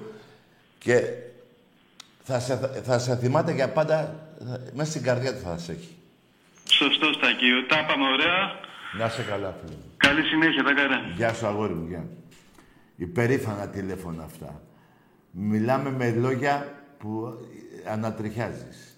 και 0.78 1.04
θα 2.24 2.40
σε, 2.40 2.82
θα 2.84 3.00
σε 3.00 3.16
θυμάται 3.18 3.52
για 3.52 3.70
πάντα, 3.70 4.16
θα- 4.48 4.60
μέσα 4.74 4.90
στην 4.92 5.04
καρδιά 5.04 5.34
του 5.34 5.42
θα 5.44 5.58
σε 5.58 5.72
έχει. 5.72 5.96
Σωστό, 6.70 7.14
Στακίου. 7.14 7.66
Τα 7.68 7.80
είπαμε 7.80 8.06
ωραία. 8.12 8.52
Να 9.00 9.10
σε 9.10 9.22
καλά, 9.22 9.56
φίλε 9.62 9.76
μου. 9.76 9.92
Καλή 9.98 10.22
συνέχεια, 10.22 10.64
τα 10.64 10.74
καρά. 10.74 10.98
Γεια 11.16 11.34
σου, 11.34 11.48
αγόρι 11.48 11.74
μου, 11.74 11.88
γεια. 11.88 12.06
Υπερήφανα 12.96 13.68
τηλέφωνα 13.68 14.24
αυτά. 14.24 14.62
Μιλάμε 15.32 15.92
με 15.92 16.10
λόγια 16.12 16.83
που 17.04 17.38
ε, 17.86 17.92
ανατριχιάζεις. 17.92 18.98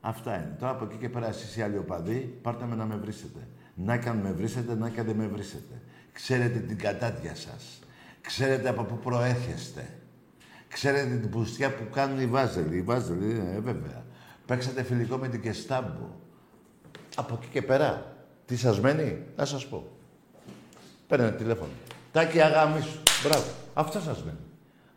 Αυτά 0.00 0.36
είναι. 0.36 0.56
Τώρα 0.58 0.72
από 0.72 0.84
εκεί 0.84 0.96
και 0.96 1.08
πέρα 1.08 1.28
εσείς 1.28 1.56
οι 1.56 1.62
άλλοι 1.62 1.78
οπαδοί, 1.78 2.38
πάρτε 2.42 2.64
με 2.64 2.74
να 2.74 2.84
με 2.84 2.96
βρίσετε. 2.96 3.48
Να 3.74 3.96
και 3.96 4.08
αν 4.08 4.16
με 4.16 4.32
βρίσετε, 4.32 4.74
να 4.74 4.88
και 4.88 5.00
αν 5.00 5.06
δεν 5.06 5.16
με 5.16 5.26
βρίσετε. 5.26 5.80
Ξέρετε 6.12 6.58
την 6.58 6.78
κατάτια 6.78 7.34
σας. 7.34 7.78
Ξέρετε 8.20 8.68
από 8.68 8.82
πού 8.82 8.98
προέρχεστε. 8.98 9.88
Ξέρετε 10.68 11.16
την 11.16 11.30
πουστιά 11.30 11.74
που 11.74 11.90
κάνουν 11.92 12.20
οι 12.20 12.26
Βάζελοι. 12.26 12.76
Οι 12.76 12.82
Βάζελοι, 12.82 13.42
ε, 13.54 13.60
βέβαια. 13.60 14.04
Παίξατε 14.46 14.82
φιλικό 14.82 15.16
με 15.16 15.28
την 15.28 15.40
Κεστάμπο. 15.40 16.10
Από 17.16 17.34
εκεί 17.34 17.46
και 17.50 17.62
πέρα, 17.62 18.16
τι 18.46 18.56
σας 18.56 18.80
μένει, 18.80 19.22
να 19.36 19.44
σας 19.44 19.66
πω. 19.66 19.96
Παίρνε 21.06 21.30
τηλέφωνο. 21.30 21.70
Τάκη 22.12 22.40
αγάμι 22.40 22.80
σου. 22.80 23.02
Μπράβο. 23.24 23.46
Αυτό 23.74 24.00
σας 24.00 24.24
μένει. 24.24 24.38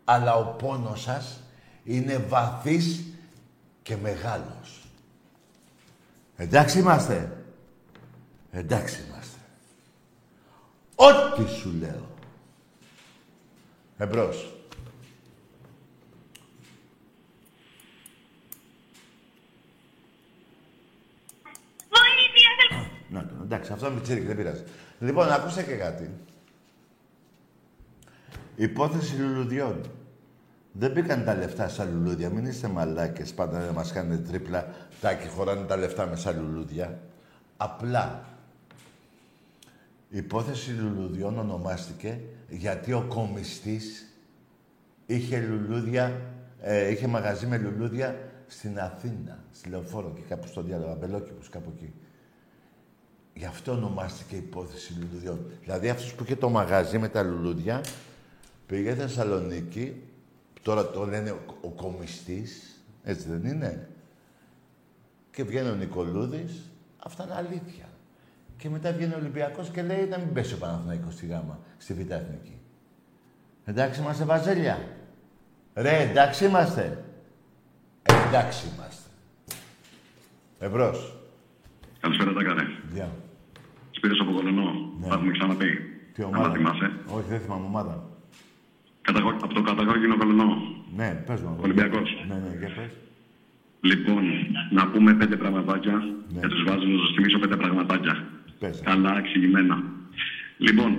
Αλλά 0.03 0.35
ο 0.35 0.43
πόνος 0.43 1.01
σας 1.01 1.41
είναι 1.87 2.17
βαθύς 2.17 3.03
και 3.81 3.97
μεγάλος. 3.97 4.83
Εντάξει 6.35 6.79
είμαστε. 6.79 7.43
Εντάξει 8.51 9.03
είμαστε. 9.07 9.37
Ό,τι 10.95 11.49
σου 11.49 11.73
λέω. 11.79 12.09
Εμπρός. 13.97 14.53
Βοήθεια! 21.89 22.89
Να 23.09 23.25
το, 23.25 23.33
εντάξει, 23.43 23.71
αυτό 23.71 23.91
με 23.91 24.01
τσίρικ, 24.01 24.25
δεν 24.25 24.35
πειράζει. 24.35 24.63
Λοιπόν, 24.99 25.29
ακούστε 25.31 25.63
και 25.63 25.75
κάτι. 25.75 26.11
Υπόθεση 28.55 29.15
λουλουδιών. 29.15 29.81
Δεν 30.79 30.91
μπήκαν 30.91 31.23
τα 31.23 31.35
λεφτά 31.35 31.67
στα 31.67 31.85
λουλούδια. 31.85 32.29
Μην 32.29 32.45
είστε 32.45 32.67
μαλάκες 32.67 33.33
πάντα 33.33 33.65
να 33.65 33.71
μας 33.71 33.91
κάνετε 33.91 34.27
τρίπλα 34.27 34.67
τάκι 35.01 35.27
χωράνε 35.27 35.65
τα 35.65 35.77
λεφτά 35.77 36.05
με 36.05 36.15
στα 36.15 36.31
λουλούδια. 36.31 36.99
Απλά 37.57 38.25
η 40.09 40.17
υπόθεση 40.17 40.71
λουλουδιών 40.71 41.37
ονομάστηκε 41.37 42.19
γιατί 42.49 42.93
ο 42.93 43.05
κομιστής 43.07 44.13
είχε 45.05 45.39
λουλούδια, 45.39 46.21
ε, 46.61 46.91
είχε 46.91 47.07
μαγαζί 47.07 47.45
με 47.45 47.57
λουλούδια 47.57 48.15
στην 48.47 48.79
Αθήνα, 48.79 49.43
στη 49.51 49.69
Λεωφόρο 49.69 50.13
και 50.15 50.21
κάπου 50.21 50.47
στο 50.47 50.61
διάλογο, 50.61 50.91
Αμπελόκηπους, 50.91 51.49
κάπου 51.49 51.73
εκεί. 51.75 51.93
Γι' 53.33 53.45
αυτό 53.45 53.71
ονομάστηκε 53.71 54.35
υπόθεση 54.35 54.93
λουλουδιών. 54.99 55.51
Δηλαδή 55.61 55.89
αυτός 55.89 56.13
που 56.13 56.23
είχε 56.23 56.35
το 56.35 56.49
μαγαζί 56.49 56.97
με 56.97 57.09
τα 57.09 57.23
λουλούδια 57.23 57.81
πήγε 58.67 58.91
στη 58.91 58.99
Θεσσαλονίκη, 58.99 60.01
τώρα 60.61 60.89
το 60.89 61.05
λένε 61.05 61.31
ο, 61.31 61.39
ο 61.61 61.69
κομιστής, 61.69 62.81
έτσι 63.03 63.29
δεν 63.29 63.51
είναι; 63.51 63.89
Και 65.31 65.43
βγαίνει 65.43 65.69
ο 65.69 65.75
Νικολούδης, 65.75 66.71
αυτά 66.97 67.23
είναι 67.23 67.35
αλήθεια. 67.35 67.85
Και 68.57 68.69
μετά 68.69 68.91
βγαίνει 68.91 69.13
ο 69.13 69.17
Ολυμπιακός 69.17 69.69
και 69.69 69.81
λέει 69.81 70.05
να 70.05 70.17
μην 70.17 70.33
πέσει 70.33 70.53
ο 70.53 70.57
Παναθηναϊκός 70.57 71.13
στη 71.13 71.25
γάμα, 71.25 71.59
στη 71.77 71.93
Β' 71.93 72.11
Εθνική. 72.11 72.59
Εντάξει 73.65 74.01
είμαστε 74.01 74.23
Βαζέλια. 74.23 74.79
Ρε, 75.73 75.99
εντάξει 75.99 76.45
είμαστε. 76.45 77.03
Εντάξει 78.27 78.67
είμαστε. 78.67 79.09
Εμπρός. 80.59 81.15
Καλησπέρα, 81.99 82.33
τα 82.33 82.43
καρέ. 82.43 82.63
Γεια. 82.93 83.11
Σπύρος 83.91 84.19
από 84.21 84.31
Κολονό. 84.31 84.71
Ναι. 84.99 85.07
Τα 85.07 85.13
έχουμε 85.13 85.31
ξαναπεί. 85.31 85.79
Τι 86.13 86.23
Αν 86.23 86.27
ομάδα; 86.27 86.47
τα 86.47 86.55
θυμάσαι. 86.55 86.91
Όχι, 87.07 87.27
δεν 87.29 87.39
θυμάμαι 87.39 87.65
ομάδα. 87.65 88.16
Καταγω... 89.07 89.29
Από 89.29 89.53
το 89.53 89.61
καταγόγινο 89.61 90.17
Κολονό. 90.17 90.49
Ναι, 90.95 91.09
πες 91.27 91.41
μου. 91.41 91.57
Ολυμπιακός. 91.61 92.09
Ναι, 92.27 92.35
ναι, 92.35 92.51
για 92.59 92.71
πες. 92.75 92.91
Λοιπόν, 93.81 94.23
να 94.71 94.87
πούμε 94.87 95.13
πέντε 95.13 95.35
πραγματάκια 95.35 95.95
Ναι. 96.33 96.39
και 96.41 96.47
τους 96.47 96.63
βάζω 96.63 96.85
να 96.87 96.99
σας 97.03 97.11
θυμίσω 97.15 97.39
πέντε 97.39 97.55
πραγματάκια. 97.55 98.27
Πες. 98.59 98.81
Καλά 98.85 99.17
εξηγημένα. 99.17 99.83
Λοιπόν, 100.57 100.91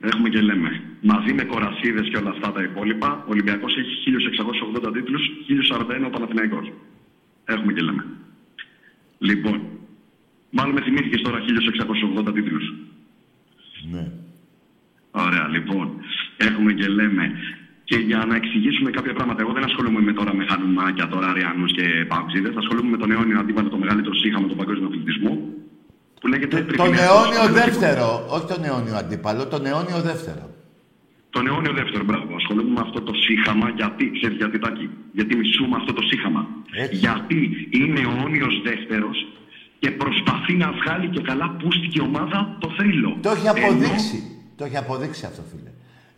έχουμε 0.00 0.28
και 0.28 0.40
λέμε. 0.40 0.82
Μαζί 1.02 1.32
με 1.32 1.44
κορασίδες 1.44 2.08
και 2.08 2.16
όλα 2.16 2.30
αυτά 2.30 2.52
τα 2.52 2.62
υπόλοιπα, 2.62 3.24
ο 3.26 3.30
Ολυμπιακός 3.30 3.76
έχει 3.76 3.94
1680 4.04 4.92
τίτλους, 4.92 5.22
1041 5.46 6.06
ο 6.06 6.10
Παναθηναϊκός. 6.10 6.72
Έχουμε 7.44 7.72
και 7.72 7.80
λέμε. 7.80 8.04
Λοιπόν, 9.18 9.60
μάλλον 10.50 10.74
με 10.74 10.80
θυμήθηκες 10.80 11.20
τώρα 11.22 11.38
1680 11.40 12.32
τίτλους. 12.32 12.74
Ναι. 13.90 14.10
Ωραία, 15.10 15.48
λοιπόν. 15.48 15.90
Έχουμε 16.48 16.72
και 16.72 16.86
λέμε. 16.98 17.24
Και 17.88 17.96
για 17.96 18.20
να 18.28 18.34
εξηγήσουμε 18.40 18.90
κάποια 18.90 19.12
πράγματα, 19.14 19.40
εγώ 19.44 19.52
δεν 19.52 19.64
ασχολούμαι 19.64 20.00
με 20.00 20.12
τώρα 20.12 20.34
με 20.34 20.44
χανουμάκια, 20.50 21.06
τώρα 21.08 21.26
αριανού 21.28 21.66
και 21.76 21.84
παγκοσίδε. 22.12 22.50
Ασχολούμαι 22.62 22.90
με 22.90 22.96
τον 23.02 23.10
αιώνιο 23.12 23.38
αντίπαλο, 23.38 23.68
το 23.68 23.76
μεγαλύτερο 23.84 24.14
σύγχαμα 24.14 24.46
του 24.48 24.56
παγκόσμιου 24.60 24.86
αθλητισμού. 24.90 25.32
Που 26.20 26.26
λέγεται 26.32 26.56
Τον 26.56 26.66
Τριφυλιακός. 26.66 27.00
αιώνιο 27.06 27.44
δεύτερο. 27.62 28.06
Όχι 28.36 28.46
τον 28.52 28.64
αιώνιο 28.64 28.94
αντίπαλο, 29.02 29.42
τον 29.54 29.66
αιώνιο 29.66 30.00
δεύτερο. 30.10 30.44
Τον 31.34 31.46
αιώνιο 31.46 31.72
δεύτερο, 31.80 32.04
μπράβο. 32.04 32.34
Ασχολούμαι 32.40 32.70
με 32.76 32.80
αυτό 32.86 33.00
το 33.08 33.14
σύγχαμα. 33.26 33.66
Γιατί, 33.80 34.04
ξέρεις 34.16 34.36
γιατί 34.36 34.58
τάκι. 34.58 34.86
Γιατί 35.12 35.32
μισούμε 35.36 35.76
αυτό 35.80 35.92
το 35.92 36.02
σύγχαμα. 36.10 36.42
Έτσι. 36.84 36.96
Γιατί 36.96 37.38
είναι 37.70 38.00
αιώνιος 38.00 38.54
δεύτερος 38.68 39.16
και 39.78 39.90
προσπαθεί 39.90 40.54
να 40.64 40.68
βγάλει 40.78 41.08
και 41.14 41.20
καλά 41.20 41.46
πούστηκε 41.60 41.98
η 42.02 42.04
ομάδα 42.10 42.56
το 42.60 42.68
θρύλο. 42.76 43.10
Το 43.22 43.30
έχει 43.30 43.46
Ενώ- 43.46 43.66
αποδείξει. 43.66 44.18
Το 44.56 44.64
έχει 44.64 44.76
αποδείξει 44.76 45.26
αυτό, 45.30 45.42
φίλε. 45.50 45.70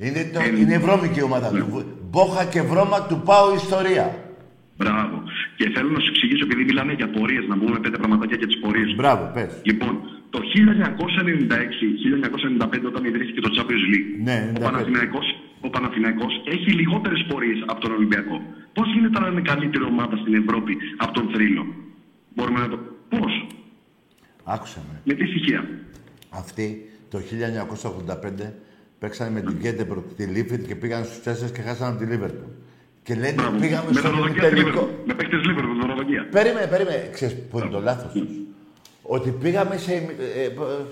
Είναι, 0.06 0.20
το, 0.32 0.38
Ε, 0.40 0.60
είναι 0.60 0.74
η 0.74 0.78
βρώμικη 0.86 1.22
ομάδα 1.22 1.52
ναι. 1.52 1.58
του. 1.58 1.84
Μπόχα 2.10 2.44
και 2.44 2.62
βρώμα 2.62 2.98
του 3.08 3.22
πάω 3.28 3.54
ιστορία. 3.54 4.06
Μπράβο. 4.76 5.16
Και 5.58 5.66
θέλω 5.74 5.90
να 5.96 6.00
σου 6.00 6.08
εξηγήσω, 6.12 6.44
επειδή 6.48 6.62
μιλάμε 6.64 6.92
για 6.92 7.08
πορείες, 7.16 7.44
να 7.52 7.56
πούμε 7.58 7.78
πέντε 7.84 7.96
πραγματάκια 8.02 8.36
για 8.40 8.46
τις 8.46 8.58
πορείες. 8.62 8.94
Μπράβο, 8.94 9.30
πες. 9.34 9.50
Λοιπόν, 9.62 9.92
το 10.34 10.38
1996-1995 10.42 12.86
όταν 12.92 13.04
ιδρύθηκε 13.04 13.40
το 13.40 13.50
Champions 13.56 13.84
League, 13.92 14.08
Ναι, 14.28 14.38
ο, 14.56 14.60
95. 14.60 14.62
Παναθηναϊκός, 14.68 15.26
ο 15.60 15.68
Παναθηναϊκός 15.70 16.32
έχει 16.54 16.70
λιγότερες 16.80 17.24
πορείες 17.28 17.58
από 17.66 17.80
τον 17.80 17.92
Ολυμπιακό. 17.92 18.36
Πώς 18.72 18.92
γίνεται 18.94 19.18
να 19.20 19.26
είναι 19.26 19.40
καλύτερη 19.40 19.84
ομάδα 19.84 20.16
στην 20.16 20.34
Ευρώπη 20.34 20.76
από 20.96 21.12
τον 21.12 21.28
Θρύλο; 21.32 21.66
Μπορούμε 22.34 22.60
να 22.60 22.68
το... 22.68 22.78
Πώς; 23.08 23.46
Άκουσα 24.44 24.80
με. 24.88 25.00
Με 25.04 25.14
τι 25.14 25.26
στοιχεία; 25.26 25.68
Αυτοί 26.30 26.90
το 27.10 27.18
1985 27.18 27.22
παίξανε 29.02 29.30
με 29.30 29.40
την 29.40 29.56
Γκέτεμποργκ 29.60 30.14
τη 30.16 30.24
Λίνφιλντ 30.24 30.66
και 30.66 30.74
πήγαν 30.74 31.04
στους 31.04 31.22
τέσσερις 31.22 31.52
και 31.52 31.60
χάσανε 31.62 31.90
από 31.90 31.98
τη 31.98 32.04
Λίβερπουλ. 32.04 32.50
Και 33.02 33.14
λένε 33.14 33.32
Μπράβο. 33.32 33.58
πήγαμε 33.58 33.84
με 33.88 33.98
στο 33.98 34.08
δωροδοκία 34.10 34.42
στη 34.42 34.54
τελικό. 34.54 34.80
Liverpool. 34.80 35.06
Με 35.06 35.14
παίχτες 35.14 35.40
Liverpool, 35.46 35.76
δωροδοκία. 35.80 36.28
Περίμενε, 36.30 36.66
περίμενε. 36.66 37.08
Ξέρεις 37.12 37.36
που 37.50 37.58
είναι 37.58 37.68
το 37.68 37.80
λάθος 37.80 38.12
τους. 38.12 38.28
Ότι 39.02 39.30
πήγαμε 39.30 39.76
σε... 39.76 39.92
Ε, 39.92 40.48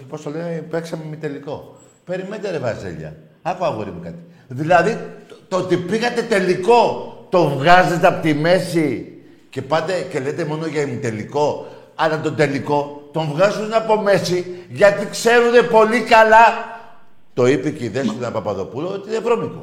πώς 0.09 0.23
το 0.23 0.31
λένε, 0.31 0.65
παίξαμε 0.71 1.03
με 1.11 1.17
τελικό. 1.17 1.77
Περιμένετε 2.05 2.51
ρε 2.51 2.59
Βαζέλια. 2.59 3.17
Άκου 3.43 3.65
αγόρι 3.65 3.91
μου 3.91 4.01
κάτι. 4.03 4.19
Δηλαδή, 4.49 4.99
το, 5.29 5.37
το 5.49 5.57
ότι 5.57 5.77
πήγατε 5.77 6.23
τελικό, 6.23 6.83
το 7.31 7.49
βγάζετε 7.49 8.07
από 8.07 8.23
τη 8.23 8.35
μέση 8.35 9.19
και 9.51 9.63
πάτε 9.63 10.07
και 10.11 10.21
λέτε 10.21 10.45
μόνο 10.45 10.67
για 10.67 10.81
ημιτελικό. 10.83 11.67
Αλλά 11.95 12.21
τον 12.21 12.37
τελικό 12.37 13.09
τον 13.13 13.27
βγάζουν 13.35 13.73
από 13.73 14.01
μέση 14.01 14.45
γιατί 14.69 15.07
ξέρουν 15.11 15.69
πολύ 15.71 16.01
καλά. 16.01 16.79
Το 17.35 17.47
είπε 17.47 17.71
και 17.71 17.85
η 17.85 17.89
Δέσποινα 17.89 18.31
Παπαδοπούλου 18.31 18.89
ότι 18.95 19.09
είναι 19.09 19.19
βρώμικο. 19.19 19.63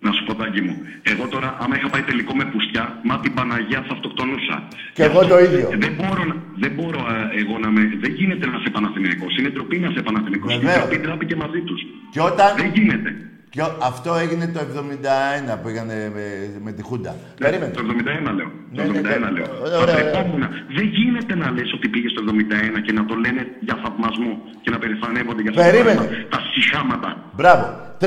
Να 0.00 0.12
σου 0.12 0.24
πω 0.26 0.34
τάκι 0.34 0.60
μου. 0.66 0.74
Εγώ 1.02 1.24
τώρα, 1.28 1.56
άμα 1.60 1.76
είχα 1.76 1.88
πάει 1.88 2.02
τελικό 2.02 2.34
με 2.40 2.44
πουστιά, 2.44 3.00
μα 3.04 3.14
την 3.20 3.34
Παναγία 3.34 3.80
θα 3.88 3.92
αυτοκτονούσα. 3.96 4.56
Και 4.92 5.02
εγώ 5.08 5.26
το 5.26 5.38
ίδιο. 5.38 5.68
Δεν 5.84 5.92
μπορώ, 5.98 6.24
να- 6.24 6.42
δεν 6.62 6.72
μπορώ 6.76 6.98
ε, 6.98 7.40
εγώ 7.40 7.58
να 7.58 7.70
με. 7.70 7.80
Δεν 8.02 8.12
γίνεται 8.18 8.46
να 8.46 8.56
είσαι 8.58 8.70
Παναθηναϊκός. 8.70 9.36
Είναι 9.38 9.48
ντροπή 9.48 9.78
να 9.78 9.88
είσαι 9.90 10.02
Παναθηναϊκός. 10.02 10.54
Η 10.54 10.58
Βεβαίως. 10.58 10.76
ντροπή 10.78 10.98
τράπηκε 10.98 11.36
μαζί 11.36 11.60
τους. 11.68 11.80
Και 12.12 12.20
όταν... 12.20 12.48
Δεν 12.56 12.70
γίνεται. 12.74 13.10
Και 13.56 13.62
ο- 13.62 13.76
αυτό 13.90 14.10
έγινε 14.14 14.46
το 14.54 14.60
71 14.60 15.56
που 15.56 15.62
πήγανε 15.66 15.96
με, 16.14 16.24
με 16.66 16.72
τη 16.72 16.82
Χούντα. 16.82 17.12
Περίμενε. 17.38 17.72
Το 17.72 17.82
71 17.82 18.32
λέω. 18.38 18.50
Ναι, 18.72 18.82
το 18.84 18.92
ναι, 18.92 18.98
71 18.98 19.02
ναι. 19.20 19.30
λέω. 19.36 19.46
Ωραία, 19.64 19.78
ωραία, 19.82 19.94
ωραία. 19.94 20.10
Πατρεπόμουν. 20.10 20.42
Δεν 20.76 20.84
γίνεται 20.98 21.34
να 21.42 21.50
λες 21.50 21.72
ότι 21.76 21.88
πήγες 21.88 22.12
το 22.12 22.20
71 22.26 22.80
και 22.86 22.92
να 22.92 23.04
το 23.06 23.14
λένε 23.14 23.42
για 23.60 23.76
θαυμασμό 23.82 24.32
και 24.62 24.70
να 24.70 24.78
περηφανεύονται 24.78 25.42
για 25.42 25.50
αυτό 25.50 25.62
το 25.62 25.68
Περίμενε. 25.70 25.96
πράγμα. 25.96 26.16
Τα 26.34 26.40
συχάματα. 26.52 27.10
Μπράβο. 27.36 27.64
30 28.00 28.06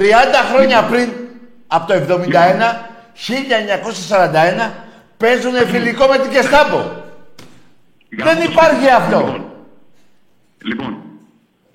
χρόνια 0.52 0.84
πριν, 0.92 1.10
από 1.68 1.86
το 1.88 1.94
71, 1.94 2.68
1941, 3.14 4.74
παίζουν 5.18 5.54
φιλικό 5.74 6.06
με 6.08 6.18
την 6.18 6.32
Κεστάμπο. 6.32 6.80
Για 8.16 8.26
Δεν 8.26 8.38
αυτό- 8.38 8.50
υπάρχει 8.52 8.88
αυτό. 8.90 9.18
Λοιπόν, 9.20 9.42
λοιπόν, 10.64 10.92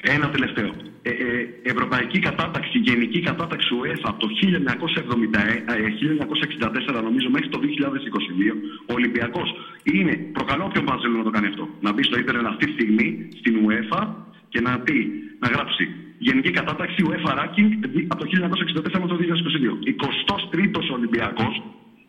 ένα 0.03 0.31
τελευταίο. 0.31 0.71
Ε, 1.07 1.11
ε, 1.11 1.49
ευρωπαϊκή 1.73 2.19
κατάταξη, 2.19 2.79
γενική 2.79 3.21
κατάταξη 3.29 3.69
UEFA 3.81 4.09
από 4.13 4.21
το 4.25 4.29
1970, 4.29 5.41
ε, 5.47 5.91
1964 5.91 7.03
νομίζω 7.09 7.29
μέχρι 7.31 7.49
το 7.49 7.59
2022, 7.65 8.53
ο 8.91 8.93
Ολυμπιακός 8.99 9.49
είναι, 9.83 10.15
προκαλώ 10.37 10.65
όποιον 10.65 10.85
Βάζελο 10.89 11.17
να 11.17 11.27
το 11.29 11.31
κάνει 11.31 11.47
αυτό, 11.47 11.69
να 11.81 11.93
μπει 11.93 12.03
στο 12.03 12.19
ίντερνετ 12.19 12.47
αυτή 12.47 12.65
τη 12.67 12.73
στιγμή 12.73 13.29
στην 13.41 13.55
UEFA 13.65 14.01
και 14.49 14.61
να 14.61 14.73
πει, 14.79 14.99
να 15.43 15.49
γράψει 15.49 15.85
Γενική 16.19 16.51
κατάταξη 16.51 17.05
UEFA 17.09 17.33
ranking 17.41 17.69
δι- 17.93 18.07
από 18.13 18.21
το 18.23 18.27
1964 18.31 19.01
μέχρι 19.01 19.11
το 19.13 19.17
2022. 19.17 19.79
23ος 19.85 20.89
Ολυμπιακός, 20.97 21.55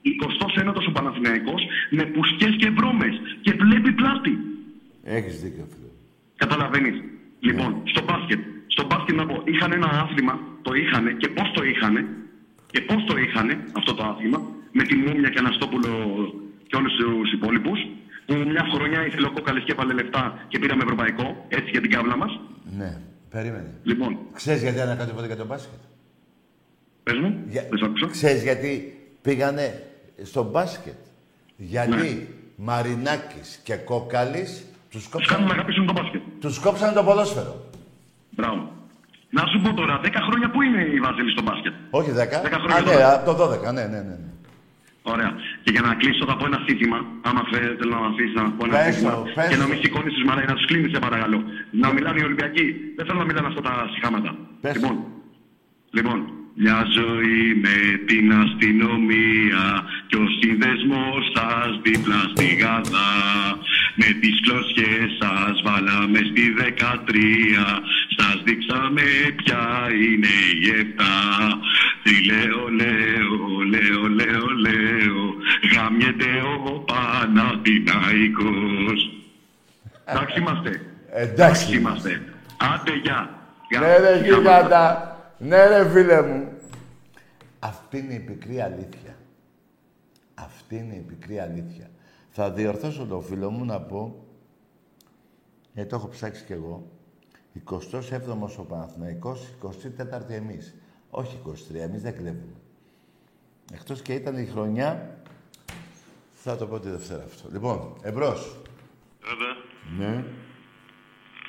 21ος 0.01 0.85
ο 0.87 0.91
Παναθηναϊκός 0.91 1.61
με 1.89 2.03
πουσκές 2.05 2.55
και 2.57 2.69
βρώμες 2.69 3.15
και 3.41 3.51
βλέπει 3.59 3.91
πλάτη. 3.91 4.33
Έχεις 5.03 5.41
δίκιο, 5.41 5.65
φίλε. 5.71 5.89
Καταλαβαίνεις. 6.35 6.95
Λοιπόν, 7.39 7.81
στο 7.91 8.01
μπάσκετ. 8.05 8.39
Στο 8.75 8.83
μπάσκετ 8.87 9.15
να 9.15 9.25
πω, 9.29 9.35
είχαν 9.51 9.71
ένα 9.79 9.89
άθλημα, 10.03 10.35
το 10.61 10.71
είχανε 10.73 11.11
και 11.21 11.27
πώς 11.37 11.47
το 11.55 11.61
είχανε. 11.63 12.01
Και 12.71 12.81
πώς 12.81 12.99
το 13.09 13.15
είχανε 13.23 13.53
αυτό 13.79 13.91
το 13.93 14.03
άθλημα, 14.11 14.39
με 14.77 14.83
τη 14.83 14.95
Μούμια 14.95 15.29
και 15.29 15.39
Αναστόπουλο 15.39 15.89
και 16.67 16.75
όλους 16.79 16.93
τους 16.99 17.31
υπόλοιπους. 17.37 17.79
Που 18.25 18.33
μια 18.53 18.65
χρονιά 18.73 19.05
ήθελε 19.05 19.27
ο 19.27 19.31
Κόκαλης 19.31 19.63
και 19.63 19.71
έβαλε 19.71 19.93
λεφτά 19.93 20.23
και 20.47 20.59
πήραμε 20.59 20.83
ευρωπαϊκό, 20.83 21.45
έτσι 21.47 21.69
για 21.71 21.81
την 21.81 21.91
κάβλα 21.91 22.17
μας. 22.17 22.39
Ναι, 22.77 22.97
περίμενε. 23.29 23.73
Λοιπόν, 23.83 24.17
Ξέρεις 24.33 24.61
γιατί 24.61 24.79
ανακάτευονται 24.79 25.25
για 25.25 25.35
το 25.35 25.45
μπάσκετ; 25.45 25.79
πες 27.03 27.17
μου, 27.19 27.43
Για... 27.49 27.61
δεν 27.69 27.77
σ' 27.77 27.83
άκουσα. 27.83 28.07
Ξέρεις 28.07 28.43
γιατί 28.43 28.97
πήγανε 29.21 29.83
στο 30.23 30.43
μπάσκετ; 30.43 30.99
Γιατί 31.57 31.91
Ναι. 31.91 32.27
Μαρινάκης 32.55 33.59
και 33.63 33.75
Κόκαλης 33.75 34.65
τους 34.89 35.09
Τους 35.09 35.25
κάνουν 35.27 35.43
να 35.47 35.53
κόψαν, 35.53 35.59
αγαπήσουν 35.59 35.85
το 35.85 35.93
μπάσκετ. 35.93 36.21
τους 36.39 36.59
κόψαν 36.59 36.93
το 36.93 37.03
ποδόσφαιρο. 37.03 37.64
Μπράβο. 38.35 38.61
Να 39.37 39.43
σου 39.51 39.57
πω 39.63 39.73
τώρα, 39.73 39.99
10 40.03 40.07
χρόνια 40.27 40.49
που 40.49 40.61
είναι 40.61 40.81
η 40.95 40.99
Βάζελη 40.99 41.31
στο 41.35 41.41
μπάσκετ; 41.45 41.73
Όχι 41.99 42.11
10. 42.11 42.15
Δέκα 42.15 42.59
χρόνια 42.63 42.75
Α, 42.77 42.81
ναι, 42.81 42.91
τώρα. 42.91 43.13
από 43.17 43.25
το 43.29 43.33
12, 43.43 43.73
ναι, 43.73 43.85
ναι, 43.93 43.99
ναι. 44.07 44.15
ναι. 44.23 44.29
Ωραία. 45.13 45.31
Και 45.63 45.71
για 45.75 45.81
να 45.87 45.91
κλείσω 46.01 46.23
θα 46.29 46.35
πω 46.37 46.45
ένα 46.51 46.59
σύνθημα. 46.67 46.99
Άμα 47.29 47.41
θέλετε 47.51 47.83
να 47.91 47.95
με 48.01 48.07
αφήσεις 48.11 48.33
να 48.39 48.43
πω 48.57 48.63
ένα 48.67 48.75
Πες 48.77 48.85
σύνθημα. 48.95 49.11
το, 49.15 49.21
πες 49.37 49.47
Και 49.51 49.55
να 49.61 49.65
το. 49.65 49.69
μην 49.69 49.77
σηκώνεις 49.83 50.13
τι 50.17 50.23
μαρέ, 50.29 50.43
να 50.51 50.55
τους 50.57 50.65
κλείνεις, 50.69 50.91
σε 50.93 50.99
παρακαλώ. 51.05 51.39
Να 51.81 51.87
μιλάνε 51.95 52.17
οι 52.21 52.25
Ολυμπιακοί. 52.29 52.65
Δεν 52.95 53.03
θέλω 53.05 53.19
να 53.23 53.27
μιλάνε 53.29 53.47
αυτά 53.51 53.61
τα 53.67 53.73
συχάματα. 53.93 54.31
Πες 54.63 54.73
το. 54.73 54.79
Λοιπόν, 54.79 54.95
λοιπόν, 55.97 56.19
μια 56.63 56.79
ζωή 56.99 57.41
με 57.65 57.75
την 58.09 58.25
αστυνομία 58.43 59.63
και 60.09 60.17
ο 60.23 60.25
σύνδεσμος 60.39 61.21
σας 61.35 61.69
δίπλα 61.85 62.19
στη 62.33 62.45
Γαδά. 62.61 63.11
Με 64.01 64.09
τις 64.21 64.35
κλωσιές 64.45 65.07
σας 65.21 65.55
βάλαμε 65.67 66.19
στη 66.29 66.43
δεκατρία 66.61 67.65
Σας 67.71 68.04
δείξαμε 68.45 69.01
ποια 69.35 69.63
είναι 70.03 70.33
η 70.61 70.63
εφτά 70.79 71.15
Τι 72.03 72.13
λέω, 72.29 72.61
λέω, 72.79 73.33
λέω, 73.73 74.01
λέω, 74.19 74.45
λέω 74.65 75.23
Γαμιέται 75.73 76.33
ο 76.67 76.69
Παναθηναϊκός 76.79 78.99
Εντάξει 80.05 80.39
είμαστε 80.39 80.71
Εντάξει. 81.11 81.75
είμαστε 81.77 82.11
Άντε 82.57 82.95
γεια 83.03 83.29
Γεια. 83.69 83.79
Ναι 83.79 83.97
ρε 83.97 84.17
Γεια, 84.17 84.25
γίγαντα. 84.37 85.13
Ναι 85.37 85.67
ρε 85.67 85.89
φίλε 85.89 86.21
μου. 86.21 86.49
Αυτή 87.59 87.97
είναι 87.97 88.13
η 88.13 88.19
πικρή 88.19 88.61
αλήθεια. 88.61 89.15
Αυτή 90.33 90.75
είναι 90.75 90.95
η 90.95 90.99
πικρή 90.99 91.39
αλήθεια. 91.39 91.89
Θα 92.29 92.51
διορθώσω 92.51 93.05
το 93.05 93.21
φίλο 93.21 93.49
μου 93.49 93.65
να 93.65 93.81
πω, 93.81 94.25
γιατί 95.73 95.89
το 95.89 95.95
έχω 95.95 96.07
ψάξει 96.07 96.43
κι 96.43 96.53
εγώ, 96.53 96.91
27ος 97.63 98.57
ο 98.57 98.63
Παναθηναϊκός, 98.63 99.53
24η 99.61 100.29
εμείς. 100.29 100.75
Όχι 101.09 101.39
23, 101.45 101.75
εμείς 101.75 102.01
δεν 102.01 102.13
κλέβουμε. 102.13 102.55
Εκτός 103.73 104.01
και 104.01 104.13
ήταν 104.13 104.37
η 104.37 104.45
χρονιά, 104.45 105.17
θα 106.31 106.57
το 106.57 106.65
πω 106.65 106.79
τη 106.79 106.89
Δευτέρα 106.89 107.23
αυτό. 107.23 107.49
Λοιπόν, 107.51 107.97
εμπρός. 108.01 108.55
Βέβαια. 109.21 109.55
Ναι. 109.97 110.23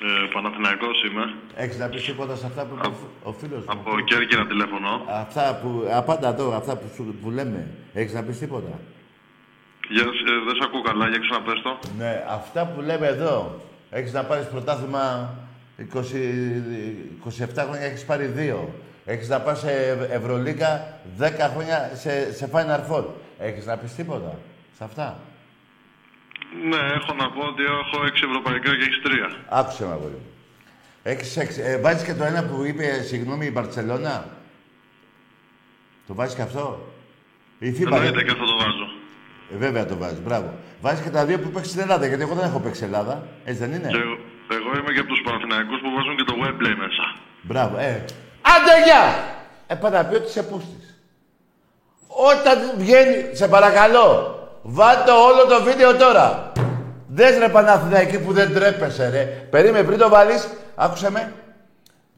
Ε, 0.01 0.27
Παναθηναϊκός 0.33 1.03
είμαι. 1.03 1.33
Έχεις 1.55 1.77
να 1.77 1.87
πεις 1.89 2.03
τίποτα 2.03 2.35
σε 2.35 2.45
αυτά 2.45 2.65
που 2.65 2.75
είπε 2.75 2.93
ο 3.23 3.31
φίλος 3.31 3.65
μου; 3.65 3.71
Από 3.71 3.99
Κέρκυρα 3.99 4.47
τηλέφωνο. 4.47 5.03
Αυτά 5.07 5.59
που, 5.61 5.87
απάντα 5.91 6.29
εδώ, 6.29 6.55
αυτά 6.55 6.77
που, 6.77 6.87
σου, 6.95 7.15
που 7.21 7.29
λέμε. 7.29 7.71
Έχεις 7.93 8.13
να 8.13 8.23
πεις 8.23 8.37
τίποτα; 8.37 8.79
Για, 9.89 10.01
ε, 10.01 10.45
δεν 10.45 10.55
σε 10.55 10.63
ακούω 10.63 10.81
καλά, 10.81 11.07
για 11.09 11.19
ξαναπες 11.19 11.61
το. 11.61 11.79
Ναι, 11.97 12.25
αυτά 12.29 12.67
που 12.67 12.81
λέμε 12.81 13.07
εδώ. 13.07 13.61
Έχεις 13.89 14.13
να 14.13 14.23
πάρεις 14.23 14.47
πρωτάθλημα 14.47 15.35
20, 15.77 15.83
27 17.25 17.47
χρόνια, 17.55 17.85
έχεις 17.85 18.05
πάρει 18.05 18.25
δύο. 18.25 18.73
Έχεις 19.05 19.27
να 19.29 19.39
πας 19.41 19.59
σε 19.59 19.71
Ευ- 19.71 20.11
Ευρωλίγκα 20.13 20.99
10 21.17 21.49
χρόνια 21.53 21.91
σε, 21.95 22.33
σε 22.33 22.49
Final 22.53 22.91
Four. 22.91 23.03
Έχεις 23.39 23.65
να 23.65 23.77
πεις 23.77 23.95
τίποτα 23.95 24.39
σε 24.77 24.83
αυτά; 24.83 25.19
Ναι, 26.69 26.77
έχω 26.93 27.13
να 27.13 27.31
πω 27.31 27.41
ότι 27.47 27.63
έχω 27.63 28.05
έξι 28.05 28.23
ευρωπαϊκά 28.27 28.75
και 28.75 28.81
έχεις 28.81 29.01
τρία. 29.03 29.29
Άκουσε 29.49 29.85
με, 29.85 29.91
αγόρι 29.91 30.11
μου. 30.11 30.31
Έχεις 31.03 31.37
έξι. 31.37 31.61
Ε, 31.61 31.77
βάζεις 31.77 32.03
και 32.03 32.13
το 32.13 32.23
ένα 32.23 32.43
που 32.43 32.63
είπε, 32.63 33.01
συγγνώμη, 33.07 33.45
η 33.45 33.49
Μπαρτσελώνα. 33.53 34.25
Το 36.07 36.13
βάζεις 36.13 36.35
και 36.35 36.41
αυτό; 36.41 36.93
Η 37.59 37.69
FIBA. 37.79 37.91
Εννοείται 37.91 38.23
και 38.23 38.31
αυτό 38.31 38.45
το 38.45 38.57
βάζω. 38.57 38.87
Ε, 39.53 39.57
βέβαια 39.57 39.85
το 39.85 39.97
βάζεις, 39.97 40.21
μπράβο. 40.21 40.53
Βάζεις 40.81 41.03
και 41.03 41.09
τα 41.09 41.25
δύο 41.25 41.39
που 41.39 41.49
παίξεις 41.49 41.71
στην 41.71 41.81
Ελλάδα, 41.81 42.05
γιατί 42.07 42.21
εγώ 42.21 42.33
δεν 42.35 42.45
έχω 42.45 42.59
παίξει 42.59 42.83
Ελλάδα. 42.83 43.27
Έτσι 43.45 43.65
δεν 43.65 43.71
είναι; 43.73 43.87
Και 43.87 43.97
εγώ, 44.49 44.67
εγώ 44.67 44.77
είμαι 44.79 44.91
και 44.93 44.99
από 44.99 45.09
τους 45.13 45.21
Παναθηναϊκούς 45.25 45.79
που 45.83 45.89
βάζουν 45.95 46.15
και 46.17 46.23
το 46.23 46.35
webplay 46.41 46.75
μέσα. 46.83 47.05
Μπράβο, 47.41 47.77
ε. 47.77 48.05
Άντε, 48.53 48.73
γεια! 48.85 49.03
Ε, 49.67 49.75
πάντα 49.75 50.05
πει 50.05 50.15
ότι 50.15 50.29
σε 50.31 50.43
πούστης. 50.43 50.85
Όταν 52.07 52.57
βγαίνει, 52.77 53.35
σε 53.35 53.47
παρακαλώ, 53.47 54.09
βάλτε 54.61 55.11
όλο 55.11 55.45
το 55.45 55.63
βίντεο 55.63 55.95
τώρα. 55.95 56.51
Δες 57.07 57.37
ρε 57.37 57.49
Παναθηναϊκή 57.49 58.19
που 58.19 58.33
δεν 58.33 58.53
τρέπεσαι 58.53 59.09
ρε. 59.09 59.23
Περίμενε 59.23 59.85
πριν 59.85 59.97
το 59.97 60.09
βάλεις, 60.09 60.49
άκουσε 60.75 61.11
με. 61.11 61.33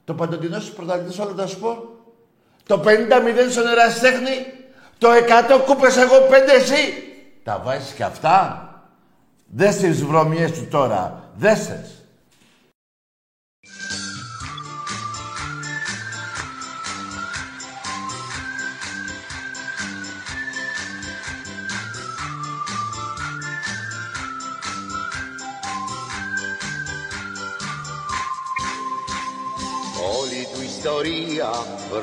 Το 0.06 0.14
παντοτινό 0.14 0.60
στους 0.60 0.74
πρωταθλητές 0.74 1.20
όλα 1.20 1.34
τα 1.34 1.48
σπορ. 1.48 1.78
Το 2.66 2.84
50-0 2.86 3.52
στον 3.52 3.68
ερασιτέχνη. 3.68 4.54
Το 4.98 5.10
100 5.12 5.60
κούπες 5.66 5.98
εγώ 5.98 6.16
5 6.30 6.54
εσύ. 6.54 7.04
Τα 7.44 7.62
βάζεις 7.64 7.92
και 7.92 8.04
αυτά. 8.04 8.64
Δες 9.46 9.78
τις 9.78 10.06
βρωμιές 10.06 10.52
του 10.52 10.68
τώρα. 10.72 11.30
Δες 11.36 11.68
τες. 11.68 11.99
Ιστορία, 30.80 31.50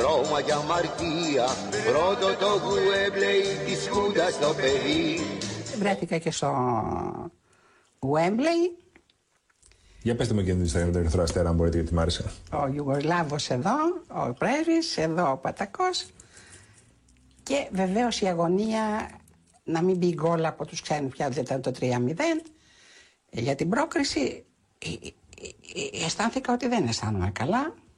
Ρώμα 0.01 0.43
και 0.43 0.53
αμαρτία. 0.53 1.47
Πρώτο 1.91 2.27
το 2.39 2.47
γουέμπλεϊ 2.65 3.43
της 3.67 3.89
Χούντας 3.89 4.39
το 4.39 4.55
παιδί. 4.55 5.21
Βρέθηκα 5.79 6.19
και 6.19 6.31
στο 6.31 6.51
Wembley, 7.99 8.61
Για 10.03 10.17
πετε 10.17 10.35
μου 10.35 10.43
και 10.43 10.55
την 10.55 10.65
Instagram 10.67 10.93
του 10.93 10.99
Ερυθρό 10.99 11.23
Αστέρα, 11.23 11.49
αν 11.49 11.55
μπορείτε, 11.55 11.77
γιατί 11.77 11.95
μ' 11.95 11.99
άρεσε. 11.99 12.25
ο 12.53 12.67
Ιουγκοσλάβος 12.75 13.51
εδώ, 13.51 13.77
ο 14.09 14.33
Πρέσβης, 14.33 14.97
εδώ 14.97 15.31
ο 15.31 15.37
Πατακός. 15.37 16.07
Και 17.43 17.69
βεβαίως 17.73 18.21
η 18.21 18.27
αγωνία 18.27 19.11
να 19.65 19.83
μην 19.83 19.97
μπει 19.97 20.13
γκολ 20.15 20.45
από 20.45 20.67
τους 20.67 20.81
ξένους 20.83 21.13
πια 21.13 21.29
δεν 21.29 21.43
ήταν 21.43 21.61
το 21.61 21.73
3-0 21.81 21.83
Ε, 23.31 23.41
για 23.41 23.55
την 23.55 23.69
πρόκριση 23.69 24.45
ε, 24.79 24.89
ε, 24.89 25.09
ε, 26.01 26.05
αισθάνθηκα 26.05 26.53
ότι 26.53 26.69
δεν 26.69 26.87
αισθάνομαι 26.87 27.31
καλά. 27.31 27.61
Ε, 27.61 27.86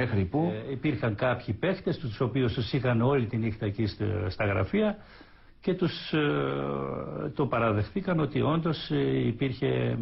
μέχρι 0.00 0.24
που. 0.24 0.52
Ε, 0.68 0.72
υπήρχαν 0.72 1.14
κάποιοι 1.14 1.54
παίχτες, 1.54 1.98
τους 1.98 2.20
οποίους 2.20 2.52
τους 2.52 2.72
είχαν 2.72 3.00
όλη 3.02 3.26
τη 3.26 3.36
νύχτα 3.36 3.66
εκεί 3.66 3.86
στο- 3.86 4.26
στα 4.28 4.44
γραφεία 4.44 4.96
και 5.60 5.74
τους 5.74 6.12
ε, 6.12 7.30
το 7.34 7.46
παραδεχτήκαν 7.46 8.20
ότι 8.20 8.40
όντως 8.40 8.90
ε, 8.90 9.26
υπήρχε 9.26 9.66
ε, 9.66 9.96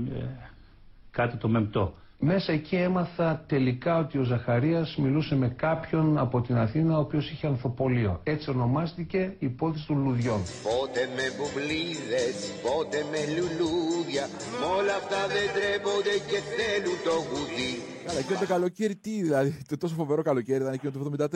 κάτι 1.11 1.37
το 1.37 1.49
μεμπτό. 1.49 1.95
Μέσα 2.21 2.53
εκεί 2.53 2.77
έμαθα 2.77 3.45
τελικά 3.49 3.99
ότι 3.99 4.19
ο 4.19 4.23
Ζαχαρίας 4.23 4.97
μιλούσε 4.97 5.35
με 5.37 5.49
κάποιον 5.49 6.19
από 6.19 6.41
την 6.41 6.57
Αθήνα 6.57 6.97
ο 6.97 7.01
οποίος 7.01 7.31
είχε 7.31 7.47
ανθοπολείο. 7.47 8.21
Έτσι 8.25 8.51
ονομάστηκε 8.51 9.19
η 9.39 9.47
υπόθεση 9.47 9.87
των 9.87 9.99
λουδιών. 10.05 10.41
Πότε 10.69 11.01
με 11.17 11.25
μπουμπλίδες, 11.35 12.37
πότε 12.67 12.99
με 13.13 13.21
λουλούδια 13.35 14.25
Μ' 14.61 14.65
όλα 14.79 14.95
αυτά 15.03 15.21
δεν 15.35 15.47
τρέπονται 15.57 16.15
και 16.31 16.39
θέλουν 16.57 16.99
το 17.09 17.15
γουδί 17.29 17.68
Καλά, 18.09 18.21
εκείνο 18.21 18.39
το 18.39 18.47
καλοκαίρι 18.47 18.97
τι, 18.97 19.23
δηλαδή, 19.23 19.65
το 19.69 19.77
τόσο 19.77 19.95
φοβερό 19.95 20.23
καλοκαίρι 20.23 20.63
ήταν 20.63 20.73
εκείνο 20.73 20.93
το 20.93 20.99
74. 21.19 21.29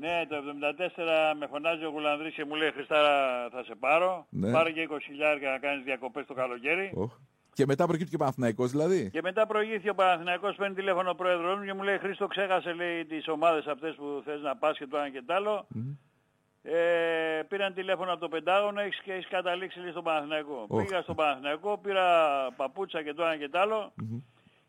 Ναι, 0.00 0.26
το 0.28 0.36
74 0.36 1.36
με 1.38 1.46
φωνάζει 1.46 1.84
ο 1.84 1.88
Γουλανδρής 1.88 2.34
και 2.34 2.44
μου 2.44 2.54
λέει 2.54 2.70
Χριστάρα 2.70 3.48
θα 3.50 3.64
σε 3.64 3.74
πάρω. 3.78 4.26
Ναι. 4.30 4.50
Πάρε 4.52 4.70
και 4.70 4.88
20 4.90 4.96
χιλιάρια 5.02 5.50
να 5.50 5.58
κάνεις 5.58 5.84
διακοπές 5.84 6.26
το 6.26 6.34
καλοκαίρι. 6.34 6.92
Οχ. 6.94 7.12
Και 7.52 7.66
μετά 7.66 7.86
προκύπτει 7.86 8.10
και 8.10 8.16
Παναθηναϊκός 8.16 8.70
δηλαδή. 8.70 9.10
Και 9.10 9.20
μετά 9.22 9.46
προηγήθηκε 9.46 9.90
ο 9.90 9.94
Παναθηναϊκός, 9.94 10.56
παίρνει 10.56 10.74
τηλέφωνο 10.74 11.10
ο 11.10 11.14
πρόεδρος 11.14 11.58
μου 11.58 11.64
και 11.64 11.74
μου 11.74 11.82
λέει 11.82 11.98
Χρήστο 11.98 12.26
ξέχασε 12.26 12.72
λέει 12.72 13.04
τις 13.04 13.28
ομάδες 13.28 13.66
αυτές 13.66 13.94
που 13.94 14.22
θες 14.24 14.40
να 14.40 14.56
πας 14.56 14.78
και 14.78 14.86
το 14.86 14.96
ένα 14.96 15.08
και 15.08 15.22
το 15.26 15.34
άλλο. 15.34 15.66
Ε, 16.62 17.42
πήραν 17.48 17.74
τηλέφωνο 17.74 18.10
από 18.10 18.20
το 18.20 18.28
Πεντάγωνο 18.28 18.80
έχεις, 18.80 19.00
και 19.00 19.12
έχεις 19.12 19.28
καταλήξει 19.28 19.78
λέει, 19.78 19.90
στον 19.90 20.02
Παναθηναϊκό. 20.02 20.64
Οχ. 20.68 20.84
Πήγα 20.84 21.02
στον 21.02 21.14
Παναθηναϊκό, 21.14 21.78
πήρα 21.78 22.06
παπούτσα 22.56 23.02
και 23.02 23.14
το 23.14 23.22
ένα 23.22 23.36
και 23.36 23.48
το 23.48 23.58
άλλο 23.58 23.92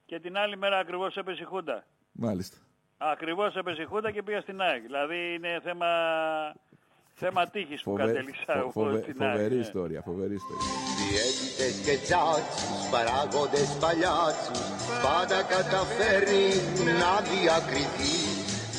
και 0.09 0.19
την 0.19 0.37
άλλη 0.37 0.57
μέρα 0.57 0.77
ακριβώς 0.83 1.15
έπεσε 1.17 1.41
η 1.41 1.45
Χούντα. 1.45 1.77
Μάλιστα. 2.11 2.57
Ακριβώς 2.97 3.55
έπεσε 3.55 3.81
η 3.81 3.85
Χούντα 3.85 4.11
και 4.11 4.23
πήγα 4.23 4.41
στην 4.41 4.61
ΑΕΚ. 4.61 4.81
Δηλαδή 4.81 5.19
είναι 5.35 5.59
θέμα, 5.63 5.87
θέμα 7.21 7.41
τύχης 7.47 7.81
που 7.83 7.89
Φοβε- 7.89 8.05
κατέληξα 8.07 8.43
φο- 8.53 8.59
εγώ 8.59 8.69
φοβε- 8.71 9.03
στην 9.03 9.17
ΑΕΚ. 9.23 9.31
Φοβερή 9.35 9.55
ναι. 9.55 9.61
ιστορία, 9.61 10.01
φοβερή 10.01 10.33
ιστορία. 10.41 10.67
Διαίτητες 11.09 11.75
και 11.85 11.95
τσάτσους, 12.05 12.79
παράγοντες 12.93 13.69
παλιάτσους 13.83 14.59
Πάντα 15.05 15.39
καταφέρνει 15.55 16.45
να 17.01 17.11
διακριθεί 17.31 18.15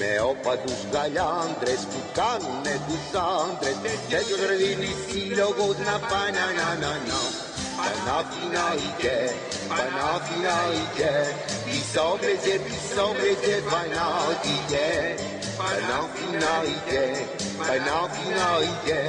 Με 0.01 0.11
όπατους 0.33 0.81
γαλιάντρες 0.93 1.81
που 1.91 2.01
κάνουνε 2.19 2.75
τους 2.87 3.05
άντρες 3.41 3.77
Τέτοιος 4.13 4.41
ρε 4.49 4.57
δίνει 4.63 4.93
σύλλογος 5.09 5.77
να 5.89 5.97
πάει 6.11 6.31
να 6.39 6.47
να 6.59 6.69
να 6.83 6.93
να 7.09 7.21
Παναθηναϊκέ, 7.79 9.19
Παναθηναϊκέ 9.71 11.15
Πισόβρεζε, 11.65 12.55
πισόβρεζε, 12.67 13.57
Παναθηναϊκέ 13.73 14.89
Παναθηναϊκέ, 15.61 17.05
Παναθηναϊκέ 17.61 19.03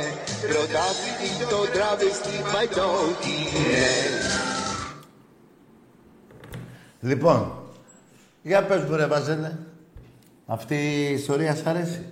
Πρωτάθλητη 0.50 1.30
το 1.52 1.62
τραβεστή 1.74 2.38
παϊτόκινε 2.52 3.90
Λοιπόν, 7.02 7.52
για 8.42 8.64
πες 8.64 8.84
μου 8.84 8.96
ρε 8.96 9.06
Βαζέλε, 9.08 9.52
αυτή 10.46 10.76
η 10.76 11.14
ιστορία 11.14 11.56
σ' 11.56 11.66
αρέσει; 11.66 12.06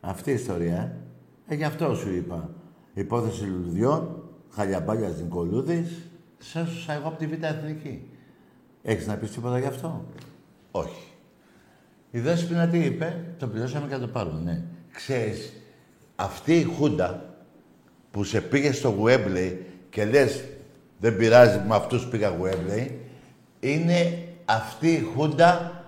Αυτή 0.00 0.30
η 0.30 0.34
ιστορία, 0.34 0.96
ε; 1.46 1.54
ε 1.54 1.56
γι' 1.56 1.64
αυτό 1.64 1.94
σου 1.94 2.10
είπα. 2.10 2.50
Υπόθεση 2.94 3.44
λουλουδιών, 3.44 4.19
Χαλιαμπάλιας 4.54 5.20
Νικολούδης, 5.20 5.88
σε 6.38 6.60
έσωσα 6.60 6.92
εγώ 6.92 7.08
από 7.08 7.18
τη 7.18 7.26
Β' 7.26 7.44
Εθνική. 7.44 8.02
Έχεις 8.82 9.06
να 9.06 9.14
πεις 9.14 9.30
τίποτα 9.30 9.58
γι' 9.58 9.66
αυτό; 9.66 10.04
Όχι. 10.70 11.04
Η 12.10 12.20
Δέσποινα 12.20 12.68
τι 12.68 12.78
είπε, 12.78 13.34
το 13.38 13.46
πληρώσαμε 13.46 13.86
και 13.86 13.94
θα 13.94 14.00
το 14.00 14.06
πάρουμε, 14.06 14.40
ναι. 14.40 14.62
Ξέρεις, 14.92 15.52
αυτή 16.16 16.54
η 16.58 16.64
Χούντα 16.64 17.34
που 18.10 18.24
σε 18.24 18.40
πήγε 18.40 18.72
στο 18.72 18.88
Γουέμπλεϊ 18.88 19.66
και 19.90 20.04
λες 20.04 20.44
δεν 20.98 21.16
πειράζει, 21.16 21.60
με 21.68 21.74
αυτούς 21.74 22.06
πήγα 22.06 22.28
Γουέμπλεϊ, 22.28 23.00
είναι 23.60 24.22
αυτή 24.44 24.88
η 24.88 25.08
Χούντα 25.14 25.82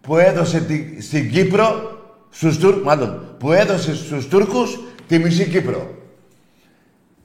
που 0.00 0.16
έδωσε 0.16 0.60
τη, 0.60 1.02
στην 1.02 1.30
Κύπρο, 1.30 1.98
στους 2.30 2.58
Τούρκους, 2.58 2.84
μάλλον, 2.84 3.36
που 3.38 3.52
έδωσε 3.52 3.94
στους 3.94 4.28
Τούρκους 4.28 4.78
τη 5.08 5.18
μισή 5.18 5.48
Κύπρο. 5.48 5.95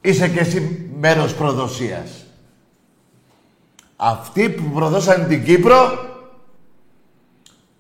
Είσαι 0.02 0.30
και 0.30 0.40
εσύ 0.40 0.90
μέρος 1.00 1.36
προδοσίας. 1.36 2.26
Αυτοί 3.96 4.50
που 4.50 4.64
προδώσαν 4.64 5.28
την 5.28 5.44
Κύπρο, 5.44 6.10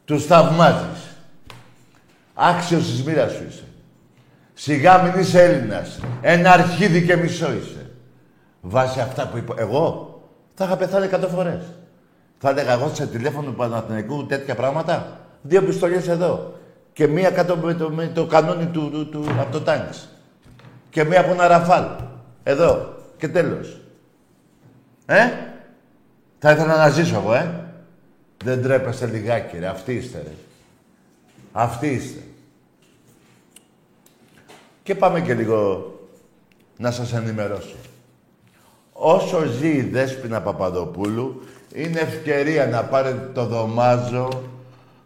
τους 0.05 0.25
θαυμάζεις. 0.25 1.15
Άξιος 2.33 2.85
της 2.85 3.03
μοίρας 3.03 3.31
σου 3.31 3.45
είσαι. 3.49 3.63
Σιγά 4.53 5.01
μην 5.01 5.21
είσαι 5.21 5.43
Έλληνας. 5.43 5.99
Ένα 6.21 6.51
αρχίδι 6.51 7.05
και 7.05 7.15
μισό 7.15 7.53
είσαι. 7.53 7.89
Βάσει 8.61 8.99
αυτά 8.99 9.27
που 9.27 9.37
είπα. 9.37 9.53
Εγώ 9.57 10.15
θα 10.53 10.65
είχα 10.65 10.77
πεθάνει 10.77 11.05
100 11.05 11.27
φορές. 11.27 11.63
Θα 12.37 12.49
έλεγα 12.49 12.71
εγώ 12.71 12.91
σε 12.93 13.07
τηλέφωνο 13.07 13.49
του 13.49 13.55
Παναθηναϊκού 13.55 14.25
τέτοια 14.25 14.55
πράγματα. 14.55 15.19
Δύο 15.41 15.63
πιστολιές 15.63 16.07
εδώ. 16.07 16.53
Και 16.93 17.07
μία 17.07 17.29
κάτω 17.31 17.55
με 17.57 17.73
το, 17.73 17.89
με 17.89 18.07
το 18.07 18.25
κανόνι 18.25 18.65
του, 18.65 18.89
του, 18.91 19.09
του, 19.09 19.25
από 19.39 19.51
το 19.51 19.61
τάγκς. 19.61 20.07
Και 20.89 21.03
μία 21.03 21.19
από 21.19 21.31
ένα 21.31 21.47
ραφάλ. 21.47 21.85
Εδώ. 22.43 22.95
Και 23.17 23.27
τέλος. 23.27 23.81
Ε; 25.05 25.29
Θα 26.39 26.51
ήθελα 26.51 26.77
να 26.77 26.89
ζήσω 26.89 27.15
εγώ, 27.15 27.33
ε; 27.33 27.65
Δεν 28.43 28.61
τρέπεστε 28.61 29.05
λιγάκι, 29.05 29.57
ρε. 29.57 29.67
Αυτοί 29.67 29.93
είστε, 29.93 30.17
ρε. 30.17 30.33
Αυτοί 31.51 31.87
είστε. 31.87 32.21
Και 34.83 34.95
πάμε 34.95 35.21
και 35.21 35.33
λίγο 35.33 35.91
να 36.77 36.91
σας 36.91 37.13
ενημερώσω. 37.13 37.75
Όσο 38.93 39.45
ζει 39.45 39.67
η 39.67 39.81
Δέσποινα 39.81 40.41
Παπαδοπούλου, 40.41 41.41
είναι 41.73 41.99
ευκαιρία 41.99 42.67
να 42.67 42.83
πάρετε 42.83 43.29
το 43.33 43.45
Δωμάζο, 43.45 44.43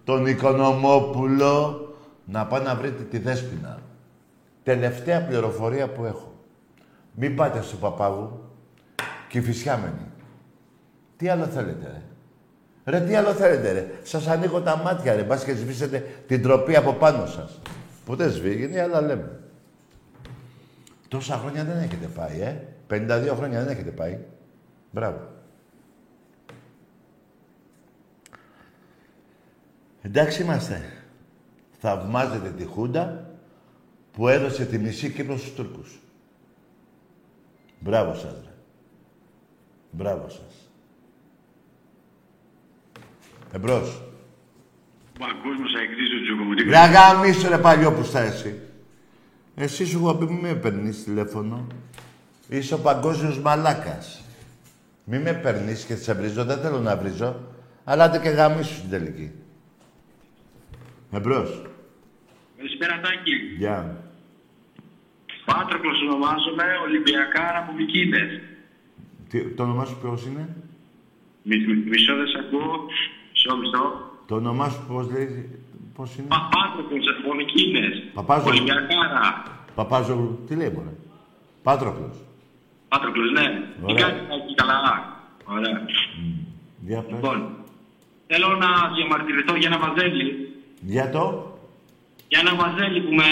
τον 0.04 0.26
Οικονομόπουλο, 0.26 1.80
να 2.26 2.46
πάτε 2.46 2.64
να 2.64 2.76
βρείτε 2.76 3.04
τη 3.04 3.18
Δέσποινα. 3.18 3.80
Τελευταία 4.64 5.22
πληροφορία 5.26 5.88
που 5.88 6.06
έχω. 6.06 6.35
Μην 7.16 7.36
πάτε 7.36 7.62
στο 7.62 7.76
Παπάγου 7.76 8.50
και 9.30 9.42
φυσιάμενοι. 9.42 10.12
Τι 11.18 11.30
άλλο 11.30 11.46
θέλετε, 11.46 11.88
ρε; 11.88 12.02
Ρε, 12.98 13.06
τι 13.06 13.16
άλλο 13.16 13.34
θέλετε, 13.34 13.72
ρε; 13.72 13.92
Σας 14.04 14.28
ανοίγω 14.28 14.62
τα 14.62 14.78
μάτια, 14.78 15.16
ρε. 15.16 15.24
Μπας 15.24 15.44
και 15.44 15.56
σβήσετε 15.56 16.24
την 16.28 16.42
τροπή 16.42 16.76
από 16.76 16.94
πάνω 16.94 17.26
σας. 17.26 17.62
Που 18.06 18.16
δεν 18.16 18.32
σβήγει, 18.32 18.80
αλλά 18.80 19.02
λέμε. 19.02 19.40
Τόσα 21.08 21.38
χρόνια 21.38 21.64
δεν 21.64 21.78
έχετε 21.78 22.06
πάει, 22.06 22.40
ε. 22.42 22.56
52 22.88 23.34
χρόνια 23.36 23.60
δεν 23.60 23.68
έχετε 23.68 23.92
πάει. 23.92 24.18
Μπράβο. 24.92 25.20
Εντάξει 30.02 30.42
είμαστε. 30.42 30.82
Θαυμάζετε 31.80 32.50
τη 32.50 32.66
Χούντα 32.66 33.30
που 34.12 34.28
έδωσε 34.28 34.66
τη 34.66 34.78
μισή 34.78 35.12
Κύπρο 35.12 35.38
στους 35.38 35.54
Τούρκους. 35.54 36.00
Μπράβο 37.86 38.14
σας, 38.14 38.32
ρε. 38.44 38.54
Μπράβο 39.92 40.30
σας. 40.30 40.70
Εμπρός. 43.52 44.02
Ο 45.14 45.20
παγκόσμιος 45.20 45.74
αεκτής 45.76 46.10
του 46.10 46.24
Τζοκομωτή. 46.24 46.64
Ρε 46.64 46.78
αγάμισου 46.78 47.50
ρε 47.50 47.58
παλιό 47.58 47.94
που 47.94 48.04
στα 48.04 48.20
εσύ. 48.20 48.60
Εσύ 49.56 49.86
σου 49.86 49.98
έχω 49.98 50.16
πει 50.16 50.26
μη 50.26 50.40
με 50.42 50.56
παίρνεις 50.56 51.04
τηλέφωνο. 51.04 51.68
Είσαι 52.50 52.74
ο 52.74 52.80
παγκόσμιος 52.80 53.40
μαλάκας. 53.40 54.24
Μη 55.04 55.20
με 55.20 55.34
παίρνεις 55.34 55.86
και 55.86 55.96
σε 55.96 56.14
βρίζω, 56.14 56.44
δεν 56.44 56.58
θέλω 56.58 56.80
να 56.80 56.98
βρίζω. 56.98 57.40
Αλλά 57.84 58.04
άντε 58.04 58.20
και 58.20 58.30
γαμίσου 58.30 58.74
στην 58.74 58.90
τελική. 58.90 59.32
Εμπρός. 61.12 61.62
Καλησπέρα 62.58 63.00
Τάκη. 63.00 63.36
Γεια. 63.58 64.05
Πάτροκλος 65.46 66.02
ονομάζομαι, 66.02 66.64
Ολυμπιακά 66.86 67.48
από 67.58 67.72
Μικίνες. 67.74 68.30
Τι, 69.30 69.50
το 69.50 69.64
όνομά 69.64 69.86
σου 69.86 69.98
ποιος 70.02 70.26
είναι; 70.26 70.56
Μι- 71.44 71.68
μι- 71.68 71.88
Μισό 71.90 72.16
δεν 72.16 72.28
σ' 72.28 72.36
ακούω. 72.44 72.86
Μισό, 73.32 73.56
μισό. 73.58 73.84
Το 74.28 74.36
όνομά 74.36 74.70
σου 74.70 74.84
πώς 74.88 75.12
λέει, 75.12 75.60
πώς 75.96 76.16
είναι; 76.16 76.28
Πα- 76.28 76.50
Πάτροκλος 76.56 77.06
από 77.20 77.34
Μικίνες. 77.36 78.04
Παπάζογλου. 78.14 78.52
Ολυμπιακάρα. 78.52 79.44
Παπάζογλου. 79.76 80.44
Τι 80.48 80.56
λέει 80.56 80.70
μωρέ; 80.76 80.94
Πάτροκλος. 81.64 82.16
Πάτροκλος, 82.88 83.32
ναι. 83.32 83.46
Τι 83.76 83.84
Ωραία. 83.84 84.04
κάνεις 84.06 84.22
Τάκη, 84.30 84.54
καλά; 84.56 84.82
Ωραία. 85.46 85.86
Για 86.88 87.02
πες. 87.02 87.12
Λοιπόν, 87.14 87.38
θέλω 88.28 88.56
να 88.56 88.70
διαμαρτυρηθώ 88.96 89.56
για 89.56 89.70
ένα 89.72 89.80
βαζέλι. 89.88 90.50
Για 90.82 91.10
το; 91.10 91.24
Για 92.28 92.40
ένα 92.46 92.56
βαζέλι 92.56 93.00
που 93.02 93.14
με, 93.20 93.28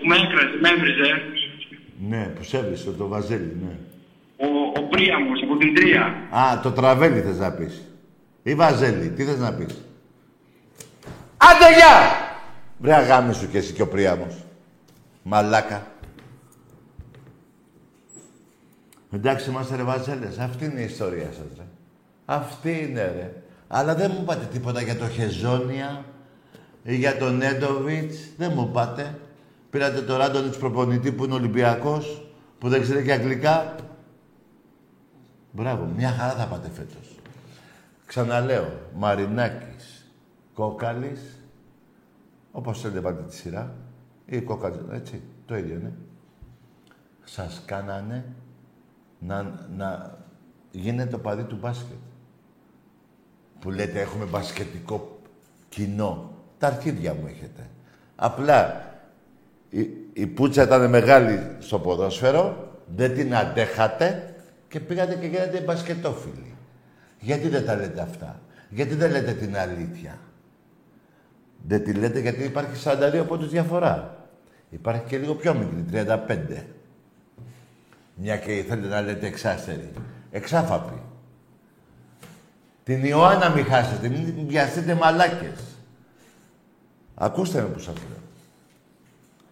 που 0.00 0.06
με 0.06 0.16
έκρασε, 0.24 0.56
με 0.62 0.68
έβριζε. 0.74 1.10
Ναι, 2.08 2.24
που 2.24 2.44
σε 2.44 2.58
έβρισε 2.58 2.90
το 2.90 3.08
βαζέλι, 3.08 3.56
ναι. 3.62 3.76
Ο, 4.36 4.80
ο 4.80 4.82
Πρίαμος 4.82 5.42
από 5.42 5.56
την 5.56 5.74
Τρία. 5.74 6.02
Α, 6.30 6.60
το 6.60 6.72
τραβέλι 6.72 7.20
θες 7.20 7.38
να 7.38 7.52
πεις. 7.52 7.82
Ή 8.42 8.54
βαζέλι, 8.54 9.08
τι 9.08 9.24
θες 9.24 9.38
να 9.38 9.52
πεις. 9.52 9.84
Άντε 11.36 11.74
γεια! 11.74 12.24
Βρε 12.78 12.94
αγάμι 12.94 13.34
σου 13.34 13.48
κι 13.50 13.56
εσύ 13.56 13.72
και 13.72 13.82
ο 13.82 13.88
Πριάμος. 13.88 14.44
Μαλάκα. 15.22 15.86
Εντάξει, 19.12 19.50
είμαστε 19.50 19.76
ρε 19.76 19.82
βαζέλες. 19.82 20.38
Αυτή 20.38 20.64
είναι 20.64 20.80
η 20.80 20.84
ιστορία 20.84 21.30
σας, 21.32 21.56
ρε. 21.56 21.64
Αυτή 22.24 22.86
είναι, 22.88 23.02
ρε. 23.02 23.32
Αλλά 23.68 23.94
δεν 23.94 24.12
μου 24.14 24.24
πάτε 24.24 24.48
τίποτα 24.52 24.82
για 24.82 24.96
το 24.96 25.08
Χεζόνια 25.08 26.04
ή 26.82 26.96
για 26.96 27.16
τον 27.16 27.36
Νέντοβιτς. 27.36 28.16
Δεν 28.36 28.52
μου 28.54 28.70
πάτε. 28.70 29.18
Πήρατε 29.70 30.02
το 30.02 30.16
Ράντονιτς 30.16 30.58
προπονητή 30.58 31.12
που 31.12 31.24
είναι 31.24 31.34
Ολυμπιακός, 31.34 32.30
που 32.58 32.68
δεν 32.68 32.80
ξέρει 32.80 33.04
και 33.04 33.12
αγγλικά. 33.12 33.74
Μπράβο, 35.52 35.84
μια 35.96 36.10
χαρά 36.10 36.32
θα 36.32 36.46
πάτε 36.46 36.70
φέτος. 36.70 37.18
Ξαναλέω, 38.06 38.80
Μαρινάκης, 38.94 40.12
Κόκαλης, 40.54 41.20
όπως 42.52 42.80
θέλετε 42.80 43.00
πάτε 43.00 43.22
τη 43.22 43.34
σειρά, 43.34 43.74
ή 44.26 44.40
Κόκαλης, 44.40 44.78
έτσι, 44.90 45.22
το 45.46 45.56
ίδιο 45.56 45.74
είναι. 45.74 45.92
Σας 47.24 47.62
κάνανε 47.66 48.24
να, 49.18 49.66
να 49.76 50.18
γίνετε 50.70 51.10
το 51.10 51.18
παδί 51.18 51.42
του 51.42 51.56
μπάσκετ. 51.60 51.96
Που 53.60 53.70
λέτε 53.70 54.00
έχουμε 54.00 54.24
μπασκετικό 54.24 55.18
κοινό. 55.68 56.30
Τα 56.58 56.66
αρχίδια 56.66 57.14
μου 57.14 57.26
έχετε. 57.26 57.70
Απλά 58.16 58.84
η, 59.80 59.90
η 60.12 60.26
πουτσα 60.26 60.62
ήταν 60.62 60.90
μεγάλη 60.90 61.56
στο 61.58 61.78
ποδόσφαιρο, 61.78 62.72
δεν 62.96 63.14
την 63.14 63.34
αντέχατε 63.34 64.34
και 64.68 64.80
πήγατε 64.80 65.14
και 65.14 65.26
γίνατε 65.26 65.60
μπασκετόφιλοι. 65.60 66.54
Γιατί 67.20 67.48
δεν 67.48 67.66
τα 67.66 67.76
λέτε 67.76 68.00
αυτά; 68.00 68.40
Γιατί 68.68 68.94
δεν 68.94 69.10
λέτε 69.10 69.32
την 69.32 69.56
αλήθεια; 69.56 70.18
Δεν 71.66 71.84
τη 71.84 71.92
λέτε 71.92 72.20
γιατί 72.20 72.42
υπάρχει 72.44 72.82
42 72.84 73.24
πόντους 73.28 73.48
διαφορά. 73.50 74.26
Υπάρχει 74.70 75.02
και 75.06 75.18
λίγο 75.18 75.34
πιο 75.34 75.54
μικρή, 75.54 76.04
35. 76.06 76.64
Μια 78.14 78.36
και 78.36 78.64
θέλετε 78.68 78.88
να 78.88 79.00
λέτε 79.00 79.26
εξάστερη. 79.26 79.90
Εξάφαπη. 80.30 81.00
Την 82.84 83.04
Ιωάννα 83.04 83.48
μη 83.48 83.62
χάσετε, 83.62 84.08
μην 84.08 84.46
βιαστείτε 84.46 84.94
μαλάκες. 84.94 85.60
Ακούστε 87.14 87.60
με 87.60 87.66
που 87.68 87.78
σας 87.78 87.94
λέω. 87.94 88.25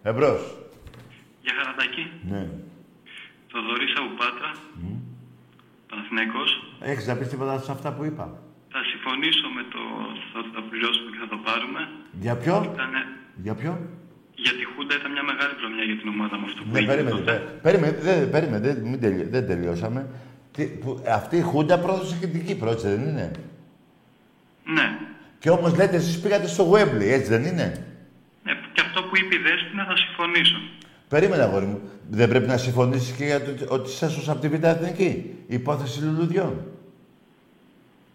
Εμπρός. 0.09 0.41
Για 1.45 1.53
χαρατάκι. 1.57 2.03
Ναι. 2.31 2.43
Θοδωρής 3.51 3.93
από 3.99 4.09
Πάτρα. 4.21 4.49
Παναθηναϊκός. 5.89 6.49
Έχεις 6.91 7.05
να 7.07 7.15
πεις 7.17 7.27
τίποτα 7.27 7.59
σε 7.59 7.71
αυτά 7.71 7.89
που 7.93 8.03
είπα; 8.09 8.25
Θα 8.73 8.81
συμφωνήσω 8.91 9.47
με 9.57 9.63
το 9.73 9.81
θα 10.33 10.39
το 10.55 10.61
πληρώσουμε 10.69 11.09
και 11.13 11.19
θα 11.23 11.27
το 11.33 11.37
πάρουμε. 11.47 11.81
Για 12.25 12.35
ποιο; 12.41 12.55
Ήτανε, 12.73 13.01
Για 13.45 13.53
ποιο; 13.59 13.71
για 14.43 14.53
τη 14.57 14.63
Χούντα 14.71 14.93
ήταν 14.99 15.11
μια 15.15 15.23
μεγάλη 15.31 15.53
προμιά 15.61 15.83
για 15.89 15.97
την 16.01 16.07
ομάδα 16.15 16.35
με 16.39 16.45
αυτό 16.49 16.59
που 16.63 16.69
Ναι, 16.71 16.79
είχε 16.79 16.87
περίμενε. 16.91 17.15
τότε. 17.17 17.31
πε- 17.33 17.61
Περίμενε, 17.65 17.93
δεν, 18.07 18.29
περίμενε, 18.33 18.59
δεν, 18.67 18.75
μην 18.91 18.99
τελει- 19.03 19.29
δεν 19.35 19.43
τελειώσαμε. 19.49 20.01
Τι, 20.55 20.63
που, 20.81 20.89
αυτή 21.19 21.35
η 21.43 21.45
Χούντα 21.51 21.75
πρόδωσε 21.85 22.15
και 22.21 22.27
την 22.33 22.41
Κύπρο, 22.47 22.69
έτσι 22.75 22.87
δεν 22.93 23.01
είναι; 23.09 23.27
Ναι. 24.75 24.87
Και 25.39 25.49
όμως 25.49 25.75
λέτε 25.77 25.95
εσείς 26.01 26.19
πήγατε 26.21 26.47
στο 26.47 26.63
Γουέμπλι, 26.63 27.07
έτσι 27.17 27.29
δεν 27.35 27.43
είναι; 27.51 27.67
Ναι. 28.45 28.51
Και 28.73 28.81
αυτό 28.85 28.99
που 29.03 29.17
είπε 29.19 29.35
η 29.35 29.41
Δέσποινα 29.47 29.83
θα 29.89 29.95
συμφωνήσω. 30.03 30.57
Περίμενε, 31.09 31.43
αγόρι 31.43 31.65
μου. 31.65 31.79
Δεν 32.09 32.29
πρέπει 32.29 32.47
να 32.47 32.57
συμφωνήσεις 32.57 33.11
και 33.17 33.25
για 33.25 33.41
το 33.43 33.51
ότι 33.67 33.89
σε 33.91 34.05
έσωσα 34.05 34.31
από 34.31 34.41
την 34.41 34.51
Β' 34.59 34.63
Εθνική. 34.65 35.09
Η 35.47 35.53
υπόθεση 35.61 36.03
λουλουδιών. 36.03 36.53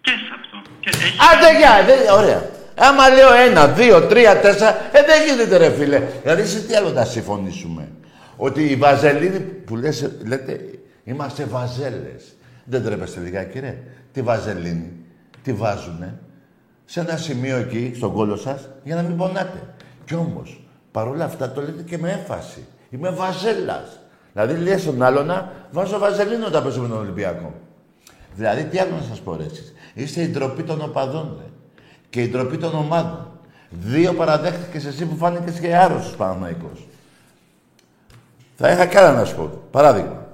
Και 0.01 0.11
σε 0.11 0.35
αυτό. 0.41 0.71
Και 0.81 0.91
έχει 0.93 1.17
Άντε 1.33 1.59
γεια, 1.59 1.85
δεν- 1.87 2.15
ωραία. 2.19 2.51
Άμα 2.77 3.09
λέω 3.09 3.33
ένα, 3.49 3.67
δύο, 3.69 4.07
τρία, 4.07 4.41
τέσσερα, 4.41 4.71
ε, 4.93 5.05
δεν 5.07 5.27
γίνεται 5.29 5.57
ρε 5.57 5.71
φίλε. 5.71 6.03
Δηλαδή 6.23 6.47
σε 6.47 6.61
τι 6.67 6.75
άλλο 6.75 6.91
να 6.91 7.05
συμφωνήσουμε; 7.05 7.89
Ότι 8.37 8.63
οι 8.65 8.77
βαζελίνοι 8.77 9.39
που 9.41 9.77
λες, 9.77 10.11
λέτε, 10.27 10.61
είμαστε 11.05 11.45
βαζέλες. 11.45 12.37
Δεν 12.65 12.85
τρέπεστε 12.85 13.21
λιγάκι 13.21 13.59
ρε. 13.59 13.83
Τη 14.13 14.23
βαζελίνη, 14.23 14.93
τη 15.43 15.53
βάζουνε; 15.53 16.19
Σε 16.85 17.01
ένα 17.01 17.17
σημείο 17.17 17.57
εκεί, 17.57 17.93
στον 17.97 18.13
κόλο 18.13 18.37
σας, 18.37 18.69
για 18.85 18.95
να 18.95 19.03
μην 19.03 19.17
πονάτε. 19.17 19.75
Κι 20.11 20.17
όμως, 20.17 20.61
παρόλα 20.91 21.25
αυτά 21.25 21.53
το 21.53 21.61
λέτε 21.61 21.83
και 21.83 21.99
με 21.99 22.11
έμφαση. 22.11 22.67
Είμαι 22.91 23.11
βαζέλας. 23.11 23.99
Δηλαδή 24.33 24.55
λέει 24.55 24.79
στον 24.79 25.03
άλλο 25.03 25.23
να 25.23 25.53
βάζω 25.71 25.99
βαζελίνο 25.99 26.47
όταν 26.47 26.63
παίζω 26.63 26.81
με 26.81 26.89
τον 26.89 26.99
Ολυμπιακό. 26.99 27.55
Δηλαδή, 28.35 28.65
τι 28.65 28.79
άλλο 28.79 28.91
να 28.95 29.03
σας 29.03 29.21
πω 29.21 29.37
ρε 29.37 29.45
εσείς. 29.45 29.75
Είστε 29.95 30.23
η 30.23 30.29
ντροπή 30.29 30.63
των 30.63 30.83
οπαδών, 30.83 31.37
ρε. 31.39 31.47
Και 32.11 32.23
η 32.23 32.29
ντροπή 32.29 32.59
των 32.59 32.75
ομάδων. 32.75 33.31
Δύο 33.71 34.15
παραδέχτηκες 34.15 34.85
εσύ 34.85 35.07
που 35.07 35.17
φάνηκες 35.17 35.59
και 35.59 35.77
άρρωστος 35.77 36.17
Παναμαϊκός. 36.17 36.89
Θα 38.57 38.71
είχα 38.71 38.87
κάνα 38.87 39.13
να 39.13 39.25
σου 39.25 39.37
πω. 39.37 39.63
Παράδειγμα. 39.71 40.27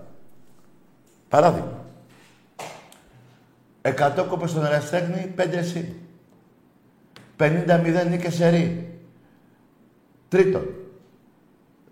Παράδειγμα. 1.28 1.84
100 3.82 4.24
κόπες 4.28 4.50
στον 4.50 4.64
Εραστέχνη, 4.64 5.32
5 5.36 5.56
εσύ. 5.56 5.94
50-0 7.36 8.06
νίκες 8.08 8.34
σε 8.34 8.48
ρί. 8.48 8.90
Τρίτον, 10.36 10.66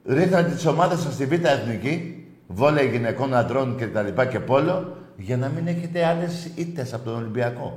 ρίχνατε 0.04 0.50
τις 0.50 0.66
ομάδες 0.66 1.00
σας 1.00 1.14
στη 1.14 1.26
Β' 1.26 1.44
Εθνική, 1.44 2.26
βόλεϊ 2.46 2.88
γυναικών, 2.88 3.34
αντρών 3.34 3.76
και 3.76 3.86
τα 3.86 4.02
λοιπά 4.02 4.26
και 4.26 4.40
πόλο, 4.40 4.96
για 5.16 5.36
να 5.36 5.48
μην 5.48 5.66
έχετε 5.66 6.04
άλλες 6.04 6.50
ήττες 6.54 6.94
από 6.94 7.04
τον 7.04 7.14
Ολυμπιακό. 7.14 7.76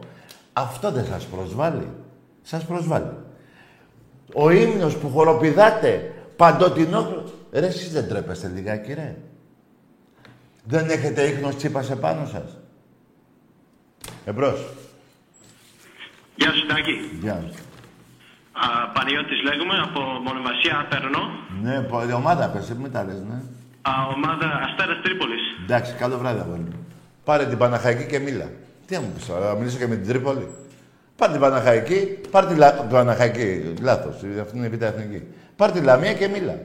Αυτό 0.54 0.92
δεν 0.92 1.06
σας 1.06 1.26
προσβάλλει. 1.26 1.88
Σας 2.42 2.66
προσβάλλει. 2.66 3.12
Ο 4.34 4.50
ύμνος 4.50 4.98
που 4.98 5.10
χοροπηδάτε 5.10 6.14
παντοτινό... 6.36 7.24
Ρε, 7.52 7.68
εσείς 7.68 7.92
δεν 7.92 8.08
τρέπεστε 8.08 8.52
λιγάκι, 8.56 8.94
ρε. 8.94 9.16
Δεν 10.64 10.90
έχετε 10.90 11.24
ίχνος 11.24 11.56
τσίπας 11.56 11.90
επάνω 11.90 12.26
σας. 12.26 12.58
Εμπρός. 14.26 14.68
Γεια 16.36 16.52
σου, 16.52 16.66
Τάκη. 16.66 16.92
Γεια. 17.22 17.34
Α, 17.34 17.67
Πανιώτης 18.94 19.40
λέγουμε, 19.48 19.76
από 19.88 20.00
Μονομασία 20.28 20.86
Περνό. 20.90 21.24
Ναι, 21.62 21.82
πο- 21.82 22.04
η 22.10 22.14
ομάδα 22.14 22.48
πες, 22.50 22.74
μην 22.82 22.92
τα 22.92 23.04
λες, 23.04 23.22
ναι. 23.30 23.38
Α, 23.82 23.92
ομάδα 24.16 24.48
Αστέρας 24.66 25.02
Τρίπολης. 25.04 25.42
Εντάξει, 25.64 25.94
καλό 25.94 26.18
βράδυ, 26.18 26.40
αγόρι 26.40 26.60
μου. 26.60 26.86
Πάρε 27.24 27.46
την 27.46 27.58
Παναχαϊκή 27.58 28.06
και 28.06 28.20
μίλα. 28.20 28.50
Τι 28.88 28.94
να 28.96 29.02
μου 29.02 29.12
πεις 29.16 29.26
τώρα, 29.26 29.48
να 29.48 29.54
μιλήσω 29.56 29.78
και 29.78 29.88
με 29.88 29.96
την 29.96 30.08
Τρίπολη. 30.08 30.48
Πάρε 31.16 31.32
την 31.32 31.42
Παναχαϊκή, 31.42 32.20
πάρε 32.32 32.48
την 32.48 32.58
Λα... 32.58 32.72
Παναχαϊκή, 32.74 33.74
λάθος, 33.82 34.16
αυτή 34.42 34.58
είναι 34.58 34.66
η 34.66 34.70
Β' 34.70 34.82
Εθνική. 34.82 35.24
Πάρε 35.56 35.72
τη 35.72 35.82
Λαμία 35.82 36.14
και 36.14 36.28
μίλα. 36.28 36.56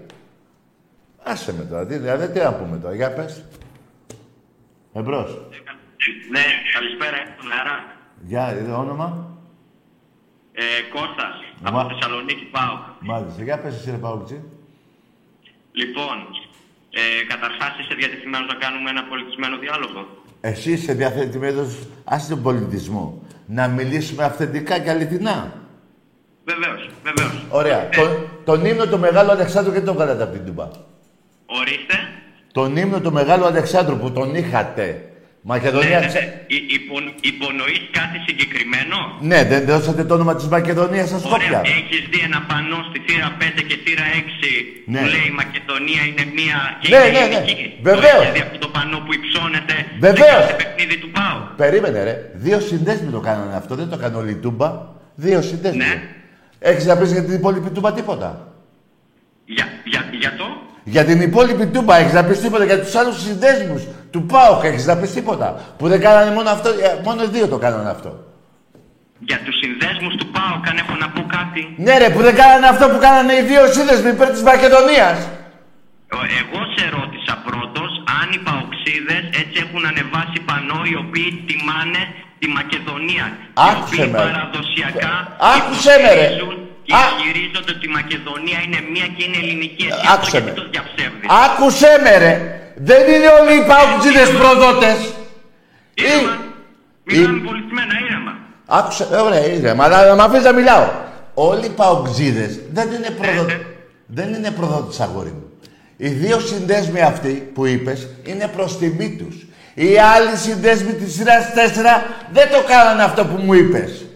Άσε 1.22 1.54
με 1.54 1.64
τώρα, 1.64 1.86
τι, 1.86 1.96
δηλαδή 1.98 2.28
τι 2.28 2.38
να 2.38 2.52
πούμε 2.52 2.76
τώρα, 2.76 2.94
για 2.94 3.12
πες. 3.12 3.44
Εμπρός. 4.92 5.30
Ναι, 6.30 6.42
καλησπέρα, 6.74 7.16
νερά. 7.48 7.84
Για, 8.22 8.56
είδε 8.60 8.72
όνομα. 8.72 9.31
Ε, 10.54 10.64
Κώστας, 10.94 11.34
Μα- 11.62 11.80
από 11.80 11.88
Θεσσαλονίκη, 11.94 12.44
πάω. 12.44 12.74
Μάλιστα, 13.00 13.42
για 13.42 13.58
πες 13.58 13.74
εσύ 13.74 13.90
ρε 13.90 13.96
Παούτσι. 13.96 14.42
Λοιπόν, 15.72 16.16
ε, 17.00 17.24
καταρχάς 17.32 17.72
είσαι 17.80 17.94
διατεθειμένος 17.94 18.46
να 18.48 18.54
κάνουμε 18.54 18.90
ένα 18.90 19.04
πολιτισμένο 19.04 19.58
διάλογο; 19.58 20.00
Εσύ 20.40 20.72
είσαι 20.72 20.92
διαθετημένος, 20.94 21.78
άσε 22.04 22.28
τον 22.28 22.42
πολιτισμό. 22.42 23.22
Να 23.46 23.68
μιλήσουμε 23.68 24.24
αυθεντικά 24.24 24.78
και 24.78 24.90
αληθινά. 24.90 25.52
Βεβαίως, 26.44 26.88
βεβαίως. 27.02 27.44
Ωραία. 27.50 27.88
Τον, 27.88 28.08
τον 28.44 28.64
ύμνο 28.64 28.86
του 28.86 28.98
Μεγάλου 28.98 29.30
Αλεξάνδρου 29.30 29.72
και 29.72 29.80
τον 29.80 29.96
κάνατε 29.96 30.22
από 30.22 30.32
την 30.32 30.44
Τούμπα. 30.46 30.68
Ορίστε. 31.46 31.96
Τον 32.52 32.76
ύμνο 32.76 33.00
του 33.00 33.12
Μεγάλου 33.12 33.44
Αλεξάνδρου 33.44 33.96
που 33.96 34.12
τον 34.12 34.34
είχατε. 34.34 35.11
Μακεδονία. 35.50 35.88
Ναι, 35.98 36.04
ναι, 36.04 36.06
ξε- 36.12 36.28
ναι. 36.28 36.56
Υ- 36.56 36.68
υπο- 36.78 37.12
Υπονοείς 37.32 37.80
κάτι 37.98 38.16
συγκεκριμένο; 38.26 38.96
Ναι, 39.30 39.38
δεν 39.50 39.60
δώσατε 39.70 40.02
το 40.08 40.14
όνομα 40.18 40.34
της 40.38 40.46
Μακεδονίας 40.56 41.06
στα 41.08 41.18
Σκόπια. 41.18 41.58
Ωραία, 41.58 41.60
έχεις 41.78 42.00
δει 42.10 42.20
ένα 42.28 42.40
πανό 42.50 42.78
στη 42.88 42.98
θύρα 43.06 43.28
5 43.40 43.60
και 43.68 43.76
θύρα 43.84 44.06
6 44.20 44.50
Ναι. 44.92 44.98
που 45.00 45.06
λέει 45.14 45.26
η 45.32 45.34
Μακεδονία 45.42 46.02
είναι 46.10 46.24
μία 46.38 46.58
και 46.80 46.88
Ναι, 46.92 46.96
είναι 46.96 47.18
ναι, 47.18 47.24
ναι. 47.26 47.34
ελληνική. 47.34 47.64
Βεβαίως. 47.90 48.20
Το 48.22 48.26
έχεις 48.26 48.34
δει 48.36 48.42
αυτό 48.46 48.58
το 48.64 48.68
πανό 48.76 48.98
που 49.04 49.12
υψώνεται 49.18 49.74
Βεβαίως. 50.06 50.42
σε 50.44 50.50
κάθε 50.50 50.54
παιχνίδι 50.60 50.96
του 51.02 51.10
ΠΑΟ. 51.16 51.38
Περίμενε 51.62 51.98
ρε. 52.08 52.14
Δύο 52.46 52.58
συνδέσμοι 52.70 53.08
το 53.16 53.20
κάνανε 53.28 53.54
αυτό. 53.60 53.72
Δεν 53.80 53.86
το 53.90 53.94
έκανε 53.98 54.16
όλη 54.20 54.32
η 54.36 54.40
Τούμπα. 54.44 54.68
Δύο 55.24 55.38
συνδέσμοι. 55.48 55.82
Ναι. 55.84 55.92
Έχεις 56.70 56.84
να 56.90 56.94
πεις 56.98 57.10
για 57.16 57.24
την 57.26 57.34
υπόλοιπη 57.40 57.68
Τούμπα 57.76 57.90
τίποτα; 57.98 58.28
Για, 59.54 59.66
για, 59.92 60.02
για 60.22 60.32
το, 60.40 60.46
Για 60.94 61.04
την 61.04 61.18
υπόλοιπη 61.28 61.64
Τούμπα 61.74 61.94
έχεις 62.00 62.12
να 62.18 62.22
πεις 62.24 62.38
τίποτα. 62.44 62.64
Για 62.64 62.78
τους 62.84 62.94
άλλους 63.00 63.16
συνδέσμους 63.26 63.82
του 64.12 64.22
ΠΑΟΚ 64.32 64.64
έχεις 64.64 64.84
να 64.86 64.96
πεις 64.96 65.10
τίποτα. 65.12 65.48
Που 65.78 65.88
δεν 65.92 66.00
κάνανε 66.06 66.30
μόνο 66.36 66.48
αυτό. 66.56 66.68
ε, 66.68 67.00
Μόνο 67.04 67.22
οι 67.22 67.30
δύο 67.36 67.46
το 67.48 67.58
κάνανε 67.64 67.90
αυτό. 67.96 68.10
για 69.28 69.38
τους 69.44 69.56
συνδέσμους 69.62 70.14
του 70.20 70.26
ΠΑΟ 70.34 70.54
καν 70.66 70.76
έχω 70.82 70.94
να 71.02 71.08
πω 71.14 71.22
κάτι. 71.36 71.60
Ναι 71.84 71.94
ρε, 72.02 72.08
που 72.14 72.20
δεν 72.26 72.34
κάνανε 72.42 72.66
αυτό 72.74 72.84
που 72.92 72.98
κάνανε 73.06 73.32
οι 73.38 73.42
δύο 73.50 73.62
σύνδεσμοι 73.76 74.10
υπέρ 74.16 74.28
της 74.36 74.42
Μακεδονίας. 74.50 75.16
Ο- 76.18 76.26
Εγώ 76.42 76.60
σε 76.76 76.84
ρώτησα 76.96 77.34
πρώτος 77.48 77.90
αν 78.20 78.26
οι 78.36 78.40
παοξίδες 78.46 79.22
έτσι 79.40 79.56
έχουν 79.64 79.82
ανεβάσει 79.90 80.38
πανό 80.48 80.78
οι 80.90 80.94
οποίοι 81.04 81.28
τιμάνε 81.48 82.02
τη 82.40 82.46
Μακεδονία. 82.58 83.26
Άκουσε 83.70 83.94
οι 83.94 83.98
οποίοι 84.00 84.10
με, 84.14 84.18
ρε. 84.18 84.24
παραδοσιακά 84.26 85.14
Άκουσε 85.56 85.94
με, 86.04 86.10
ρε. 86.18 86.26
υποστηρίζουν 86.26 86.56
και 86.86 86.92
Α- 86.98 87.00
ισχυρίζονται 87.08 87.72
ότι 87.76 87.84
η 87.90 87.92
Μακεδονία 87.98 88.58
είναι 88.66 88.80
μία 88.92 89.06
και 89.14 89.22
είναι 89.26 89.38
ελληνική. 89.44 89.84
Εσύ 89.90 89.98
αυτό 90.00 90.12
Άκουσε 90.14 90.36
γιατί 90.36 90.48
με. 90.50 90.58
το 90.60 90.64
διαψεύδεις. 90.74 91.26
Άκουσέ 91.44 91.92
με 92.04 92.12
ρε. 92.24 92.34
Δεν 92.74 93.12
είναι 93.12 93.28
όλοι 93.40 93.54
οι 93.60 93.64
παουτζίδες 93.66 94.30
προδότες. 94.30 94.98
Ήρεμα. 95.94 96.36
Μιλάμε 97.04 97.38
πολιτισμένα 97.48 97.94
ήρεμα. 98.08 98.32
Άκουσε, 98.66 99.08
ε, 99.12 99.16
ωραία, 99.16 99.46
ήρεμα, 99.46 99.84
αλλά 99.84 100.06
να 100.06 100.14
μ' 100.14 100.20
αφήσεις 100.20 100.44
να 100.44 100.52
μιλάω. 100.52 100.86
Όλοι 101.34 101.66
οι 101.66 101.68
παουτζίδες 101.68 102.60
δεν 102.72 102.88
είναι 102.92 103.10
προδότες. 103.10 103.56
δεν 104.06 104.34
είναι 104.34 104.50
προδότες, 104.50 105.00
αγόρι 105.00 105.28
μου. 105.30 105.46
Οι 105.96 106.08
δύο 106.08 106.40
συνδέσμοι 106.40 107.00
αυτοί 107.00 107.50
που 107.54 107.66
είπες 107.66 108.08
είναι 108.24 108.48
προς 108.56 108.78
τιμή 108.78 109.16
τους. 109.16 109.36
Οι 109.74 109.98
άλλοι 109.98 110.36
συνδέσμοι 110.36 110.92
της 110.92 111.14
σειράς 111.14 111.44
4 111.54 112.04
δεν 112.32 112.50
το 112.50 112.60
κάνανε 112.66 113.02
αυτό 113.02 113.24
που 113.24 113.36
μου 113.44 113.52
είπες. 113.54 114.06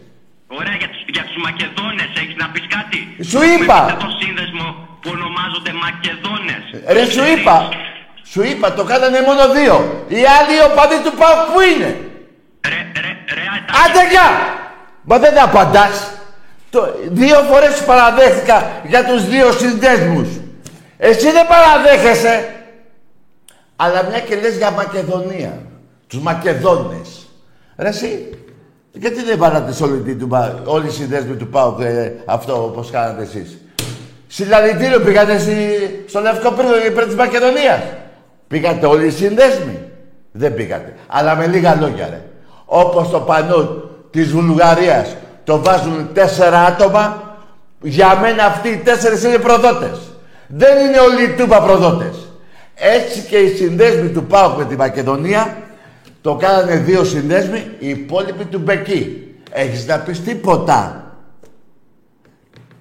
Ωραία, 0.46 0.74
για 0.80 0.88
τους, 0.88 1.02
για 1.14 1.24
τους 1.28 1.36
Μακεδόνες 1.46 2.10
έχεις 2.20 2.36
να 2.42 2.48
πεις 2.52 2.66
κάτι; 2.76 2.98
Σου 3.30 3.40
είπα. 3.52 3.78
Με 3.84 3.96
το 4.04 4.10
σύνδεσμο 4.20 4.66
που 5.00 5.10
ονομάζονται 5.16 5.72
Μακεδόνες. 5.84 6.62
Ρε, 6.96 7.04
σου 7.14 7.24
είπα. 7.32 7.56
Σου 8.30 8.42
είπα, 8.42 8.72
το 8.72 8.84
κάνανε 8.84 9.20
μόνο 9.20 9.52
δύο. 9.52 10.04
Οι 10.08 10.22
άλλοι 10.38 10.72
οπαδοί 10.72 10.98
του 11.04 11.12
ΠΑΟΚ 11.18 11.52
που 11.52 11.60
είναι; 11.60 11.96
Άντε 13.84 14.08
γεια! 14.10 14.30
Μα 15.02 15.18
δεν 15.18 15.38
απαντάς. 15.40 16.10
Το, 16.70 16.94
δύο 17.08 17.36
φορές 17.50 17.74
σου 17.76 17.84
παραδέχτηκα 17.84 18.70
για 18.84 19.04
τους 19.04 19.28
δύο 19.28 19.52
συνδέσμους. 19.52 20.28
Εσύ 20.98 21.30
δεν 21.30 21.46
παραδέχεσαι. 21.46 22.50
Αλλά 23.76 24.02
μια 24.10 24.20
και 24.20 24.36
λες 24.36 24.56
για 24.56 24.70
Μακεδονία. 24.70 25.62
Τους 26.06 26.20
Μακεδόνες. 26.20 27.28
Ρε 27.76 27.88
εσύ, 27.88 28.30
γιατί 28.92 29.22
δεν 29.22 29.38
βάλατε 29.38 29.72
σε 29.72 29.82
όλη 29.82 30.00
την 30.00 30.18
Τούμπα, 30.18 30.54
όλοι 30.64 30.86
οι 30.86 30.90
συνδέσμοι 30.90 31.34
του 31.34 31.48
ΠΑΟΚ 31.48 31.80
ε, 31.80 32.12
αυτό 32.26 32.64
όπως 32.64 32.90
κάνατε 32.90 33.22
εσείς; 33.22 33.58
Συλλαλητήριο 34.26 35.00
πήγατε 35.00 35.32
εσύ 35.32 35.54
στο 36.08 36.20
Λευκό 36.20 36.50
Πρίδο 36.50 36.86
υπέρ 36.86 37.04
της 37.04 37.14
Μακεδονίας. 37.14 37.80
Πήγατε 38.48 38.86
όλοι 38.86 39.06
οι 39.06 39.10
συνδέσμοι. 39.10 39.78
Δεν 40.32 40.54
πήγατε. 40.54 40.94
Αλλά 41.06 41.36
με 41.36 41.46
λίγα 41.46 41.74
λόγια 41.74 42.08
ρε. 42.10 42.22
Όπως 42.64 43.10
το 43.10 43.20
πανό 43.20 43.82
της 44.10 44.30
Βουλγαρίας 44.30 45.16
το 45.44 45.62
βάζουν 45.62 46.08
τέσσερα 46.12 46.64
άτομα, 46.64 47.36
για 47.80 48.18
μένα 48.18 48.44
αυτοί 48.44 48.68
οι 48.68 48.76
τέσσερις 48.76 49.22
είναι 49.22 49.38
προδότες. 49.38 49.98
Δεν 50.46 50.86
είναι 50.86 50.98
όλοι 50.98 51.22
οι 51.22 51.28
Τούμπα 51.28 51.60
προδότες. 51.60 52.16
Έτσι 52.74 53.20
και 53.20 53.36
οι 53.36 53.56
συνδέσμοι 53.56 54.08
του 54.08 54.24
ΠΑΟΚ 54.24 54.58
με 54.58 54.64
τη 54.64 54.76
Μακεδονία 54.76 55.56
το 56.20 56.34
κάνανε 56.34 56.76
δύο 56.76 57.04
συνδέσμοι, 57.04 57.70
οι 57.78 57.88
υπόλοιποι 57.88 58.44
του 58.44 58.58
Μπεκί. 58.58 59.34
Έχεις 59.50 59.86
να 59.86 59.98
πεις 59.98 60.22
τίποτα. 60.22 61.04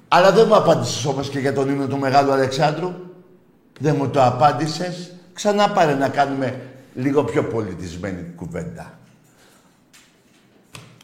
Αλλά 0.07 0.31
δεν 0.31 0.45
μου 0.47 0.55
απάντησες 0.55 1.05
όμως 1.05 1.29
και 1.29 1.39
για 1.39 1.53
τον 1.53 1.69
ύμνο 1.69 1.87
του 1.87 1.97
Μεγάλου 1.97 2.31
Αλεξάνδρου. 2.31 2.93
Δεν 3.79 3.95
μου 3.97 4.09
το 4.09 4.23
απάντησες. 4.23 5.14
Ξανά 5.35 5.69
πάρε 5.69 5.93
να 5.93 6.09
κάνουμε 6.09 6.61
λίγο 6.93 7.23
πιο 7.23 7.43
πολιτισμένη 7.43 8.33
κουβέντα. 8.35 8.93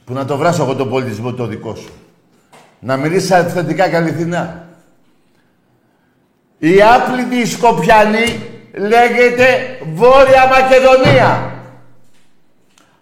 Που 0.06 0.14
να 0.14 0.26
το 0.26 0.38
βράσω 0.38 0.64
εγώ 0.64 0.76
τον 0.76 0.90
πολιτισμό 0.90 1.34
το 1.34 1.46
δικό 1.46 1.76
σου. 1.76 1.92
Να 2.80 2.98
μιλήσεις 2.98 3.32
αυθεντικά 3.32 3.90
και 3.90 3.96
αληθινά. 3.96 4.68
Η 6.58 6.82
άπλητη 6.82 7.46
Σκοπιανή 7.46 8.50
λέγεται 8.74 9.78
Βόρεια 9.94 10.48
Μακεδονία. 10.48 11.54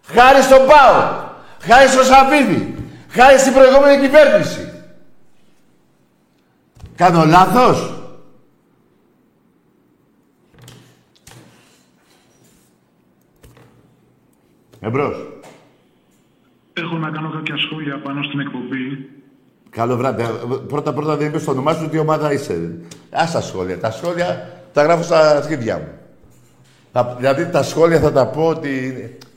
Χάρη 0.05 0.41
στον 0.41 0.65
Πάο. 0.67 1.27
Χάρη 1.59 1.87
στο 1.87 2.03
Σαββίδη. 2.03 2.75
Χάρη 3.09 3.37
στην 3.37 3.53
προηγούμενη 3.53 4.01
κυβέρνηση. 4.01 4.73
Κάνω 6.95 7.25
λάθος; 7.25 7.98
Εμπρός. 14.79 15.27
Έχω 16.73 16.97
να 16.97 17.09
κάνω 17.09 17.29
κάποια 17.29 17.57
σχόλια 17.57 18.01
πάνω 18.03 18.23
στην 18.23 18.39
εκπομπή. 18.39 19.09
Καλό 19.69 19.97
βράδυ. 19.97 20.23
Πρώτα 20.67 20.93
πρώτα 20.93 21.15
δεν 21.15 21.27
είπες 21.27 21.43
το 21.43 21.51
όνομά 21.51 21.73
σου, 21.73 21.89
τι 21.89 21.97
ομάδα 21.97 22.33
είσαι. 22.33 22.77
Ας 23.11 23.31
τα 23.31 23.41
σχόλια. 23.41 23.79
Τα 23.79 23.91
σχόλια 23.91 24.59
τα 24.73 24.83
γράφω 24.83 25.03
στα 25.03 25.37
αρχίδια 25.37 25.77
μου. 25.77 25.87
Τα, 26.91 27.15
δηλαδή 27.17 27.49
τα 27.49 27.63
σχόλια 27.63 27.99
θα 27.99 28.11
τα 28.11 28.27
πω 28.27 28.47
ότι 28.47 28.69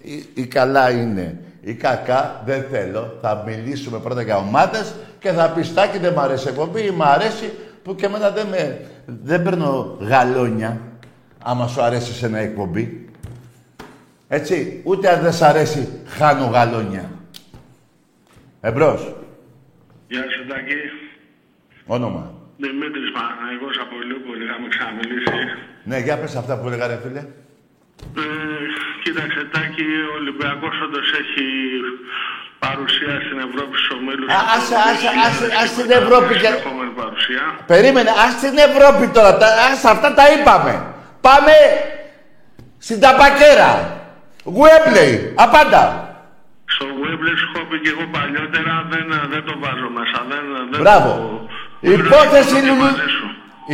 η, 0.03 0.27
η 0.35 0.47
καλά 0.47 0.91
είναι. 0.91 1.41
Η 1.61 1.75
κακά 1.75 2.43
δεν 2.45 2.65
θέλω. 2.71 3.19
Θα 3.21 3.43
μιλήσουμε 3.47 3.99
πρώτα 3.99 4.23
για 4.23 4.37
ομάδες 4.37 4.95
και 5.19 5.31
θα 5.31 5.51
πεις 5.51 5.75
«Τάκη, 5.75 5.99
δεν 5.99 6.13
μ' 6.13 6.19
αρέσει 6.19 6.47
η 6.47 6.51
εκπομπή 6.51 6.81
ή 6.81 6.91
μ' 6.91 7.03
αρέσει 7.03 7.53
που 7.83 7.95
και 7.95 8.07
εμένα 8.07 8.31
δεν, 8.31 8.47
με, 8.47 8.87
δεν 9.23 9.43
παίρνω 9.43 9.97
γαλόνια. 10.01 10.81
άμα 11.43 11.67
σου 11.67 11.83
αρέσει 11.83 12.13
σε 12.13 12.27
ένα 12.27 12.39
εκπομπή. 12.39 13.07
Έτσι, 14.39 14.57
ούτε 14.85 15.05
αν 15.13 15.21
δεν 15.25 15.33
σ' 15.33 15.43
αρέσει, 15.51 15.83
χάνω 16.17 16.47
γαλόνια. 16.55 17.07
Εμπρός. 18.61 19.01
Γεια 20.13 20.25
σου, 20.33 20.43
Τάκη. 20.51 20.81
Όνομα. 21.97 22.25
Δημήτρης 22.65 23.11
Παναγικός 23.17 23.77
από 23.85 23.95
Ηλιούπολη, 24.03 24.43
είχαμε 24.47 24.69
ξαναμιλήσεις. 24.75 25.49
Ναι, 25.89 25.99
για 26.07 26.17
πες 26.21 26.35
αυτά 26.43 26.55
που 26.59 26.67
έλεγα 26.69 26.87
ρε 26.87 26.99
φίλε. 27.03 27.23
Ε, 28.23 28.25
κοίταξε, 29.03 29.41
Τάκη, 29.53 29.87
ο 30.11 30.13
Ολυμπιακός 30.21 30.75
όντως 30.85 31.09
έχει 31.23 31.47
παρουσία 32.65 33.15
στην 33.27 33.39
Ευρώπη 33.49 33.75
στους 33.79 33.91
ομίλους. 33.97 34.29
Α, 34.37 34.41
άσε, 34.57 34.75
άσε, 34.91 35.09
άσε, 35.27 35.47
άσε 35.63 35.83
την 35.83 35.91
Ευρώπη 36.01 36.33
και... 36.41 36.49
Επόμενη 36.63 36.93
παρουσία. 37.03 37.45
Περίμενε, 37.73 38.11
ας 38.25 38.33
την 38.45 38.57
Ευρώπη 38.69 39.05
τώρα, 39.17 39.33
τα, 39.41 39.49
ας, 39.69 39.85
αυτά 39.95 40.09
τα 40.19 40.25
είπαμε. 40.35 40.75
Πάμε 41.27 41.55
στην 42.87 42.99
Ταπακέρα. 43.05 43.71
Γουέμπλεϊ, 44.45 45.33
απάντα. 45.45 45.85
Στο 46.75 46.87
Wembley 47.01 47.35
σου 47.41 47.47
έχω 47.55 47.65
πει 47.71 47.77
και 47.85 47.91
εγώ 47.95 48.05
παλιότερα, 48.17 48.75
δεν, 48.93 49.07
δεν 49.33 49.43
το 49.49 49.55
βάζω 49.63 49.89
μέσα. 49.99 50.19
Δεν, 50.31 50.43
δεν 50.71 50.81
Μπράβο. 50.83 51.11
Το... 51.83 51.91
Υπόθεση, 51.99 52.55
δεν 52.61 52.65
λουλου... 52.69 52.85
μαζί 52.89 53.09
σου. 53.17 53.27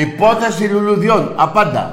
Υπόθεση 0.06 0.64
λουλουδιών, 0.74 1.22
απάντα. 1.46 1.84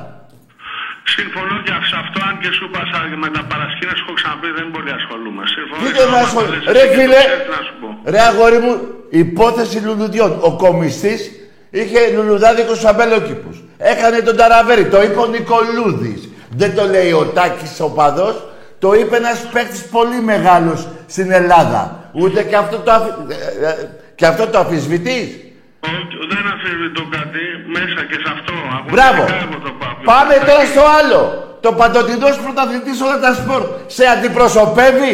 Συμφωνώ 1.15 1.55
και 1.65 1.71
σε 1.89 1.95
αυτό, 2.03 2.17
αν 2.29 2.33
και 2.41 2.49
σου 2.57 2.63
είπα 2.67 2.81
σα- 2.91 3.17
με 3.23 3.29
τα 3.35 3.41
παρασκήνες 3.51 3.97
έχω 4.03 4.13
ξαναπεί, 4.19 4.47
δεν 4.57 4.67
πολύ 4.75 4.91
ασχολούμαι. 4.99 5.43
Συμφωνώ. 5.55 5.79
Τι 5.83 5.89
και 5.95 6.03
δεν 6.03 6.07
άμα 6.07 6.17
ασχολ- 6.25 6.45
θέλεις 6.49 6.65
Ρε 6.77 6.83
και 6.83 6.87
το 6.87 6.93
φίλε, 6.97 7.21
ξέρεις 7.25 7.47
να 7.55 7.59
σου 7.67 7.73
πω. 7.81 7.87
ρε 8.13 8.21
αγόρι 8.29 8.59
μου, 8.65 8.73
υπόθεση 9.23 9.77
λουλουδιών. 9.87 10.31
Ο 10.47 10.51
κομιστής 10.63 11.21
είχε 11.79 11.99
λουλουδάδικους 12.15 12.79
αμπελόκηπους. 12.91 13.55
Έκανε 13.91 14.17
τον 14.27 14.35
ταραβέρι, 14.39 14.85
το 14.93 14.99
είπε 15.05 15.19
ο 15.19 15.27
Νικολούδης. 15.35 16.21
Δεν 16.59 16.75
το 16.77 16.83
λέει 16.93 17.11
ο 17.11 17.23
Τάκης 17.35 17.79
ο 17.79 17.89
παδός, 17.97 18.35
το 18.85 18.93
είπε 18.93 19.15
ένας 19.15 19.39
παίκτης 19.53 19.83
πολύ 19.97 20.19
μεγάλος 20.31 20.87
στην 21.07 21.31
Ελλάδα. 21.31 22.09
Ούτε 22.11 22.43
και 22.43 22.55
αυτό 22.55 22.77
το, 22.77 22.91
αφι... 22.91 23.09
ε, 23.27 23.67
ε, 23.67 23.89
και 24.15 24.25
αυτό 24.25 24.47
το 24.47 24.57
αφισβητείς. 24.59 25.27
Όχι, 25.87 26.15
δεν 26.31 26.43
αφιερώνω 26.53 27.03
κάτι 27.17 27.41
μέσα 27.75 27.99
και 28.09 28.17
σε 28.23 28.29
αυτό. 28.35 28.53
Μπράβο. 28.91 29.21
Αγωνιστικά 29.21 29.47
εγώ 29.47 29.57
το 29.65 29.71
πάω. 29.79 29.93
Πάμε 30.11 30.33
τώρα 30.47 30.65
στο 30.73 30.83
άλλο. 30.99 31.21
Το 31.61 31.71
παντοτινός 31.71 32.35
πρωταθλητής 32.43 33.01
όλα 33.01 33.19
τα 33.19 33.33
σπορ 33.33 33.61
σε 33.87 34.05
αντιπροσωπεύει. 34.05 35.13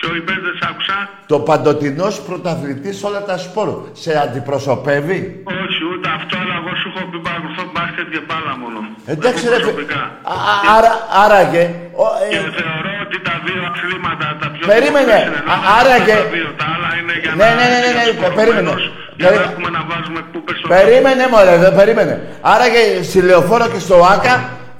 Ποιο 0.00 0.10
είπε, 0.18 0.32
δεν 0.44 0.54
σ' 0.60 0.64
άκουσα; 0.70 0.96
Το 1.32 1.38
παντοτινός 1.48 2.14
πρωταθλητής 2.26 2.96
όλα 3.08 3.20
τα 3.28 3.36
σπορ 3.44 3.68
σε 4.02 4.10
αντιπροσωπεύει; 4.24 5.18
Όχι, 5.62 5.80
ούτε 5.92 6.08
αυτό, 6.18 6.34
αλλά 6.42 6.54
εγώ 6.60 6.72
σου 6.80 6.86
έχω 6.92 7.02
πει 7.10 7.18
παρακολουθώ 7.26 7.64
μπάσκετ 7.74 8.06
και 8.14 8.20
μπάλα 8.26 8.52
μόνο. 8.62 8.78
Εντάξει 9.14 9.42
Εγώ 9.46 9.52
ρε 9.54 9.58
φε- 9.58 9.64
προσωπικά. 9.66 10.00
Α- 10.34 10.42
α- 10.52 10.60
άρα, 10.76 10.92
άραγε, 11.24 11.64
ο- 12.02 12.12
ε, 12.24 12.26
Και 12.32 12.40
θεωρώ 12.60 12.92
ότι 13.06 13.16
τα 13.28 13.34
δύο 13.46 13.60
αθλήματα, 13.70 14.26
τα 14.42 14.46
πιο 14.54 14.62
Περίμενε. 14.72 15.16
popular 15.16 15.26
στην 15.26 15.38
Ελλάδα, 15.42 15.68
Α- 15.68 15.74
άραγε. 15.78 16.16
Τα 16.22 16.28
δύο, 16.36 16.48
τα 16.60 16.66
άλλα 16.74 16.90
είναι 16.98 17.14
για 17.22 17.32
Ναι, 17.40 17.48
να... 17.50 17.54
ναι, 17.58 17.66
ναι, 17.72 17.78
ναι, 17.84 17.90
ναι, 17.96 18.02
για 18.08 18.14
τους 18.16 18.34
περίμενε. 18.38 18.70
φορωμένους, 18.70 18.82
Για 19.20 19.28
Περί- 19.28 19.40
να 19.42 19.46
έχουμε 19.50 19.68
να 19.76 19.82
βάζουμε 19.90 20.20
πούπες 20.32 20.54
στο 20.58 20.66
περίμενε 20.74 21.24
μωρέ, 21.32 21.54
δεν 21.64 21.72
περίμενε. 21.78 22.14
Άραγε 22.54 22.82
στη 23.08 23.18
λεωφόρο 23.28 23.66
και 23.72 23.80
στο 23.86 23.96
ΆΚΑ 24.14 24.34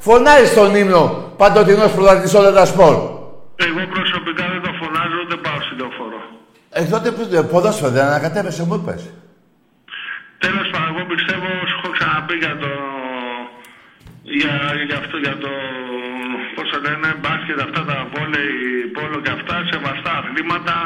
φωνάζει 0.06 0.46
στον 0.54 0.68
ύμνο 0.82 1.02
παντοτινός 1.40 1.90
πρωταθλητής 1.96 2.34
όλα 2.40 2.52
τα 2.58 2.64
σπορ. 2.72 2.94
Εγώ 3.66 3.80
προσωπικά 3.96 4.44
δεν 4.52 4.60
το 4.66 4.72
φωνάζω, 4.80 5.20
δεν 5.32 5.40
πάω 5.44 5.58
στη 5.66 5.74
λεωφόρο. 5.80 6.20
Ε, 6.78 6.82
τότε 6.94 7.08
που- 7.14 7.28
ε, 7.38 7.42
ποδόσφαιρο 7.52 7.90
δεν 7.96 8.04
ανακατεύεσαι, 8.10 8.62
μου 8.68 8.74
είπες. 8.78 9.02
Τέλος 10.44 10.66
πάντων, 10.72 10.88
εγώ 10.92 11.02
πιστεύω, 11.12 11.48
σου 11.70 11.76
έχω 11.78 11.90
ξαναπεί 11.96 12.34
για 12.44 12.54
το... 12.62 12.70
Για, 14.38 14.54
για 14.88 14.96
αυτό, 15.02 15.16
για 15.26 15.36
το... 15.44 15.50
Πώς 16.56 16.66
το 16.72 16.78
λένε, 16.86 17.08
μπάσκετ, 17.22 17.58
αυτά 17.66 17.80
τα 17.90 17.96
βόλεϊ, 18.12 18.52
πόλο 18.96 19.16
και 19.24 19.32
αυτά, 19.38 19.54
σεβαστά 19.72 20.12
αθλήματα, 20.20 20.76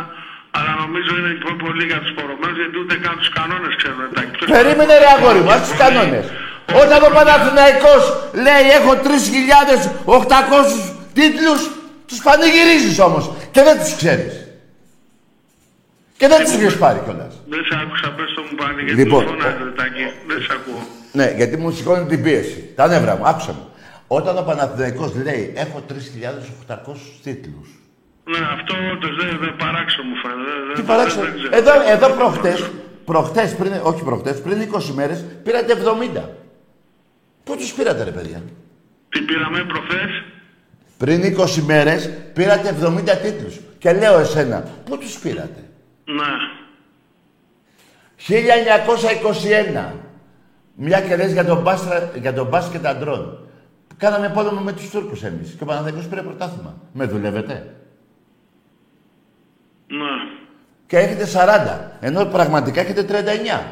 αλλά 0.57 0.73
νομίζω 0.85 1.13
είναι 1.21 1.33
πιο 1.43 1.53
πολύ 1.65 1.85
για 1.91 2.01
τους 2.03 2.13
πορωμένους, 2.17 2.59
γιατί 2.63 2.77
ούτε 2.83 2.95
καν 3.05 3.15
τους 3.21 3.31
κανόνες 3.39 3.73
ξέρουν. 3.81 4.01
Τα... 4.15 4.21
Ποιος- 4.35 4.51
Περίμενε 4.57 4.95
ρε 5.03 5.09
αγόρι 5.17 5.41
μου, 5.45 5.53
ας 5.57 5.61
τους 5.67 5.77
κανόνες. 5.85 6.25
Όταν 6.83 6.99
ο 7.09 7.11
Παναθηναϊκός 7.19 8.03
λέει 8.47 8.65
έχω 8.79 8.93
3.800 9.07 10.81
τίτλους, 11.19 11.61
τους 12.07 12.23
πανηγυρίζεις 12.23 12.99
όμως 12.99 13.31
και 13.51 13.63
δεν 13.63 13.79
τους 13.79 13.95
ξέρεις. 13.97 14.35
Και 16.17 16.29
δεν 16.29 16.45
τους 16.45 16.53
έχεις 16.53 16.77
πάρει 16.79 17.01
κιόλας. 17.05 17.35
Δεν 17.49 17.65
σε 17.65 17.75
άκουσα, 17.83 18.09
πες 18.17 18.33
το 18.35 18.43
μου 18.43 18.55
πάλι, 18.57 18.83
γιατί 18.83 19.01
Λοιπόν, 19.03 19.23
μου 19.25 19.29
φωνάζετε, 19.31 19.71
Τάκη. 19.77 20.05
Δεν 20.27 20.41
σε 20.43 20.53
ακούω. 20.53 20.83
Ναι, 21.13 21.33
γιατί 21.37 21.57
μου 21.57 21.71
σηκώνει 21.71 22.07
την 22.07 22.23
πίεση. 22.23 22.73
Τα 22.77 22.87
νεύρα 22.89 23.17
μου, 23.17 23.27
άκουσα 23.27 23.53
μου. 23.53 23.69
Όταν 24.07 24.39
ο 24.39 24.43
Παναθηναϊκός 24.43 25.15
λέει 25.15 25.53
έχω 25.57 25.81
3.800 25.89 27.21
τίτλους. 27.23 27.69
Ναι, 28.25 28.39
αυτό 28.57 28.75
όντως 28.93 29.17
δεν, 29.21 29.39
δεν 29.41 29.57
παράξω 29.57 30.03
μου 30.03 30.15
φαίνεται. 30.23 30.51
Δεν- 30.67 30.75
Τι 30.75 30.81
δεν- 30.83 30.85
παράξενο. 30.87 31.23
δεν 31.25 31.35
ξέρω. 31.39 31.57
Εδώ, 31.57 31.73
εδώ 31.95 32.09
προχτές, 32.21 32.71
προχτές, 33.05 33.55
πριν, 33.55 33.73
όχι 33.83 34.03
προχτές, 34.03 34.41
πριν 34.41 34.61
20 34.61 34.93
μέρες, 34.93 35.25
πήρατε 35.45 35.73
70. 35.73 36.31
Πού 37.45 37.57
τους 37.57 37.73
πήρατε 37.73 38.05
ρε 38.05 38.11
παιδιά; 38.11 38.43
Τι 39.09 39.21
πήραμε 39.21 39.65
προχθές. 39.73 40.11
Πριν 40.97 41.37
20 41.39 41.63
μέρες 41.67 42.11
πήρατε 42.33 42.77
70 42.83 43.17
τίτλους. 43.23 43.61
Και 43.79 43.93
λέω 43.93 44.19
εσένα, 44.19 44.65
πού 44.85 44.99
τους 44.99 45.19
πήρατε; 45.19 45.69
Ναι. 46.05 46.33
1921. 48.17 49.93
Μια 50.75 51.01
και 51.01 51.17
λες 51.17 51.33
για 51.33 51.45
τον, 51.45 51.63
μπάστρα, 51.63 52.11
για 52.21 52.33
τον 52.33 52.47
μπάσκετ 52.47 52.87
αντρών. 52.87 53.39
Κάναμε 53.97 54.29
πόλεμο 54.29 54.61
με 54.61 54.73
τους 54.73 54.91
Τούρκους 54.91 55.23
εμείς. 55.23 55.51
Και 55.51 55.63
ο 55.63 55.67
Παναθηναϊκός 55.67 56.07
πήρε 56.07 56.23
πρωτάθλημα. 56.23 56.75
Με 56.93 57.05
δουλεύετε; 57.05 57.75
Ναι. 59.87 60.33
Και 60.87 60.99
έχετε 60.99 61.27
40. 61.27 61.91
Ενώ 62.01 62.25
πραγματικά 62.25 62.81
έχετε 62.81 63.03
39. 63.03 63.63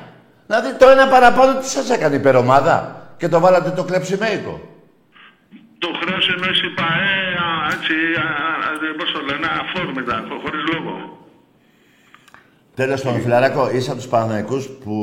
Δηλαδή 0.46 0.72
το 0.78 0.88
ένα 0.88 1.08
παραπάνω 1.08 1.58
τι 1.58 1.68
σας 1.68 1.90
έκανε 1.90 2.14
υπερομάδα. 2.14 3.06
Και 3.16 3.28
το 3.28 3.40
βάλατε 3.40 3.70
το 3.70 3.84
κλεψιμέικο. 3.84 4.60
Το 5.84 5.88
χρέος 6.00 6.28
εννοείς 6.34 6.60
η 6.62 6.68
ΠαΕ, 6.78 7.14
α, 7.46 7.48
έτσι, 7.74 7.94
α, 8.26 8.28
α, 8.66 8.94
πώς 8.98 9.12
το 9.12 9.20
λένε, 9.28 9.46
αφόρμητα, 9.62 10.24
χω- 10.28 10.40
χωρίς 10.44 10.62
λόγο. 10.72 10.94
Τέλος 12.74 13.02
πάντων, 13.02 13.20
φιλαράκο, 13.20 13.70
είσαι 13.70 13.90
από 13.90 13.98
τους 14.00 14.08
Παναθηναϊκούς 14.08 14.68
που 14.68 14.94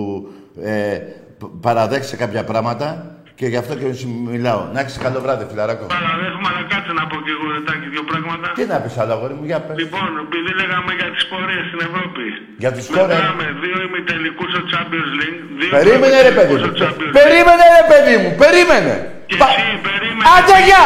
ε, 0.61 0.97
π- 1.39 1.61
παραδέχεσαι 1.61 2.15
κάποια 2.15 2.43
πράγματα; 2.43 3.15
Και 3.39 3.47
γι' 3.53 3.59
αυτό 3.63 3.73
και 3.79 3.87
σου 3.99 4.09
μιλάω. 4.33 4.61
Να 4.73 4.79
έχεις 4.83 4.97
καλό 5.05 5.19
βράδυ, 5.25 5.43
φιλαράκο. 5.51 5.83
Αλλά 5.97 6.11
δεν 6.19 6.25
έχουμε 6.31 6.47
αλλά 6.51 6.63
κάτσε 6.73 6.91
να 6.99 7.03
πω 7.09 7.15
και 7.25 7.31
εγώ 7.35 7.45
ρετάκι 7.55 7.87
δύο 7.93 8.03
πράγματα. 8.09 8.47
Τι 8.57 8.63
να 8.71 8.77
πεις 8.83 8.95
άλλο, 9.01 9.11
αγόρι 9.17 9.35
μου, 9.39 9.45
για 9.51 9.59
πες. 9.65 9.75
Λοιπόν, 9.83 10.09
επειδή 10.25 10.51
λέγαμε 10.61 10.91
για 10.99 11.09
τις 11.13 11.23
πορείες 11.31 11.63
στην 11.69 11.79
Ευρώπη. 11.87 12.25
Για 12.63 12.71
τους 12.75 12.85
πορείες. 12.95 13.19
Μετράμε 13.19 13.45
δύο 13.63 13.77
ημιτελικούς 13.87 14.49
στο 14.53 14.61
Champions 14.71 15.11
League. 15.19 15.39
Δύο 15.59 15.69
Περίμενε 15.77 16.17
ρε 16.29 16.33
παιδί 16.37 16.53
ημιτελικούς 16.53 16.59
μου. 16.61 16.67
στο 16.69 16.77
Champions 16.81 17.09
League. 17.11 17.17
Περίμενε 17.19 17.63
ρε 17.79 17.85
παιδί 17.91 18.15
μου. 18.21 18.29
Περίμενε. 18.43 18.93
Και 19.29 19.35
Πα- 19.41 19.49
εσύ 19.53 19.67
περίμενε. 19.87 20.25
Άντε 20.35 20.57
γεια. 20.67 20.85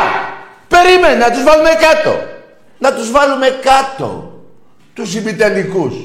Περίμενε 0.76 1.16
να 1.24 1.30
τους 1.34 1.44
βάλουμε 1.48 1.74
κάτω. 1.88 2.14
Να 2.84 2.90
τους 2.98 3.08
βάλουμε 3.18 3.48
κάτω. 3.70 4.08
Τους 4.98 5.10
ημιτελικούς. 5.20 5.96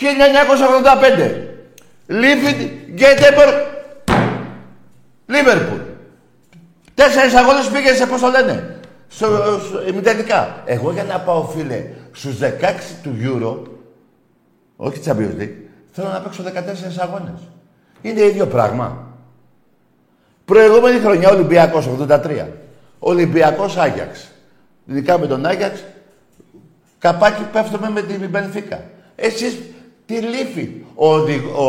1985. 0.00 1.30
Λίφιντ, 2.06 2.60
Γκέτεμπορ, 2.96 3.48
Λίβερπουλ. 5.32 5.80
Τέσσερις 6.94 7.34
αγώνες 7.34 7.68
πήγες 7.68 7.96
σε 7.96 8.06
πώς 8.06 8.20
το 8.20 8.28
λένε. 8.28 8.80
Στο, 9.08 9.26
στο, 9.66 9.86
ημιτελικά. 9.86 10.62
Εγώ 10.64 10.92
για 10.92 11.04
να 11.04 11.20
πάω 11.20 11.44
φίλε 11.44 11.84
στους 12.12 12.38
16 12.38 12.44
του 13.02 13.16
Euro, 13.22 13.70
όχι 14.76 15.00
Champions 15.06 15.40
League, 15.40 15.56
θέλω 15.90 16.08
να 16.08 16.20
παίξω 16.20 16.42
14 16.42 16.48
αγώνες. 16.98 17.40
Είναι 18.02 18.20
ίδιο 18.20 18.46
πράγμα. 18.46 19.06
Προηγούμενη 20.44 20.98
χρονιά 20.98 21.30
Ολυμπιακός 21.30 21.88
83. 22.08 22.46
Ολυμπιακός 22.98 23.76
Άγιαξ. 23.76 24.30
Ειδικά 24.86 25.18
με 25.18 25.26
τον 25.26 25.46
Άγιαξ, 25.46 25.84
καπάκι 26.98 27.42
πέφτουμε 27.52 27.90
με 27.90 28.02
την 28.02 28.28
Μπενφίκα. 28.28 28.82
Εσείς 29.16 29.58
τη 30.06 30.14
Λίφη. 30.14 30.70
Ο, 30.94 31.14
οδη- 31.14 31.54
ο, 31.56 31.66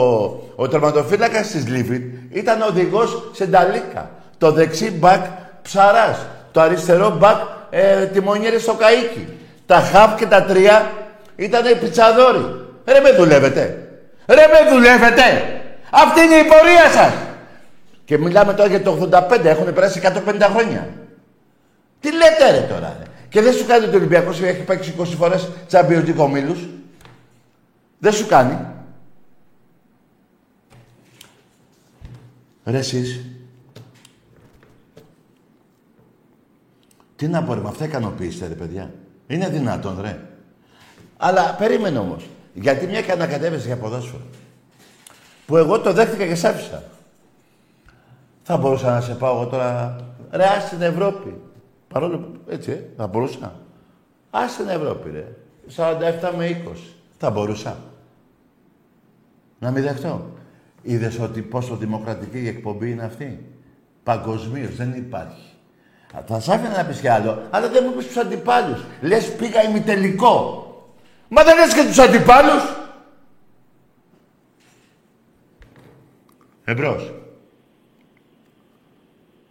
ο 0.55 0.67
τερματοφύλακας 0.67 1.47
της 1.47 1.67
Λίφη 1.67 2.01
ήταν 2.31 2.61
οδηγός 2.61 3.29
σε 3.33 3.45
Νταλίκα. 3.45 4.09
Το 4.37 4.51
δεξί 4.51 4.91
μπακ 4.91 5.25
Ψαράς. 5.61 6.25
Το 6.51 6.61
αριστερό 6.61 7.09
μπακ 7.19 7.37
ε, 7.69 8.05
Τιμονιέρη 8.05 8.59
στο 8.59 8.77
Καΐκι. 8.79 9.25
Τα 9.65 9.75
χαφ 9.79 10.15
και 10.15 10.25
τα 10.25 10.43
τρία 10.43 10.91
ήταν 11.35 11.61
πιτσαδόροι. 11.79 12.45
Ρε 12.85 12.99
με 12.99 13.11
δουλεύετε. 13.11 13.87
Ρε 14.27 14.45
με 14.47 14.69
δουλεύετε. 14.75 15.23
Αυτή 15.91 16.21
είναι 16.21 16.35
η 16.35 16.43
πορεία 16.43 16.89
σας. 16.93 17.13
Και 18.05 18.17
μιλάμε 18.17 18.53
τώρα 18.53 18.69
για 18.69 18.81
το 18.81 19.09
85, 19.11 19.45
έχουν 19.45 19.73
περάσει 19.73 20.01
150 20.03 20.11
χρόνια. 20.51 20.87
Τι 21.99 22.09
λέτε 22.11 22.51
ρε 22.59 22.65
τώρα, 22.73 22.95
ρε. 22.99 23.05
Και 23.29 23.41
δεν 23.41 23.53
σου 23.53 23.65
κάνει 23.65 23.85
το 23.87 23.95
Ολυμπιακός 23.97 24.41
έχει 24.41 24.61
παίξει 24.61 24.93
20 24.99 25.03
φορές 25.17 25.49
Champions 25.71 26.03
League 26.07 26.15
ομίλους. 26.17 26.59
Δεν 28.03 28.13
σου 28.13 28.27
κάνει. 28.27 28.57
Ρε 32.63 32.77
εσείς. 32.77 33.25
Τι 37.15 37.27
να 37.27 37.43
πω 37.43 37.53
ρε, 37.53 37.61
με 37.61 37.67
αυτά 37.67 37.85
ικανοποιήσετε 37.85 38.47
ρε 38.47 38.53
παιδιά. 38.53 38.93
Είναι 39.27 39.49
δυνατόν 39.49 40.01
ρε. 40.01 40.19
Αλλά 41.17 41.55
περίμενε 41.55 41.97
όμως. 41.97 42.27
Γιατί 42.53 42.87
μια 42.87 43.03
ανακατεύεσαι 43.11 43.65
για 43.65 43.77
ποδόσφαιρο. 43.77 44.23
Που 45.45 45.57
εγώ 45.57 45.79
το 45.79 45.93
δέχτηκα 45.93 46.25
και 46.25 46.35
σ' 46.35 46.43
άφησα. 46.43 46.83
Θα 48.43 48.57
μπορούσα 48.57 48.91
να 48.91 49.01
σε 49.01 49.13
πάω 49.13 49.35
εγώ 49.35 49.49
τώρα. 49.49 49.95
Ρε, 50.31 50.45
ας 50.45 50.63
στην 50.63 50.81
Ευρώπη. 50.81 51.41
Παρόλο 51.87 52.17
που 52.17 52.39
έτσι, 52.47 52.71
ε, 52.71 52.83
θα 52.97 53.07
μπορούσα. 53.07 53.59
Ας 54.29 54.51
στην 54.51 54.67
Ευρώπη, 54.67 55.09
ρε. 55.09 55.35
47 55.75 56.33
με 56.37 56.45
20. 56.47 56.95
Θα 57.17 57.29
μπορούσα. 57.29 57.91
Να 59.63 59.71
μην 59.71 59.83
δεχτώ. 59.83 60.31
Είδες 60.81 61.19
ότι 61.19 61.41
πόσο 61.41 61.75
δημοκρατική 61.75 62.39
η 62.39 62.47
εκπομπή 62.47 62.91
είναι 62.91 63.03
αυτή; 63.03 63.45
Παγκοσμίως 64.03 64.75
δεν 64.75 64.93
υπάρχει. 64.95 65.51
Α, 66.15 66.21
Θα 66.27 66.39
σ' 66.39 66.49
άφηνα 66.49 66.77
να 66.77 66.85
πεις 66.85 66.99
κι 66.99 67.07
άλλο, 67.07 67.41
αλλά 67.49 67.69
δεν 67.69 67.83
μου 67.87 67.95
πεις 67.95 68.07
τους 68.07 68.17
αντιπάλους. 68.17 68.83
Λες 69.01 69.35
πήγα 69.35 69.63
ημιτελικό. 69.63 70.67
Μα 71.27 71.43
δεν 71.43 71.55
λες 71.57 71.73
και 71.73 71.83
τους 71.83 71.99
αντιπάλους. 71.99 72.63
Εμπρός. 76.63 77.13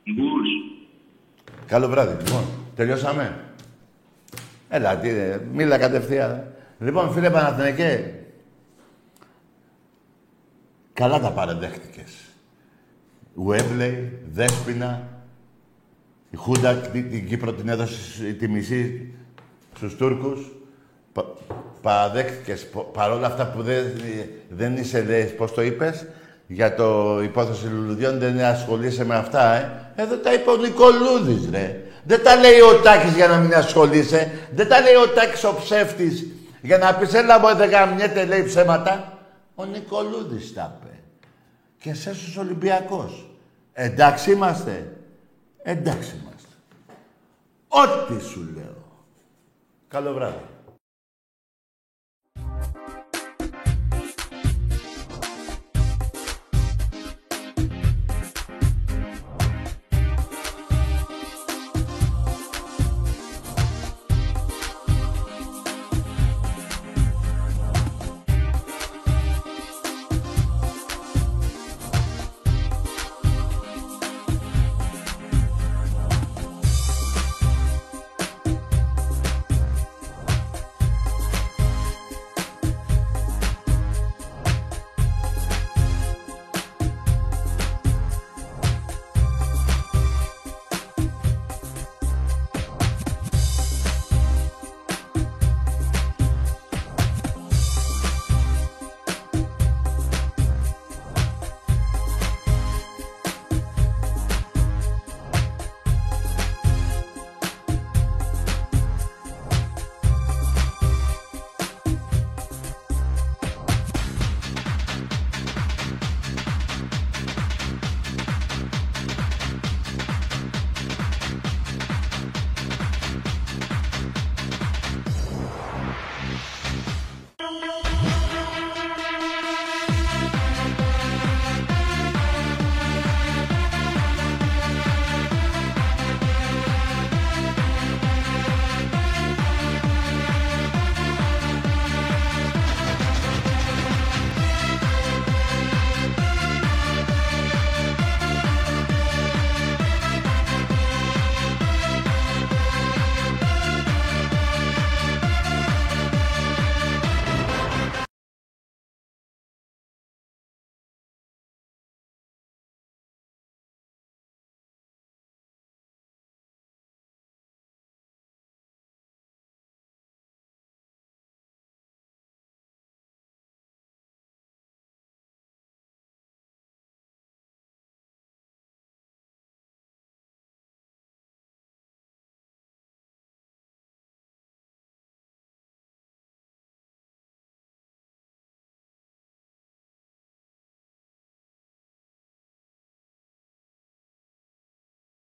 Μπούς. 0.05 0.49
Καλό 1.67 1.89
βράδυ. 1.89 2.25
Λοιπόν, 2.25 2.45
τελειώσαμε. 2.77 3.45
Έλα, 4.69 4.97
τι, 4.97 5.09
ε, 5.09 5.41
μίλα 5.53 5.79
κατευθείαν. 5.79 6.55
Λοιπόν, 6.79 7.13
φίλε 7.13 7.31
Παναθηναϊκέ, 7.31 8.22
καλά 10.93 11.21
τα 11.21 11.31
παραδέχτηκες. 11.31 12.13
Ουέμπλεϊ, 13.35 14.19
Δέσποινα, 14.33 15.03
η 16.31 16.37
Χούντα 16.37 16.75
την, 16.75 17.11
την 17.11 17.29
Κύπρο 17.29 17.53
την 17.53 17.69
έδωσε 17.69 18.33
τη 18.39 18.49
μισή 18.49 19.11
στους 19.77 19.97
Τούρκους. 19.97 20.51
Πα, 21.13 21.25
παραδέχτηκες 21.83 22.67
πο- 22.69 22.91
παρόλα 22.93 23.27
αυτά 23.27 23.47
που 23.47 23.63
δεν, 23.63 23.85
δεν 24.49 24.77
είσαι, 24.77 25.03
λες, 25.03 25.35
πώς 25.35 25.53
το 25.53 25.63
είπες, 25.63 26.07
για 26.47 26.75
το 26.75 27.21
υπόθεση 27.23 27.67
λουλουδιών 27.67 28.19
δεν 28.19 28.41
ασχολείσαι 28.41 29.05
με 29.05 29.15
αυτά, 29.15 29.55
ε. 29.55 29.71
Εδώ 29.97 30.17
τα 30.17 30.33
είπε 30.33 30.51
ο 30.51 30.57
Νικολούδης, 30.57 31.49
ρε. 31.51 31.83
Δεν 32.05 32.23
τα 32.23 32.37
λέει 32.37 32.61
ο 32.61 32.81
Τάκης 32.83 33.15
για 33.15 33.27
να 33.27 33.37
μην 33.37 33.55
ασχολείσαι. 33.55 34.31
Δεν 34.55 34.69
τα 34.69 34.81
λέει 34.81 34.95
ο 34.95 35.09
Τάκης 35.09 35.45
ο 35.45 35.55
ψεύτης 35.55 36.27
για 36.63 36.79
να 36.79 36.95
πεις 36.95 37.15
έλα 37.15 37.39
μου 37.39 37.57
δεν 37.57 37.71
γαμιέται 37.71 38.25
λέει 38.25 38.43
ψέματα. 38.43 39.22
Ο 39.55 39.65
Νικολούδης 39.65 40.53
τα 40.53 40.79
είπε. 40.81 40.99
Και 41.79 41.91
εσείς 41.91 42.37
ο 42.37 42.41
Ολυμπιακός. 42.41 43.31
Εντάξει 43.73 44.31
είμαστε. 44.33 44.97
Εντάξει 45.63 46.17
είμαστε. 46.23 46.49
Ό,τι 47.69 48.25
σου 48.25 48.51
λέω. 48.55 48.85
Καλό 49.89 50.13
βράδυ. 50.13 50.52